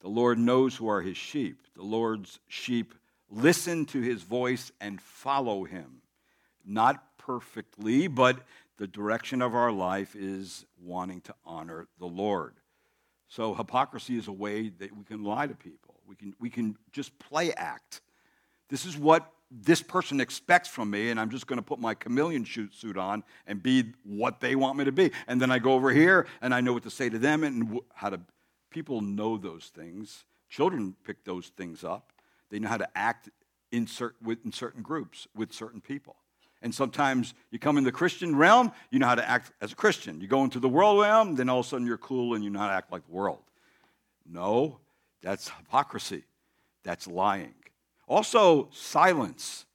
The 0.00 0.08
Lord 0.08 0.38
knows 0.38 0.76
who 0.76 0.88
are 0.88 1.00
his 1.00 1.16
sheep. 1.16 1.66
The 1.74 1.82
Lord's 1.82 2.38
sheep 2.46 2.94
listen 3.28 3.84
to 3.86 4.00
his 4.00 4.22
voice 4.22 4.70
and 4.80 5.00
follow 5.00 5.64
him. 5.64 6.02
Not 6.64 7.02
perfectly, 7.18 8.06
but 8.06 8.38
the 8.76 8.86
direction 8.86 9.42
of 9.42 9.54
our 9.54 9.70
life 9.70 10.16
is 10.16 10.64
wanting 10.82 11.20
to 11.22 11.34
honor 11.44 11.86
the 11.98 12.06
Lord. 12.06 12.54
So 13.28 13.54
hypocrisy 13.54 14.16
is 14.16 14.28
a 14.28 14.32
way 14.32 14.68
that 14.68 14.96
we 14.96 15.04
can 15.04 15.24
lie 15.24 15.46
to 15.46 15.54
people. 15.54 15.94
We 16.06 16.16
can, 16.16 16.34
we 16.38 16.50
can 16.50 16.76
just 16.92 17.18
play 17.18 17.52
act. 17.52 18.00
This 18.68 18.84
is 18.84 18.96
what 18.96 19.30
this 19.50 19.82
person 19.82 20.20
expects 20.20 20.68
from 20.68 20.90
me, 20.90 21.10
and 21.10 21.20
I'm 21.20 21.30
just 21.30 21.46
going 21.46 21.58
to 21.58 21.62
put 21.62 21.78
my 21.78 21.94
chameleon 21.94 22.44
suit 22.44 22.96
on 22.96 23.22
and 23.46 23.62
be 23.62 23.92
what 24.02 24.40
they 24.40 24.56
want 24.56 24.78
me 24.78 24.84
to 24.84 24.92
be. 24.92 25.12
And 25.28 25.40
then 25.40 25.50
I 25.50 25.58
go 25.58 25.74
over 25.74 25.90
here 25.90 26.26
and 26.42 26.52
I 26.52 26.60
know 26.60 26.72
what 26.72 26.82
to 26.84 26.90
say 26.90 27.08
to 27.08 27.18
them 27.18 27.44
and 27.44 27.80
how 27.94 28.10
to. 28.10 28.20
People 28.70 29.00
know 29.00 29.36
those 29.36 29.70
things. 29.72 30.24
Children 30.48 30.96
pick 31.04 31.24
those 31.24 31.52
things 31.56 31.84
up. 31.84 32.12
They 32.50 32.58
know 32.58 32.68
how 32.68 32.78
to 32.78 32.88
act 32.98 33.30
in, 33.70 33.86
cert, 33.86 34.12
in 34.44 34.50
certain 34.52 34.82
groups 34.82 35.28
with 35.34 35.52
certain 35.52 35.80
people. 35.80 36.16
And 36.64 36.74
sometimes 36.74 37.34
you 37.50 37.58
come 37.58 37.76
in 37.76 37.84
the 37.84 37.92
Christian 37.92 38.34
realm, 38.34 38.72
you 38.90 38.98
know 38.98 39.06
how 39.06 39.14
to 39.14 39.28
act 39.28 39.52
as 39.60 39.72
a 39.72 39.76
Christian. 39.76 40.22
You 40.22 40.26
go 40.26 40.44
into 40.44 40.58
the 40.58 40.68
world 40.68 40.98
realm, 40.98 41.34
then 41.34 41.50
all 41.50 41.60
of 41.60 41.66
a 41.66 41.68
sudden 41.68 41.86
you're 41.86 41.98
cool 41.98 42.34
and 42.34 42.42
you 42.42 42.48
know 42.48 42.58
how 42.58 42.68
to 42.68 42.72
act 42.72 42.90
like 42.90 43.04
the 43.04 43.12
world. 43.12 43.42
No, 44.26 44.80
that's 45.22 45.50
hypocrisy. 45.50 46.24
That's 46.82 47.06
lying. 47.06 47.52
Also, 48.08 48.70
silence 48.72 49.66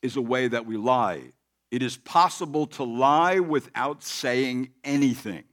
is 0.00 0.16
a 0.16 0.22
way 0.22 0.48
that 0.48 0.64
we 0.64 0.78
lie. 0.78 1.32
It 1.70 1.82
is 1.82 1.98
possible 1.98 2.66
to 2.68 2.84
lie 2.84 3.40
without 3.40 4.02
saying 4.02 4.70
anything. 4.84 5.44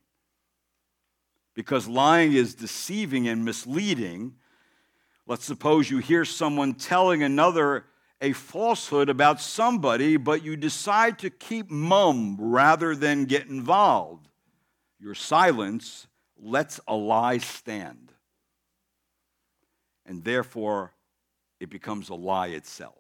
Because 1.54 1.86
lying 1.86 2.32
is 2.32 2.56
deceiving 2.56 3.28
and 3.28 3.44
misleading. 3.44 4.36
Let's 5.28 5.44
suppose 5.44 5.92
you 5.92 5.98
hear 5.98 6.24
someone 6.24 6.76
telling 6.76 7.24
another 7.24 7.84
a 8.22 8.34
falsehood 8.34 9.10
about 9.10 9.40
somebody, 9.40 10.18
but 10.18 10.44
you 10.44 10.58
decide 10.58 11.20
to 11.20 11.30
keep 11.30 11.72
mum 11.72 12.38
rather 12.40 12.96
than 12.96 13.26
get 13.26 13.48
involved. 13.48 14.28
Your 15.00 15.16
silence 15.16 16.08
lets 16.38 16.80
a 16.88 16.96
lie 16.96 17.38
stand. 17.38 18.12
And 20.06 20.24
therefore, 20.24 20.94
it 21.60 21.70
becomes 21.70 22.10
a 22.10 22.16
lie 22.16 22.48
itself. 22.48 22.96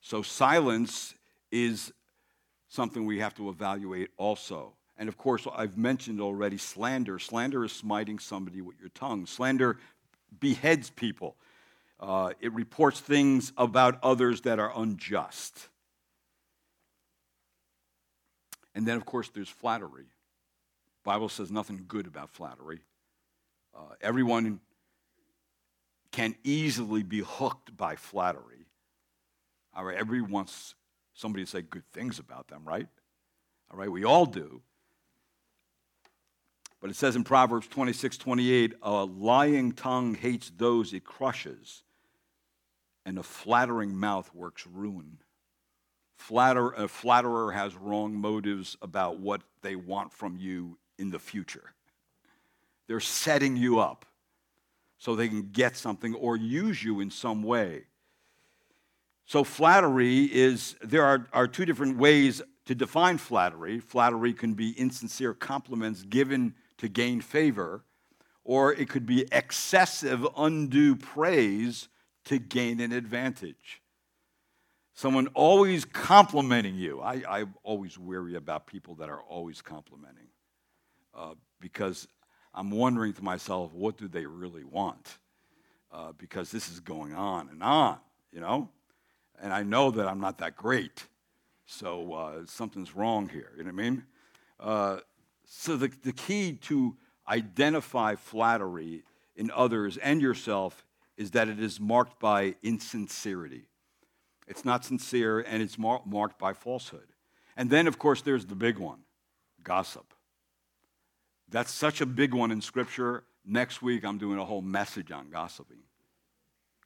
So, 0.00 0.22
silence 0.22 1.14
is 1.50 1.92
something 2.68 3.04
we 3.04 3.18
have 3.18 3.34
to 3.34 3.48
evaluate 3.48 4.10
also. 4.16 4.74
And 4.96 5.08
of 5.08 5.16
course, 5.16 5.46
I've 5.54 5.78
mentioned 5.78 6.20
already 6.20 6.58
slander. 6.58 7.18
Slander 7.18 7.64
is 7.64 7.72
smiting 7.72 8.18
somebody 8.18 8.60
with 8.60 8.78
your 8.78 8.90
tongue. 8.90 9.26
Slander 9.26 9.78
beheads 10.38 10.90
people. 10.90 11.36
Uh, 12.00 12.32
it 12.40 12.52
reports 12.54 12.98
things 12.98 13.52
about 13.58 13.98
others 14.02 14.40
that 14.42 14.58
are 14.58 14.72
unjust. 14.74 15.68
And 18.74 18.86
then, 18.86 18.96
of 18.96 19.04
course, 19.04 19.28
there's 19.28 19.50
flattery. 19.50 20.06
Bible 21.04 21.28
says 21.28 21.50
nothing 21.50 21.84
good 21.86 22.06
about 22.06 22.30
flattery. 22.30 22.80
Uh, 23.74 23.94
everyone 24.00 24.60
can 26.10 26.34
easily 26.42 27.02
be 27.02 27.20
hooked 27.20 27.76
by 27.76 27.96
flattery. 27.96 28.66
All 29.74 29.84
right, 29.84 29.96
everybody 29.96 30.32
wants 30.32 30.74
somebody 31.14 31.44
to 31.44 31.50
say 31.50 31.62
good 31.62 31.84
things 31.92 32.18
about 32.18 32.48
them, 32.48 32.62
right? 32.64 32.88
All 33.70 33.78
right, 33.78 33.90
we 33.90 34.04
all 34.04 34.26
do. 34.26 34.62
But 36.80 36.90
it 36.90 36.96
says 36.96 37.14
in 37.14 37.24
Proverbs 37.24 37.68
26 37.68 38.16
28, 38.16 38.74
a 38.82 39.04
lying 39.04 39.72
tongue 39.72 40.14
hates 40.14 40.50
those 40.56 40.92
it 40.94 41.04
crushes, 41.04 41.82
and 43.04 43.18
a 43.18 43.22
flattering 43.22 43.96
mouth 43.96 44.30
works 44.34 44.66
ruin. 44.66 45.18
Flatter, 46.16 46.70
a 46.70 46.86
flatterer 46.86 47.52
has 47.52 47.74
wrong 47.74 48.14
motives 48.14 48.76
about 48.82 49.18
what 49.18 49.42
they 49.62 49.74
want 49.74 50.12
from 50.12 50.36
you 50.36 50.78
in 50.98 51.10
the 51.10 51.18
future. 51.18 51.72
They're 52.86 53.00
setting 53.00 53.56
you 53.56 53.78
up 53.78 54.04
so 54.98 55.14
they 55.14 55.28
can 55.28 55.50
get 55.50 55.76
something 55.76 56.14
or 56.14 56.36
use 56.36 56.84
you 56.84 57.00
in 57.00 57.10
some 57.10 57.42
way. 57.42 57.84
So, 59.24 59.44
flattery 59.44 60.24
is, 60.24 60.76
there 60.82 61.04
are, 61.04 61.26
are 61.32 61.46
two 61.46 61.64
different 61.64 61.96
ways 61.98 62.42
to 62.66 62.74
define 62.74 63.16
flattery. 63.16 63.78
Flattery 63.78 64.34
can 64.34 64.54
be 64.54 64.70
insincere 64.72 65.34
compliments 65.34 66.02
given 66.02 66.54
to 66.78 66.88
gain 66.88 67.20
favor, 67.20 67.84
or 68.44 68.72
it 68.74 68.88
could 68.88 69.06
be 69.06 69.26
excessive, 69.32 70.26
undue 70.36 70.96
praise 70.96 71.88
to 72.26 72.38
gain 72.38 72.80
an 72.80 72.92
advantage. 72.92 73.80
Someone 74.94 75.28
always 75.28 75.84
complimenting 75.84 76.74
you. 76.74 77.00
I, 77.00 77.22
I'm 77.28 77.54
always 77.62 77.98
weary 77.98 78.34
about 78.34 78.66
people 78.66 78.96
that 78.96 79.08
are 79.08 79.22
always 79.22 79.62
complimenting 79.62 80.28
uh, 81.14 81.34
because 81.60 82.06
I'm 82.52 82.70
wondering 82.70 83.12
to 83.14 83.24
myself, 83.24 83.72
what 83.72 83.96
do 83.96 84.08
they 84.08 84.26
really 84.26 84.64
want? 84.64 85.18
Uh, 85.92 86.12
because 86.18 86.50
this 86.50 86.68
is 86.70 86.80
going 86.80 87.14
on 87.14 87.48
and 87.48 87.62
on, 87.62 87.98
you 88.32 88.40
know? 88.40 88.68
And 89.40 89.52
I 89.52 89.62
know 89.62 89.90
that 89.92 90.06
I'm 90.06 90.20
not 90.20 90.38
that 90.38 90.56
great. 90.56 91.06
So 91.66 92.12
uh, 92.12 92.46
something's 92.46 92.94
wrong 92.94 93.28
here, 93.28 93.52
you 93.56 93.64
know 93.64 93.72
what 93.72 93.80
I 93.80 93.90
mean? 93.90 94.04
Uh, 94.58 94.96
so 95.46 95.76
the, 95.76 95.90
the 96.02 96.12
key 96.12 96.58
to 96.62 96.96
identify 97.28 98.16
flattery 98.16 99.04
in 99.36 99.50
others 99.52 99.96
and 99.96 100.20
yourself 100.20 100.84
is 101.20 101.32
that 101.32 101.50
it 101.50 101.60
is 101.60 101.78
marked 101.78 102.18
by 102.18 102.54
insincerity. 102.62 103.66
It's 104.48 104.64
not 104.64 104.86
sincere 104.86 105.40
and 105.40 105.62
it's 105.62 105.78
mar- 105.78 106.00
marked 106.06 106.38
by 106.38 106.54
falsehood. 106.54 107.08
And 107.58 107.68
then, 107.68 107.86
of 107.86 107.98
course, 107.98 108.22
there's 108.22 108.46
the 108.46 108.54
big 108.54 108.78
one 108.78 109.00
gossip. 109.62 110.14
That's 111.50 111.70
such 111.70 112.00
a 112.00 112.06
big 112.06 112.32
one 112.32 112.50
in 112.50 112.62
Scripture. 112.62 113.24
Next 113.44 113.82
week, 113.82 114.02
I'm 114.02 114.16
doing 114.16 114.38
a 114.38 114.46
whole 114.46 114.62
message 114.62 115.12
on 115.12 115.28
gossiping. 115.28 115.82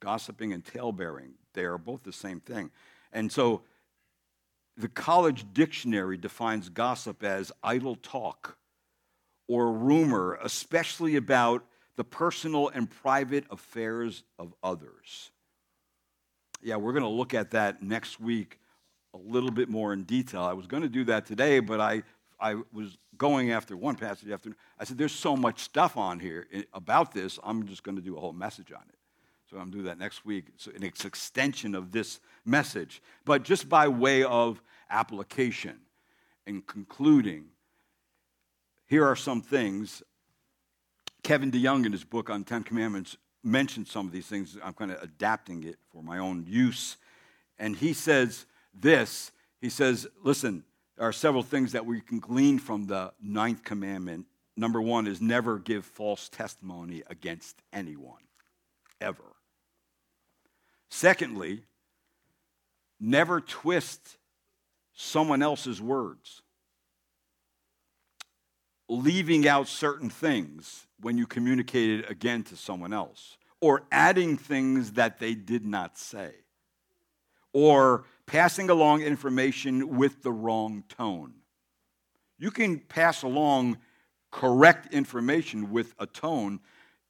Gossiping 0.01 0.53
and 0.53 0.64
talebearing, 0.64 1.35
they 1.53 1.62
are 1.62 1.78
both 1.78 2.03
the 2.03 2.12
same 2.12 2.41
thing. 2.41 2.72
And 3.12 3.30
so, 3.30 3.62
the 4.76 4.89
college 4.89 5.47
dictionary 5.53 6.16
defines 6.16 6.70
gossip 6.70 7.22
as 7.22 7.53
idle 7.62 7.95
talk 7.95 8.59
or 9.47 9.70
rumor, 9.70 10.41
especially 10.43 11.14
about 11.14 11.64
the 11.97 12.05
personal 12.05 12.68
and 12.68 12.90
private 12.90 13.45
affairs 13.51 14.24
of 14.38 14.55
others. 14.62 15.30
Yeah, 16.62 16.76
we're 16.76 16.92
going 16.92 17.03
to 17.05 17.09
look 17.09 17.34
at 17.34 17.51
that 17.53 17.82
next 17.82 18.20
week 18.20 18.59
a 19.12 19.18
little 19.18 19.51
bit 19.51 19.68
more 19.68 19.92
in 19.92 20.05
detail. 20.05 20.42
I 20.42 20.53
was 20.55 20.66
going 20.66 20.82
to 20.82 20.88
do 20.88 21.05
that 21.05 21.26
today, 21.26 21.61
but 21.61 21.80
I, 21.80 22.03
I 22.40 22.57
was 22.72 22.99
going 23.16 23.53
after 23.53 23.76
one 23.76 23.95
passage 23.95 24.30
after. 24.30 24.51
I 24.78 24.84
said, 24.84 24.99
"There's 24.99 25.12
so 25.12 25.36
much 25.36 25.61
stuff 25.61 25.97
on 25.97 26.18
here 26.18 26.47
eh, 26.53 26.62
about 26.72 27.12
this. 27.12 27.38
I'm 27.45 27.66
just 27.66 27.84
going 27.84 27.97
to 27.97 28.03
do 28.03 28.16
a 28.16 28.20
whole 28.20 28.32
message 28.32 28.72
on 28.72 28.82
it." 28.88 28.99
So 29.49 29.57
I'm 29.57 29.64
going 29.64 29.72
to 29.72 29.78
do 29.78 29.84
that 29.84 29.99
next 29.99 30.24
week. 30.24 30.47
So 30.57 30.70
It's 30.70 30.80
an 30.80 31.07
extension 31.07 31.74
of 31.74 31.92
this 31.92 32.18
message, 32.45 33.03
but 33.24 33.45
just 33.45 33.68
by 33.68 33.86
way 33.88 34.24
of 34.24 34.61
application 34.90 35.76
and 36.47 36.66
concluding, 36.66 37.45
here 38.86 39.07
are 39.07 39.16
some 39.16 39.42
things. 39.42 40.03
Kevin 41.24 41.50
DeYoung, 41.50 41.84
in 41.84 41.90
his 41.92 42.04
book 42.04 42.30
on 42.30 42.44
Ten 42.44 42.62
Commandments, 42.62 43.16
mentioned 43.42 43.88
some 43.88 44.06
of 44.06 44.12
these 44.12 44.26
things. 44.26 44.56
I'm 44.62 44.74
kind 44.74 44.92
of 44.92 45.02
adapting 45.02 45.64
it 45.64 45.78
for 45.90 46.02
my 46.02 46.18
own 46.18 46.44
use, 46.46 46.96
and 47.58 47.74
he 47.74 47.92
says 47.92 48.46
this. 48.72 49.32
He 49.60 49.68
says, 49.68 50.06
"Listen." 50.22 50.64
There 50.96 51.08
are 51.08 51.12
several 51.12 51.42
things 51.42 51.72
that 51.72 51.86
we 51.86 52.00
can 52.00 52.20
glean 52.20 52.60
from 52.60 52.86
the 52.86 53.12
ninth 53.20 53.64
commandment. 53.64 54.28
Number 54.56 54.80
one 54.80 55.08
is 55.08 55.20
never 55.20 55.58
give 55.58 55.84
false 55.84 56.28
testimony 56.28 57.02
against 57.08 57.60
anyone, 57.72 58.22
ever. 59.00 59.34
Secondly, 60.88 61.64
never 63.00 63.40
twist 63.40 64.18
someone 64.92 65.42
else's 65.42 65.82
words, 65.82 66.42
leaving 68.88 69.48
out 69.48 69.66
certain 69.66 70.10
things 70.10 70.86
when 71.05 71.18
you 71.18 71.26
communicate 71.26 72.00
it 72.00 72.11
again 72.11 72.42
to 72.42 72.57
someone 72.57 72.94
else, 72.94 73.36
or 73.61 73.82
adding 73.92 74.38
things 74.38 74.92
that 74.92 75.18
they 75.18 75.34
did 75.34 75.66
not 75.66 75.98
say, 75.98 76.32
or 77.52 78.05
passing 78.24 78.70
along 78.70 79.02
information 79.02 79.98
with 79.98 80.22
the 80.22 80.32
wrong 80.32 80.82
tone. 80.88 81.34
You 82.38 82.50
can 82.50 82.78
pass 82.78 83.22
along 83.22 83.76
correct 84.30 84.94
information 84.94 85.70
with 85.70 85.94
a 85.98 86.07
tone 86.07 86.61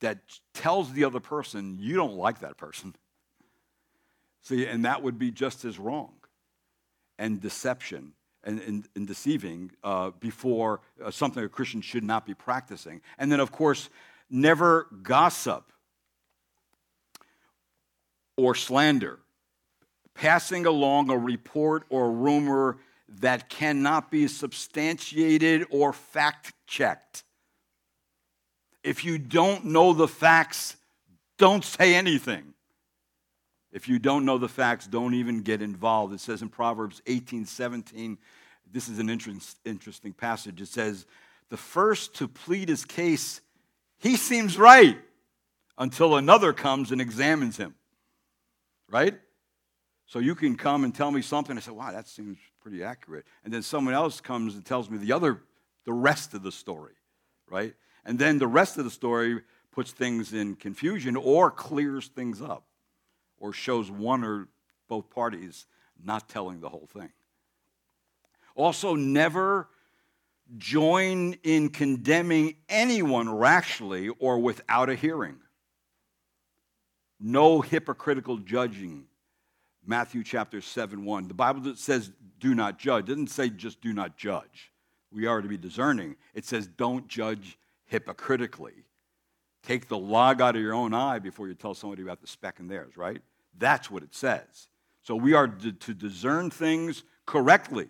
that 0.01 0.19
tells 0.55 0.93
the 0.93 1.05
other 1.05 1.21
person 1.21 1.77
you 1.79 1.95
don't 1.95 2.17
like 2.17 2.41
that 2.41 2.57
person. 2.57 2.97
See, 4.43 4.67
and 4.67 4.85
that 4.85 5.05
would 5.05 5.21
be 5.21 5.31
just 5.31 5.65
as 5.65 5.79
wrong 5.79 6.15
and 7.17 7.41
deception 7.41 8.15
and, 8.45 8.61
and, 8.61 8.89
and 8.95 9.07
deceiving 9.07 9.73
uh, 9.83 10.11
before 10.21 10.81
uh, 11.03 11.11
something 11.11 11.43
a 11.43 11.49
Christian 11.49 11.81
should 11.81 12.05
not 12.05 12.27
be 12.27 12.35
practicing. 12.35 13.01
And 13.19 13.33
then, 13.33 13.41
of 13.41 13.51
course, 13.51 13.91
never 14.31 14.87
gossip 15.03 15.73
or 18.37 18.55
slander 18.55 19.21
passing 20.15 20.65
along 20.65 21.11
a 21.11 21.19
report 21.19 21.85
or 21.91 22.11
rumor 22.11 22.79
that 23.21 23.49
cannot 23.49 24.11
be 24.11 24.27
substantiated 24.27 25.67
or 25.71 25.93
fact 25.93 26.53
checked. 26.67 27.25
If 28.83 29.05
you 29.05 29.19
don't 29.19 29.67
know 29.67 29.93
the 29.93 30.09
facts, 30.09 30.77
don't 31.39 31.65
say 31.65 31.95
anything. 31.95 32.54
If 33.75 33.89
you 33.89 33.99
don't 33.99 34.25
know 34.25 34.39
the 34.39 34.49
facts, 34.49 34.87
don't 34.87 35.15
even 35.15 35.41
get 35.41 35.61
involved. 35.61 36.15
It 36.15 36.21
says 36.21 36.43
in 36.43 36.49
Proverbs 36.49 37.03
18 37.09 37.45
17, 37.45 38.17
this 38.73 38.89
is 38.89 39.01
an 39.01 39.11
interest, 39.11 39.59
interesting 39.65 40.13
passage. 40.13 40.63
It 40.63 40.69
says, 40.69 41.07
The 41.51 41.57
first 41.57 42.15
to 42.15 42.29
plead 42.29 42.69
his 42.69 42.85
case, 42.85 43.41
he 43.99 44.15
seems 44.17 44.57
right 44.57 44.97
until 45.77 46.15
another 46.15 46.53
comes 46.53 46.93
and 46.93 47.01
examines 47.01 47.57
him. 47.57 47.75
Right? 48.89 49.19
So 50.07 50.21
you 50.21 50.37
can 50.37 50.57
come 50.57 50.85
and 50.85 50.95
tell 50.95 51.11
me 51.11 51.21
something. 51.21 51.57
I 51.57 51.61
say, 51.61 51.73
wow, 51.73 51.91
that 51.91 52.07
seems 52.07 52.39
pretty 52.61 52.85
accurate. 52.85 53.27
And 53.43 53.53
then 53.53 53.63
someone 53.63 53.95
else 53.95 54.21
comes 54.21 54.55
and 54.55 54.65
tells 54.65 54.89
me 54.89 54.99
the 54.99 55.13
other, 55.13 55.41
the 55.85 55.93
rest 55.93 56.35
of 56.35 56.45
the 56.45 56.53
story, 56.53 56.93
right? 57.51 57.75
And 58.05 58.19
then 58.19 58.39
the 58.39 58.47
rest 58.47 58.79
of 58.79 58.85
the 58.85 58.91
story 58.91 59.41
puts 59.73 59.91
things 59.91 60.33
in 60.33 60.55
confusion 60.55 61.17
or 61.17 61.51
clears 61.51 62.07
things 62.09 62.41
up 62.41 62.67
or 63.39 63.53
shows 63.53 63.91
one 63.91 64.25
or 64.25 64.49
both 64.89 65.11
parties 65.11 65.67
not 66.03 66.29
telling 66.29 66.61
the 66.61 66.69
whole 66.69 66.89
thing. 66.93 67.11
Also, 68.55 68.95
never 68.95 69.69
join 70.59 71.35
in 71.43 71.71
condemning 71.71 72.57
anyone 72.69 73.29
rashly 73.29 74.09
or 74.09 74.39
without 74.39 74.89
a 74.89 74.95
hearing. 74.95 75.37
No 77.19 77.61
hypocritical 77.61 78.39
judging 78.39 79.07
Matthew 79.87 80.25
chapter 80.25 80.61
7 80.61 81.05
1. 81.05 81.29
The 81.29 81.35
Bible 81.35 81.75
says 81.77 82.11
do 82.39 82.55
not 82.55 82.79
judge. 82.79 83.05
It 83.05 83.09
doesn't 83.09 83.31
say 83.31 83.51
just 83.51 83.81
do 83.81 83.93
not 83.93 84.17
judge. 84.17 84.73
We 85.11 85.27
are 85.27 85.41
to 85.41 85.49
be 85.49 85.57
discerning. 85.57 86.17
It 86.35 86.45
says 86.45 86.67
don't 86.67 87.09
judge 87.09 87.59
hypocritically. 87.87 88.85
Take 89.67 89.89
the 89.89 89.99
log 89.99 90.41
out 90.41 90.57
of 90.57 90.63
your 90.63 90.75
own 90.75 90.93
eye 90.93 91.19
before 91.19 91.49
you 91.49 91.55
tell 91.55 91.75
somebody 91.75 92.03
about 92.03 92.21
the 92.21 92.27
speck 92.27 92.61
in 92.61 92.69
theirs, 92.69 92.97
right? 92.97 93.23
That's 93.59 93.91
what 93.91 94.03
it 94.03 94.15
says. 94.15 94.69
So 95.03 95.17
we 95.17 95.33
are 95.33 95.49
to, 95.49 95.73
to 95.73 95.95
discern 95.95 96.51
things 96.51 97.05
correctly 97.27 97.89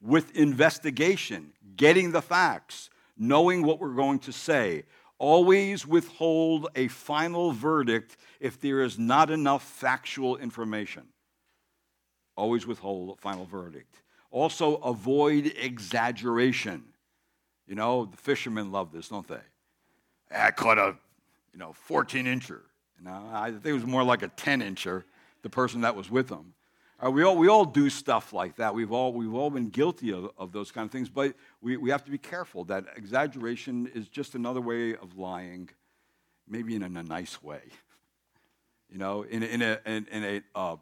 with 0.00 0.36
investigation, 0.36 1.52
getting 1.76 2.12
the 2.12 2.22
facts, 2.22 2.90
knowing 3.16 3.62
what 3.62 3.80
we're 3.80 3.94
going 3.94 4.20
to 4.20 4.32
say. 4.32 4.84
Always 5.18 5.84
withhold 5.84 6.68
a 6.76 6.86
final 6.86 7.50
verdict 7.50 8.16
if 8.38 8.60
there 8.60 8.82
is 8.82 8.98
not 8.98 9.30
enough 9.30 9.64
factual 9.64 10.36
information. 10.36 11.04
Always 12.36 12.66
withhold 12.66 13.18
a 13.18 13.20
final 13.20 13.44
verdict. 13.44 14.02
Also, 14.30 14.76
avoid 14.76 15.52
exaggeration. 15.60 16.84
You 17.66 17.74
know, 17.74 18.04
the 18.04 18.16
fishermen 18.16 18.70
love 18.70 18.92
this, 18.92 19.08
don't 19.08 19.26
they? 19.26 19.40
I 20.30 20.52
caught 20.52 20.78
a, 20.78 20.96
you 21.58 21.64
know, 21.64 21.72
14 21.72 22.26
incher. 22.26 22.60
You 22.98 23.06
know, 23.06 23.30
I 23.32 23.50
think 23.50 23.66
it 23.66 23.72
was 23.72 23.84
more 23.84 24.04
like 24.04 24.22
a 24.22 24.28
10 24.28 24.60
incher, 24.60 25.02
the 25.42 25.50
person 25.50 25.80
that 25.80 25.96
was 25.96 26.08
with 26.08 26.28
them. 26.28 26.54
Uh, 27.04 27.10
we, 27.10 27.24
all, 27.24 27.36
we 27.36 27.48
all 27.48 27.64
do 27.64 27.90
stuff 27.90 28.32
like 28.32 28.54
that. 28.56 28.76
We've 28.76 28.92
all, 28.92 29.12
we've 29.12 29.34
all 29.34 29.50
been 29.50 29.68
guilty 29.68 30.12
of, 30.12 30.30
of 30.38 30.52
those 30.52 30.70
kind 30.70 30.84
of 30.84 30.92
things, 30.92 31.08
but 31.08 31.34
we, 31.60 31.76
we 31.76 31.90
have 31.90 32.04
to 32.04 32.12
be 32.12 32.18
careful 32.18 32.62
that 32.66 32.84
exaggeration 32.94 33.90
is 33.92 34.08
just 34.08 34.36
another 34.36 34.60
way 34.60 34.94
of 34.94 35.18
lying, 35.18 35.68
maybe 36.48 36.76
in 36.76 36.82
a, 36.84 36.86
in 36.86 36.96
a 36.96 37.02
nice 37.02 37.42
way. 37.42 37.62
You 38.88 38.98
know, 38.98 39.22
in, 39.22 39.42
in 39.42 39.60
a, 39.60 39.80
in, 39.84 40.06
in 40.12 40.24
a, 40.24 40.42
uh, 40.54 40.76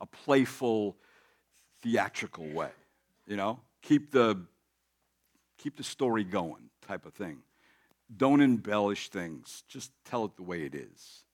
a 0.00 0.06
playful, 0.06 0.96
theatrical 1.82 2.48
way. 2.50 2.70
You 3.26 3.34
know, 3.34 3.58
keep 3.82 4.12
the, 4.12 4.38
keep 5.56 5.76
the 5.76 5.82
story 5.82 6.22
going 6.22 6.70
type 6.86 7.04
of 7.04 7.14
thing. 7.14 7.38
Don't 8.16 8.40
embellish 8.40 9.10
things, 9.10 9.64
just 9.68 9.92
tell 10.04 10.24
it 10.24 10.36
the 10.36 10.42
way 10.42 10.62
it 10.62 10.74
is. 10.74 11.24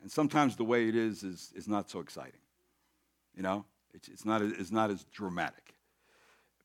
And 0.00 0.10
sometimes 0.10 0.56
the 0.56 0.64
way 0.64 0.88
it 0.88 0.96
is 0.96 1.22
is, 1.22 1.52
is 1.54 1.68
not 1.68 1.90
so 1.90 2.00
exciting. 2.00 2.40
You 3.36 3.42
know, 3.42 3.64
it's, 3.94 4.08
it's, 4.08 4.24
not, 4.24 4.42
it's 4.42 4.72
not 4.72 4.90
as 4.90 5.04
dramatic, 5.12 5.74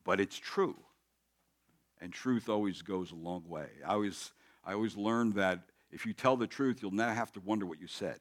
but 0.04 0.20
it's 0.20 0.38
true. 0.38 0.76
And 2.00 2.14
truth 2.14 2.50
always 2.50 2.82
goes 2.82 3.12
a 3.12 3.16
long 3.16 3.44
way. 3.48 3.68
I 3.86 3.94
always, 3.94 4.32
I 4.64 4.74
always 4.74 4.96
learned 4.96 5.34
that 5.36 5.60
if 5.92 6.06
you 6.06 6.14
tell 6.14 6.38
the 6.38 6.48
truth, 6.48 6.82
you'll 6.82 6.92
never 6.92 7.14
have 7.14 7.32
to 7.34 7.40
wonder 7.40 7.66
what 7.66 7.80
you 7.80 7.88
said 7.88 8.20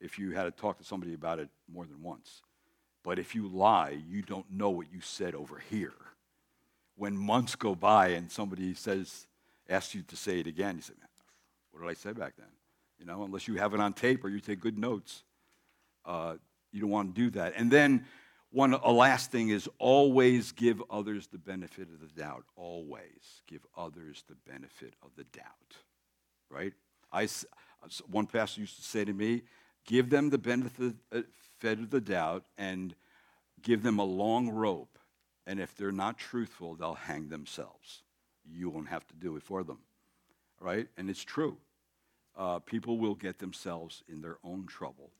if 0.00 0.18
you 0.18 0.32
had 0.32 0.44
to 0.44 0.50
talk 0.50 0.78
to 0.78 0.84
somebody 0.84 1.14
about 1.14 1.38
it 1.38 1.48
more 1.72 1.84
than 1.84 2.02
once. 2.02 2.42
But 3.02 3.18
if 3.18 3.34
you 3.34 3.48
lie, 3.48 3.98
you 4.08 4.22
don't 4.22 4.50
know 4.50 4.70
what 4.70 4.92
you 4.92 5.00
said 5.00 5.34
over 5.34 5.62
here. 5.70 5.94
When 6.96 7.16
months 7.16 7.54
go 7.54 7.74
by 7.74 8.08
and 8.08 8.30
somebody 8.30 8.74
says, 8.74 9.26
asks 9.70 9.94
you 9.94 10.02
to 10.02 10.16
say 10.16 10.40
it 10.40 10.46
again, 10.46 10.76
you 10.76 10.82
say, 10.82 10.94
man, 10.98 11.08
what 11.70 11.80
did 11.80 11.90
I 11.90 11.94
say 11.94 12.12
back 12.12 12.34
then? 12.36 12.48
You 12.98 13.06
know, 13.06 13.24
unless 13.24 13.48
you 13.48 13.54
have 13.54 13.72
it 13.72 13.80
on 13.80 13.94
tape 13.94 14.24
or 14.24 14.28
you 14.28 14.40
take 14.40 14.60
good 14.60 14.78
notes. 14.78 15.22
Uh, 16.04 16.34
you 16.72 16.80
don't 16.80 16.90
want 16.90 17.14
to 17.14 17.20
do 17.20 17.30
that. 17.30 17.54
And 17.56 17.70
then 17.70 18.04
one 18.50 18.74
a 18.74 18.90
last 18.90 19.30
thing 19.30 19.50
is 19.50 19.68
always 19.78 20.52
give 20.52 20.82
others 20.90 21.28
the 21.28 21.38
benefit 21.38 21.88
of 21.88 22.00
the 22.00 22.20
doubt. 22.20 22.44
Always 22.56 23.42
give 23.46 23.64
others 23.76 24.24
the 24.28 24.36
benefit 24.50 24.94
of 25.02 25.10
the 25.16 25.24
doubt. 25.24 25.76
Right? 26.50 26.72
I 27.12 27.28
one 28.10 28.26
pastor 28.26 28.60
used 28.60 28.76
to 28.76 28.82
say 28.82 29.04
to 29.04 29.12
me, 29.12 29.42
give 29.86 30.10
them 30.10 30.30
the 30.30 30.38
benefit 30.38 30.94
uh, 31.12 31.22
of 31.62 31.90
the 31.90 32.00
doubt 32.00 32.44
and 32.58 32.94
give 33.62 33.82
them 33.82 33.98
a 33.98 34.04
long 34.04 34.50
rope. 34.50 34.98
And 35.46 35.60
if 35.60 35.74
they're 35.76 35.92
not 35.92 36.18
truthful, 36.18 36.74
they'll 36.74 36.94
hang 36.94 37.28
themselves. 37.28 38.02
You 38.44 38.70
won't 38.70 38.88
have 38.88 39.06
to 39.08 39.14
do 39.14 39.36
it 39.36 39.42
for 39.42 39.62
them. 39.62 39.78
Right? 40.60 40.88
And 40.96 41.08
it's 41.08 41.24
true. 41.24 41.56
Uh, 42.36 42.58
people 42.58 42.98
will 42.98 43.14
get 43.14 43.38
themselves 43.38 44.02
in 44.08 44.20
their 44.20 44.38
own 44.44 44.66
trouble 44.66 45.10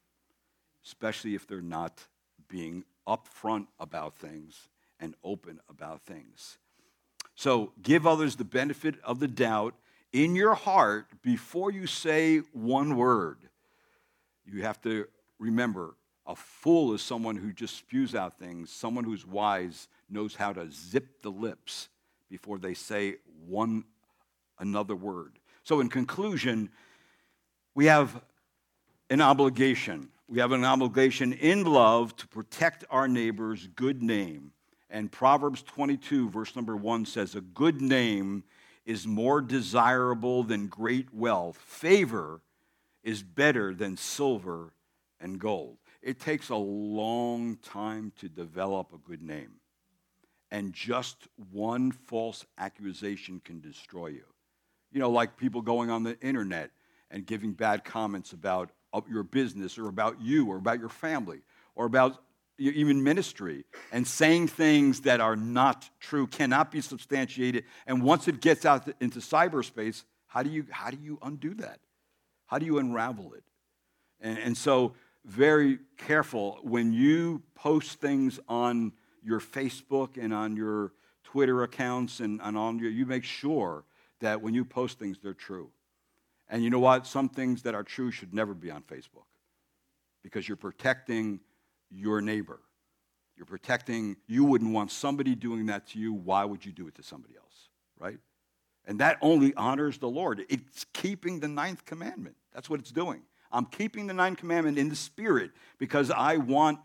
especially 0.84 1.34
if 1.34 1.46
they're 1.46 1.60
not 1.60 2.06
being 2.48 2.84
upfront 3.06 3.66
about 3.78 4.16
things 4.16 4.68
and 4.98 5.14
open 5.24 5.60
about 5.68 6.02
things. 6.02 6.58
So 7.34 7.72
give 7.82 8.06
others 8.06 8.36
the 8.36 8.44
benefit 8.44 8.96
of 9.04 9.20
the 9.20 9.28
doubt 9.28 9.74
in 10.12 10.34
your 10.34 10.54
heart 10.54 11.06
before 11.22 11.70
you 11.70 11.86
say 11.86 12.38
one 12.52 12.96
word. 12.96 13.38
You 14.44 14.62
have 14.62 14.80
to 14.82 15.06
remember 15.38 15.94
a 16.26 16.36
fool 16.36 16.92
is 16.92 17.02
someone 17.02 17.36
who 17.36 17.52
just 17.52 17.76
spews 17.76 18.14
out 18.14 18.38
things. 18.38 18.70
Someone 18.70 19.04
who's 19.04 19.26
wise 19.26 19.88
knows 20.08 20.34
how 20.34 20.52
to 20.52 20.70
zip 20.70 21.22
the 21.22 21.30
lips 21.30 21.88
before 22.30 22.58
they 22.58 22.74
say 22.74 23.16
one 23.46 23.84
another 24.58 24.94
word. 24.94 25.38
So, 25.64 25.80
in 25.80 25.88
conclusion, 25.88 26.70
we 27.74 27.86
have 27.86 28.22
an 29.10 29.20
obligation 29.20 30.08
we 30.30 30.38
have 30.38 30.52
an 30.52 30.64
obligation 30.64 31.32
in 31.32 31.64
love 31.64 32.14
to 32.18 32.28
protect 32.28 32.84
our 32.88 33.08
neighbor's 33.08 33.66
good 33.66 34.00
name. 34.00 34.52
And 34.88 35.10
Proverbs 35.10 35.62
22, 35.64 36.30
verse 36.30 36.54
number 36.54 36.76
1 36.76 37.04
says, 37.04 37.34
A 37.34 37.40
good 37.40 37.80
name 37.80 38.44
is 38.86 39.08
more 39.08 39.40
desirable 39.40 40.44
than 40.44 40.68
great 40.68 41.12
wealth. 41.12 41.56
Favor 41.56 42.42
is 43.02 43.24
better 43.24 43.74
than 43.74 43.96
silver 43.96 44.72
and 45.20 45.40
gold. 45.40 45.78
It 46.00 46.20
takes 46.20 46.48
a 46.48 46.56
long 46.56 47.56
time 47.56 48.12
to 48.20 48.28
develop 48.28 48.92
a 48.92 48.98
good 48.98 49.22
name. 49.22 49.59
And 50.50 50.72
just 50.72 51.28
one 51.52 51.92
false 51.92 52.44
accusation 52.58 53.40
can 53.44 53.60
destroy 53.60 54.08
you. 54.08 54.24
You 54.92 55.00
know, 55.00 55.10
like 55.10 55.36
people 55.36 55.62
going 55.62 55.90
on 55.90 56.02
the 56.02 56.18
internet 56.20 56.70
and 57.10 57.24
giving 57.24 57.52
bad 57.52 57.84
comments 57.84 58.32
about 58.32 58.70
uh, 58.92 59.00
your 59.08 59.22
business 59.22 59.78
or 59.78 59.88
about 59.88 60.20
you 60.20 60.48
or 60.48 60.56
about 60.56 60.80
your 60.80 60.88
family 60.88 61.42
or 61.76 61.86
about 61.86 62.20
even 62.58 63.02
ministry 63.02 63.64
and 63.92 64.06
saying 64.06 64.48
things 64.48 65.02
that 65.02 65.20
are 65.20 65.36
not 65.36 65.88
true 66.00 66.26
cannot 66.26 66.70
be 66.70 66.80
substantiated. 66.80 67.64
And 67.86 68.02
once 68.02 68.28
it 68.28 68.40
gets 68.40 68.66
out 68.66 68.92
into 69.00 69.20
cyberspace 69.20 70.02
how 70.30 70.44
do 70.44 70.50
you 70.50 70.64
how 70.70 70.90
do 70.90 70.98
you 71.02 71.18
undo 71.22 71.54
that? 71.54 71.80
How 72.46 72.58
do 72.58 72.66
you 72.66 72.78
unravel 72.78 73.34
it? 73.34 73.42
And, 74.20 74.38
and 74.38 74.56
so 74.56 74.94
very 75.24 75.78
careful 75.98 76.60
when 76.62 76.92
you 76.92 77.42
post 77.56 78.00
things 78.00 78.38
on 78.48 78.92
your 79.22 79.40
facebook 79.40 80.22
and 80.22 80.32
on 80.32 80.56
your 80.56 80.92
twitter 81.24 81.62
accounts 81.62 82.20
and, 82.20 82.40
and 82.42 82.56
on 82.56 82.78
your 82.78 82.90
you 82.90 83.06
make 83.06 83.24
sure 83.24 83.84
that 84.20 84.40
when 84.40 84.54
you 84.54 84.64
post 84.64 84.98
things 84.98 85.18
they're 85.22 85.34
true 85.34 85.70
and 86.50 86.64
you 86.64 86.68
know 86.68 86.80
what? 86.80 87.06
Some 87.06 87.28
things 87.28 87.62
that 87.62 87.74
are 87.74 87.84
true 87.84 88.10
should 88.10 88.34
never 88.34 88.52
be 88.52 88.70
on 88.70 88.82
Facebook 88.82 89.26
because 90.22 90.48
you're 90.48 90.56
protecting 90.56 91.40
your 91.90 92.20
neighbor. 92.20 92.58
You're 93.36 93.46
protecting, 93.46 94.16
you 94.26 94.44
wouldn't 94.44 94.72
want 94.74 94.90
somebody 94.90 95.34
doing 95.34 95.66
that 95.66 95.86
to 95.88 95.98
you. 95.98 96.12
Why 96.12 96.44
would 96.44 96.66
you 96.66 96.72
do 96.72 96.88
it 96.88 96.96
to 96.96 97.02
somebody 97.02 97.36
else? 97.36 97.68
Right? 97.98 98.18
And 98.84 98.98
that 98.98 99.16
only 99.22 99.54
honors 99.54 99.98
the 99.98 100.08
Lord. 100.08 100.44
It's 100.48 100.84
keeping 100.92 101.38
the 101.38 101.48
ninth 101.48 101.84
commandment. 101.84 102.36
That's 102.52 102.68
what 102.68 102.80
it's 102.80 102.90
doing. 102.90 103.22
I'm 103.52 103.66
keeping 103.66 104.08
the 104.08 104.14
ninth 104.14 104.38
commandment 104.38 104.76
in 104.76 104.88
the 104.88 104.96
spirit 104.96 105.52
because 105.78 106.10
I 106.10 106.36
want 106.36 106.80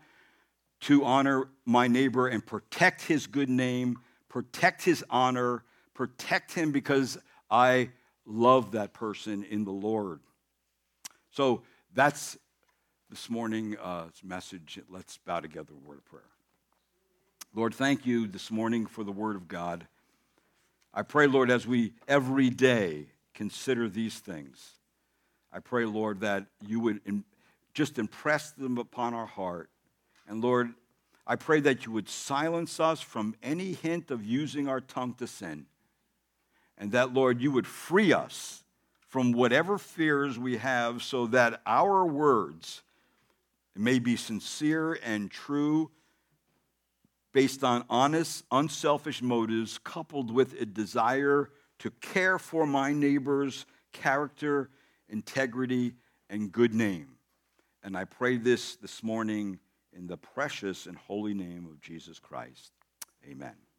to 0.80 1.04
honor 1.04 1.48
my 1.64 1.88
neighbor 1.88 2.28
and 2.28 2.44
protect 2.44 3.02
his 3.02 3.26
good 3.26 3.48
name, 3.48 3.98
protect 4.28 4.82
his 4.84 5.04
honor, 5.10 5.64
protect 5.94 6.52
him 6.52 6.72
because 6.72 7.18
I 7.50 7.90
love 8.26 8.72
that 8.72 8.92
person 8.92 9.44
in 9.44 9.64
the 9.64 9.72
Lord. 9.72 10.20
So 11.30 11.62
that's 11.94 12.36
this 13.08 13.30
morning's 13.30 13.76
uh, 13.82 14.08
message. 14.22 14.78
Let's 14.88 15.18
bow 15.18 15.40
together 15.40 15.72
in 15.72 15.86
word 15.86 15.98
of 15.98 16.04
prayer. 16.04 16.22
Lord, 17.54 17.74
thank 17.74 18.04
you 18.04 18.26
this 18.26 18.50
morning 18.50 18.84
for 18.86 19.04
the 19.04 19.12
word 19.12 19.36
of 19.36 19.48
God. 19.48 19.86
I 20.92 21.02
pray, 21.02 21.26
Lord, 21.26 21.50
as 21.50 21.66
we 21.66 21.92
every 22.08 22.50
day 22.50 23.06
consider 23.32 23.88
these 23.88 24.18
things, 24.18 24.72
I 25.52 25.60
pray, 25.60 25.84
Lord, 25.84 26.20
that 26.20 26.46
you 26.66 26.80
would 26.80 27.00
just 27.72 27.98
impress 27.98 28.50
them 28.50 28.76
upon 28.78 29.14
our 29.14 29.26
heart. 29.26 29.70
And 30.28 30.42
Lord, 30.42 30.74
I 31.26 31.36
pray 31.36 31.60
that 31.60 31.86
you 31.86 31.92
would 31.92 32.08
silence 32.08 32.78
us 32.78 33.00
from 33.00 33.34
any 33.42 33.72
hint 33.72 34.10
of 34.10 34.24
using 34.24 34.68
our 34.68 34.80
tongue 34.80 35.14
to 35.14 35.26
sin. 35.26 35.66
And 36.78 36.92
that, 36.92 37.12
Lord, 37.12 37.40
you 37.40 37.50
would 37.50 37.66
free 37.66 38.12
us 38.12 38.62
from 39.08 39.32
whatever 39.32 39.78
fears 39.78 40.38
we 40.38 40.58
have 40.58 41.02
so 41.02 41.26
that 41.28 41.62
our 41.66 42.04
words 42.04 42.82
may 43.74 43.98
be 43.98 44.16
sincere 44.16 44.98
and 45.04 45.30
true, 45.30 45.90
based 47.32 47.62
on 47.62 47.84
honest, 47.90 48.44
unselfish 48.50 49.22
motives, 49.22 49.78
coupled 49.78 50.30
with 50.30 50.60
a 50.60 50.66
desire 50.66 51.50
to 51.78 51.90
care 51.90 52.38
for 52.38 52.66
my 52.66 52.92
neighbor's 52.92 53.66
character, 53.92 54.70
integrity, 55.08 55.92
and 56.30 56.52
good 56.52 56.74
name. 56.74 57.08
And 57.82 57.96
I 57.96 58.04
pray 58.04 58.36
this 58.36 58.76
this 58.76 59.02
morning 59.02 59.58
in 59.96 60.06
the 60.06 60.16
precious 60.16 60.86
and 60.86 60.96
holy 60.96 61.34
name 61.34 61.66
of 61.66 61.80
Jesus 61.80 62.18
Christ. 62.18 62.72
Amen. 63.28 63.65